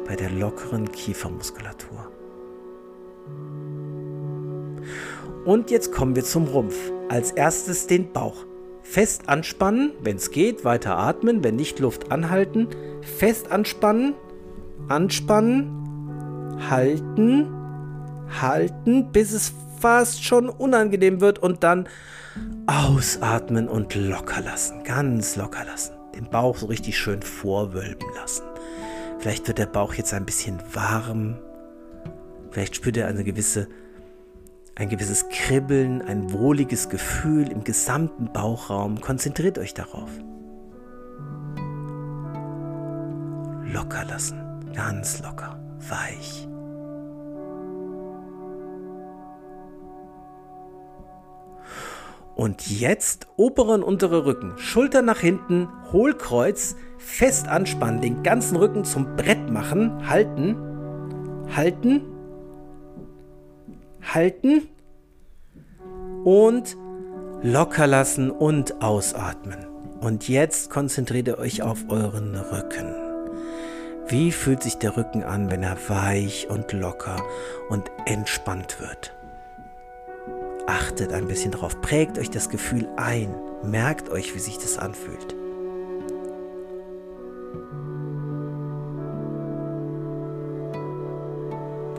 bei 0.06 0.16
der 0.16 0.30
lockeren 0.30 0.92
Kiefermuskulatur. 0.92 2.12
Und 5.46 5.72
jetzt 5.72 5.92
kommen 5.92 6.16
wir 6.16 6.24
zum 6.24 6.46
Rumpf. 6.46 6.76
als 7.08 7.32
erstes 7.32 7.86
den 7.86 8.12
Bauch. 8.12 8.46
Fest 8.82 9.30
anspannen, 9.30 9.92
wenn 10.02 10.16
es 10.18 10.32
geht, 10.32 10.66
weiter 10.66 10.98
atmen, 10.98 11.44
wenn 11.44 11.56
nicht 11.56 11.80
Luft 11.80 12.12
anhalten. 12.12 12.68
Fest 13.02 13.52
anspannen, 13.52 14.16
anspannen, 14.88 16.60
halten, 16.70 17.48
halten, 18.42 19.12
bis 19.12 19.34
es 19.34 19.54
fast 19.80 20.24
schon 20.24 20.50
unangenehm 20.50 21.22
wird 21.22 21.40
und 21.40 21.64
dann 21.64 21.88
ausatmen 22.66 23.68
und 23.68 23.94
locker 23.96 24.42
lassen, 24.42 24.84
ganz 24.84 25.36
locker 25.36 25.64
lassen. 25.66 25.94
Den 26.16 26.30
Bauch 26.30 26.58
so 26.58 26.68
richtig 26.68 26.98
schön 26.98 27.22
vorwölben 27.22 28.08
lassen. 28.16 28.44
Vielleicht 29.20 29.48
wird 29.48 29.58
der 29.58 29.66
Bauch 29.66 29.94
jetzt 29.94 30.14
ein 30.14 30.26
bisschen 30.26 30.62
warm. 30.74 31.38
Vielleicht 32.52 32.76
spürt 32.76 32.98
er 32.98 33.08
eine 33.08 33.24
gewisse 33.24 33.68
ein 34.76 34.90
gewisses 34.90 35.30
Kribbeln, 35.30 36.02
ein 36.02 36.34
wohliges 36.34 36.90
Gefühl 36.90 37.50
im 37.50 37.64
gesamten 37.64 38.32
Bauchraum. 38.32 39.00
Konzentriert 39.00 39.58
euch 39.58 39.74
darauf. 39.74 40.10
Locker 43.72 44.06
lassen, 44.06 44.42
ganz 44.74 45.22
locker, 45.22 45.60
weich. 45.90 46.48
Und 52.36 52.70
jetzt 52.70 53.28
obere 53.38 53.72
und 53.72 53.84
untere 53.84 54.26
Rücken, 54.26 54.58
Schulter 54.58 55.02
nach 55.02 55.20
hinten, 55.20 55.70
Hohlkreuz, 55.94 56.76
fest 56.98 57.48
anspannen, 57.48 58.02
den 58.02 58.24
ganzen 58.24 58.58
Rücken 58.58 58.84
zum 58.84 59.16
Brett 59.16 59.50
machen, 59.50 60.10
halten, 60.10 60.58
halten, 61.56 62.02
halten 64.02 64.68
und 66.26 66.76
locker 67.42 67.88
lassen 67.88 68.32
und 68.32 68.82
ausatmen. 68.82 69.66
Und 70.02 70.28
jetzt 70.28 70.70
konzentriert 70.70 71.28
ihr 71.28 71.38
euch 71.40 71.62
auf 71.62 71.86
euren 71.90 72.36
Rücken. 72.36 72.94
Wie 74.08 74.32
fühlt 74.32 74.62
sich 74.62 74.76
der 74.76 74.98
Rücken 74.98 75.24
an, 75.24 75.50
wenn 75.50 75.64
er 75.64 75.78
weich 75.88 76.48
und 76.50 76.74
locker 76.74 77.24
und 77.70 77.90
entspannt 78.06 78.80
wird? 78.80 79.15
Achtet 80.68 81.14
ein 81.14 81.28
bisschen 81.28 81.52
drauf, 81.52 81.80
prägt 81.82 82.18
euch 82.18 82.30
das 82.30 82.50
Gefühl 82.50 82.88
ein, 82.96 83.34
merkt 83.64 84.10
euch, 84.10 84.34
wie 84.36 84.40
sich 84.40 84.58
das 84.58 84.78
anfühlt. 84.78 85.36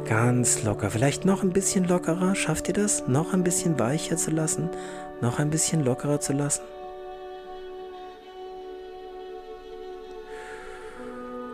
Ganz 0.08 0.62
locker. 0.62 0.90
Vielleicht 0.90 1.24
noch 1.24 1.42
ein 1.42 1.50
bisschen 1.50 1.84
lockerer. 1.84 2.36
Schafft 2.36 2.68
ihr 2.68 2.74
das? 2.74 3.08
Noch 3.08 3.32
ein 3.32 3.42
bisschen 3.42 3.76
weicher 3.78 4.16
zu 4.16 4.30
lassen? 4.30 4.70
Noch 5.20 5.40
ein 5.40 5.50
bisschen 5.50 5.84
lockerer 5.84 6.20
zu 6.20 6.32
lassen? 6.32 6.62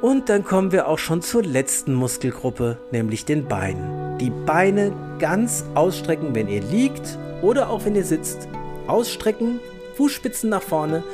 Und 0.03 0.28
dann 0.28 0.42
kommen 0.42 0.72
wir 0.72 0.88
auch 0.88 0.98
schon 0.98 1.22
zur 1.22 1.44
letzten 1.44 1.94
Muskelgruppe, 1.94 2.76
nämlich 2.90 3.24
den 3.24 3.46
Beinen. 3.46 4.18
Die 4.18 4.30
Beine 4.30 4.92
ganz 5.20 5.64
ausstrecken, 5.76 6.34
wenn 6.34 6.48
ihr 6.48 6.61
liegt 6.61 7.16
oder 7.40 7.70
auch 7.70 7.84
wenn 7.84 7.94
ihr 7.94 8.05
sitzt. 8.05 8.48
Ausstrecken, 8.88 9.61
Fußspitzen 9.94 10.50
nach 10.50 10.61
vorne 10.61 11.05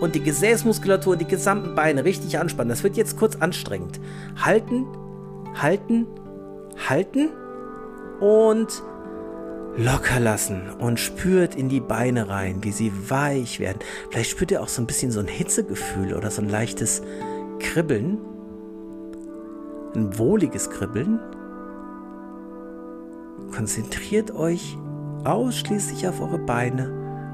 und 0.00 0.14
die 0.14 0.22
Gesäßmuskulatur, 0.22 1.16
die 1.16 1.26
gesamten 1.26 1.74
Beine 1.74 2.04
richtig 2.04 2.38
anspannen. 2.38 2.70
Das 2.70 2.82
wird 2.82 2.96
jetzt 2.96 3.18
kurz 3.18 3.36
anstrengend. 3.36 4.00
Halten, 4.42 4.86
halten, 5.54 6.06
halten 6.88 7.28
und 8.18 8.82
locker 9.76 10.20
lassen 10.20 10.70
und 10.78 10.98
spürt 10.98 11.54
in 11.54 11.68
die 11.68 11.80
Beine 11.80 12.30
rein, 12.30 12.64
wie 12.64 12.72
sie 12.72 12.92
weich 13.10 13.60
werden. 13.60 13.80
Vielleicht 14.08 14.30
spürt 14.30 14.50
ihr 14.50 14.62
auch 14.62 14.68
so 14.68 14.80
ein 14.80 14.86
bisschen 14.86 15.10
so 15.10 15.20
ein 15.20 15.28
Hitzegefühl 15.28 16.14
oder 16.14 16.30
so 16.30 16.40
ein 16.40 16.48
leichtes 16.48 17.02
Kribbeln, 17.60 18.18
ein 19.98 20.18
wohliges 20.18 20.70
Kribbeln. 20.70 21.18
Konzentriert 23.54 24.30
euch 24.30 24.76
ausschließlich 25.24 26.06
auf 26.06 26.20
eure 26.20 26.38
Beine 26.38 26.90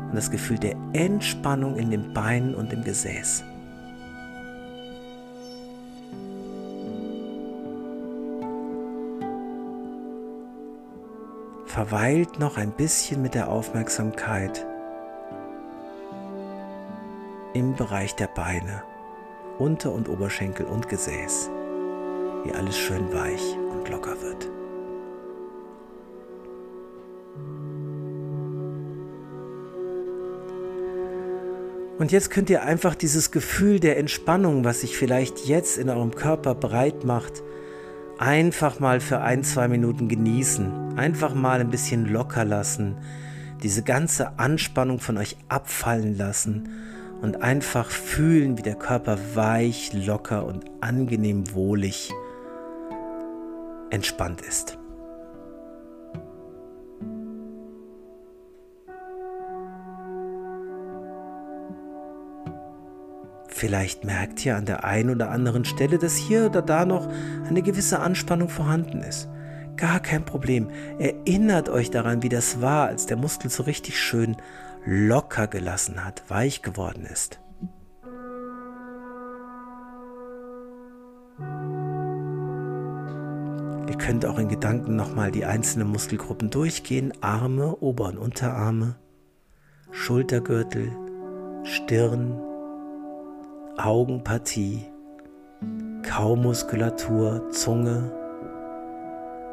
und 0.09 0.15
das 0.15 0.31
Gefühl 0.31 0.59
der 0.59 0.77
Entspannung 0.93 1.77
in 1.77 1.91
den 1.91 2.15
Beinen 2.15 2.55
und 2.55 2.73
im 2.73 2.83
Gesäß. 2.83 3.45
verweilt 11.75 12.39
noch 12.39 12.57
ein 12.57 12.71
bisschen 12.71 13.21
mit 13.21 13.35
der 13.35 13.49
Aufmerksamkeit 13.49 14.65
im 17.53 17.75
Bereich 17.75 18.15
der 18.15 18.29
Beine, 18.29 18.85
Unter- 19.59 19.91
und 19.91 20.09
Oberschenkel 20.09 20.67
und 20.67 20.89
Gesäß, 20.89 21.51
wie 22.45 22.53
alles 22.53 22.77
schön 22.77 23.13
weich 23.13 23.57
und 23.73 23.89
locker 23.89 24.21
wird. 24.23 24.51
Und 31.99 32.11
jetzt 32.11 32.31
könnt 32.31 32.51
ihr 32.51 32.65
einfach 32.65 32.95
dieses 32.95 33.31
Gefühl 33.31 33.79
der 33.79 33.99
Entspannung, 33.99 34.65
was 34.65 34.81
sich 34.81 34.97
vielleicht 34.97 35.47
jetzt 35.47 35.79
in 35.79 35.89
eurem 35.89 36.15
Körper 36.15 36.55
breit 36.55 37.05
macht, 37.05 37.43
einfach 38.19 38.81
mal 38.81 39.01
für 39.01 39.21
ein, 39.21 39.45
zwei 39.45 39.69
Minuten 39.69 40.09
genießen. 40.09 40.97
Einfach 40.97 41.35
mal 41.35 41.61
ein 41.61 41.71
bisschen 41.71 42.07
locker 42.07 42.45
lassen. 42.45 42.97
Diese 43.63 43.83
ganze 43.83 44.39
Anspannung 44.39 44.99
von 44.99 45.17
euch 45.17 45.37
abfallen 45.49 46.19
lassen 46.19 46.69
und 47.23 47.43
einfach 47.43 47.91
fühlen, 47.91 48.59
wie 48.59 48.63
der 48.63 48.75
Körper 48.75 49.17
weich, 49.35 49.93
locker 49.95 50.45
und 50.45 50.65
angenehm 50.81 51.55
wohlig 51.55 52.13
entspannt 53.95 54.41
ist. 54.41 54.77
Vielleicht 63.49 64.05
merkt 64.05 64.45
ihr 64.45 64.57
an 64.57 64.67
der 64.67 64.85
einen 64.85 65.11
oder 65.11 65.31
anderen 65.31 65.65
Stelle, 65.65 65.99
dass 65.99 66.17
hier 66.17 66.47
oder 66.47 66.61
da 66.61 66.85
noch 66.85 67.09
eine 67.49 67.63
gewisse 67.63 68.01
Anspannung 68.01 68.49
vorhanden 68.49 69.01
ist. 69.01 69.29
Gar 69.77 70.01
kein 70.01 70.25
Problem. 70.25 70.69
Erinnert 70.99 71.69
euch 71.69 71.91
daran, 71.91 72.23
wie 72.23 72.29
das 72.29 72.61
war, 72.61 72.89
als 72.89 73.07
der 73.07 73.17
Muskel 73.17 73.51
so 73.51 73.63
richtig 73.63 73.99
schön 74.01 74.37
locker 74.85 75.47
gelassen 75.47 76.05
hat, 76.05 76.25
weich 76.29 76.63
geworden 76.63 77.07
ist. 77.11 77.41
Ihr 83.89 83.99
könnt 83.99 84.25
auch 84.25 84.39
in 84.39 84.49
Gedanken 84.49 84.97
nochmal 84.97 85.31
die 85.31 85.45
einzelnen 85.45 85.89
Muskelgruppen 85.89 86.51
durchgehen. 86.51 87.13
Arme, 87.21 87.77
Ober- 87.81 88.09
und 88.09 88.19
Unterarme, 88.19 88.97
Schultergürtel, 89.91 90.91
Stirn, 91.65 92.41
Augenpartie, 93.77 94.87
Kaumuskulatur, 96.03 97.51
Zunge, 97.51 98.11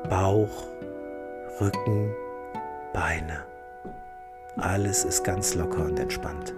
Bauch, 0.10 0.68
Rücken, 1.60 2.12
Beine. 2.94 3.46
Alles 4.58 5.04
ist 5.04 5.24
ganz 5.24 5.56
locker 5.56 5.86
und 5.86 6.00
entspannt. 6.00 6.54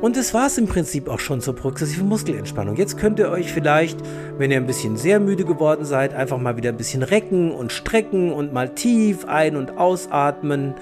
Und 0.00 0.16
das 0.16 0.32
war 0.32 0.46
es 0.46 0.56
im 0.56 0.66
Prinzip 0.66 1.08
auch 1.08 1.18
schon 1.18 1.42
zur 1.42 1.54
progressiven 1.54 2.08
Muskelentspannung. 2.08 2.76
Jetzt 2.76 2.96
könnt 2.96 3.18
ihr 3.18 3.30
euch 3.30 3.52
vielleicht, 3.52 3.98
wenn 4.38 4.50
ihr 4.50 4.56
ein 4.56 4.66
bisschen 4.66 4.96
sehr 4.96 5.20
müde 5.20 5.44
geworden 5.44 5.84
seid, 5.84 6.14
einfach 6.14 6.38
mal 6.38 6.56
wieder 6.56 6.70
ein 6.70 6.78
bisschen 6.78 7.02
recken 7.02 7.52
und 7.52 7.70
strecken 7.70 8.32
und 8.32 8.52
mal 8.54 8.70
tief 8.70 9.26
ein- 9.26 9.56
und 9.56 9.76
ausatmen 9.76 10.74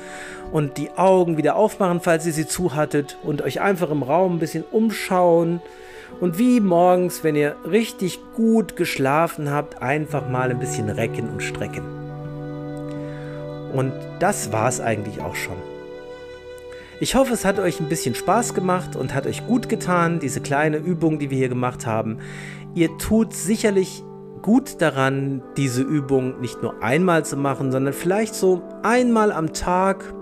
und 0.52 0.76
die 0.76 0.90
Augen 0.92 1.36
wieder 1.36 1.56
aufmachen, 1.56 2.00
falls 2.00 2.26
ihr 2.26 2.32
sie 2.32 2.46
zu 2.46 2.76
hattet 2.76 3.18
und 3.24 3.42
euch 3.42 3.60
einfach 3.60 3.90
im 3.90 4.04
Raum 4.04 4.36
ein 4.36 4.38
bisschen 4.38 4.64
umschauen 4.70 5.60
und 6.20 6.38
wie 6.38 6.60
morgens, 6.60 7.24
wenn 7.24 7.34
ihr 7.34 7.56
richtig 7.68 8.20
gut 8.36 8.76
geschlafen 8.76 9.50
habt, 9.50 9.82
einfach 9.82 10.28
mal 10.28 10.50
ein 10.50 10.60
bisschen 10.60 10.88
recken 10.90 11.28
und 11.28 11.42
strecken. 11.42 11.84
Und 13.72 13.92
das 14.20 14.52
war 14.52 14.68
es 14.68 14.80
eigentlich 14.80 15.20
auch 15.20 15.34
schon. 15.34 15.56
Ich 17.00 17.14
hoffe, 17.14 17.32
es 17.32 17.44
hat 17.44 17.60
euch 17.60 17.78
ein 17.78 17.88
bisschen 17.88 18.16
Spaß 18.16 18.54
gemacht 18.54 18.96
und 18.96 19.14
hat 19.14 19.28
euch 19.28 19.46
gut 19.46 19.68
getan, 19.68 20.18
diese 20.18 20.40
kleine 20.40 20.78
Übung, 20.78 21.20
die 21.20 21.30
wir 21.30 21.38
hier 21.38 21.48
gemacht 21.48 21.86
haben. 21.86 22.18
Ihr 22.74 22.88
tut 22.98 23.32
sicherlich 23.32 24.02
gut 24.42 24.82
daran, 24.82 25.40
diese 25.56 25.82
Übung 25.82 26.40
nicht 26.40 26.60
nur 26.60 26.82
einmal 26.82 27.24
zu 27.24 27.36
machen, 27.36 27.70
sondern 27.70 27.94
vielleicht 27.94 28.34
so 28.34 28.62
einmal 28.82 29.30
am 29.30 29.52
Tag 29.52 30.12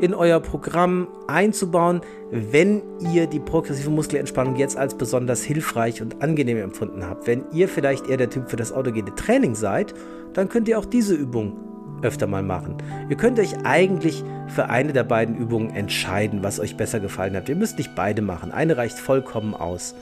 in 0.00 0.12
euer 0.12 0.40
Programm 0.40 1.06
einzubauen, 1.28 2.00
wenn 2.32 2.82
ihr 3.12 3.28
die 3.28 3.38
progressive 3.38 3.90
Muskelentspannung 3.90 4.56
jetzt 4.56 4.76
als 4.76 4.96
besonders 4.96 5.44
hilfreich 5.44 6.02
und 6.02 6.20
angenehm 6.20 6.56
empfunden 6.56 7.06
habt. 7.06 7.28
Wenn 7.28 7.44
ihr 7.52 7.68
vielleicht 7.68 8.08
eher 8.08 8.16
der 8.16 8.28
Typ 8.28 8.50
für 8.50 8.56
das 8.56 8.72
autogene 8.72 9.14
Training 9.14 9.54
seid, 9.54 9.94
dann 10.32 10.48
könnt 10.48 10.66
ihr 10.66 10.80
auch 10.80 10.86
diese 10.86 11.14
Übung 11.14 11.71
öfter 12.02 12.26
mal 12.26 12.42
machen. 12.42 12.76
Ihr 13.08 13.16
könnt 13.16 13.38
euch 13.38 13.64
eigentlich 13.64 14.22
für 14.48 14.68
eine 14.68 14.92
der 14.92 15.04
beiden 15.04 15.36
Übungen 15.36 15.74
entscheiden, 15.74 16.42
was 16.42 16.60
euch 16.60 16.76
besser 16.76 17.00
gefallen 17.00 17.36
hat. 17.36 17.48
Ihr 17.48 17.56
müsst 17.56 17.78
nicht 17.78 17.94
beide 17.94 18.22
machen. 18.22 18.52
Eine 18.52 18.76
reicht 18.76 18.98
vollkommen 18.98 19.54
aus. 19.54 19.94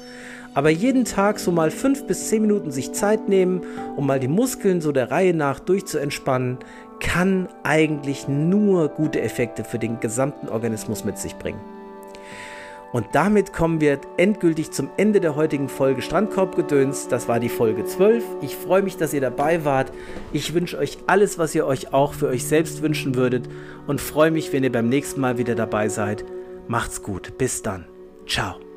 Aber 0.53 0.71
jeden 0.71 1.05
Tag 1.05 1.39
so 1.39 1.53
mal 1.53 1.71
fünf 1.71 2.07
bis 2.07 2.29
zehn 2.29 2.43
Minuten 2.43 2.73
sich 2.73 2.93
Zeit 2.93 3.29
nehmen, 3.29 3.63
um 3.97 4.07
mal 4.07 4.19
die 4.19 4.29
Muskeln 4.29 4.81
so 4.81 4.91
der 4.91 5.11
Reihe 5.11 5.33
nach 5.33 5.61
durchzuentspannen, 5.61 6.59
kann 6.99 7.49
eigentlich 7.63 8.29
nur 8.29 8.89
gute 8.89 9.21
Effekte 9.21 9.65
für 9.65 9.79
den 9.79 10.01
gesamten 10.01 10.49
Organismus 10.49 11.05
mit 11.05 11.19
sich 11.19 11.37
bringen. 11.37 11.61
Und 12.93 13.07
damit 13.13 13.53
kommen 13.53 13.81
wir 13.81 14.01
endgültig 14.17 14.73
zum 14.73 14.91
Ende 14.97 15.21
der 15.21 15.37
heutigen 15.37 15.69
Folge 15.69 16.03
Strandkorbgedöns. 16.03 17.09
Das 17.09 17.29
war 17.29 17.39
die 17.39 17.49
Folge 17.49 17.85
12. 17.85 18.25
Ich 18.41 18.57
freue 18.57 18.83
mich, 18.83 18.97
dass 18.97 19.15
ihr 19.15 19.21
dabei 19.21 19.65
wart. 19.65 19.93
Ich 20.33 20.55
wünsche 20.55 20.79
euch 20.79 20.99
alles, 21.07 21.39
was 21.39 21.55
ihr 21.55 21.67
euch 21.67 21.93
auch 21.93 22.15
für 22.15 22.27
euch 22.29 22.47
selbst 22.47 22.83
wünschen 22.83 23.15
würdet 23.15 23.49
und 23.87 24.01
freue 24.01 24.31
mich, 24.31 24.53
wenn 24.53 24.65
ihr 24.65 24.73
beim 24.73 24.89
nächsten 24.89 25.21
Mal 25.21 25.39
wieder 25.39 25.55
dabei 25.55 25.89
seid. 25.89 26.25
Macht's 26.67 27.03
gut. 27.03 27.39
Bis 27.39 27.63
dann. 27.63 27.87
Ciao. 28.27 28.70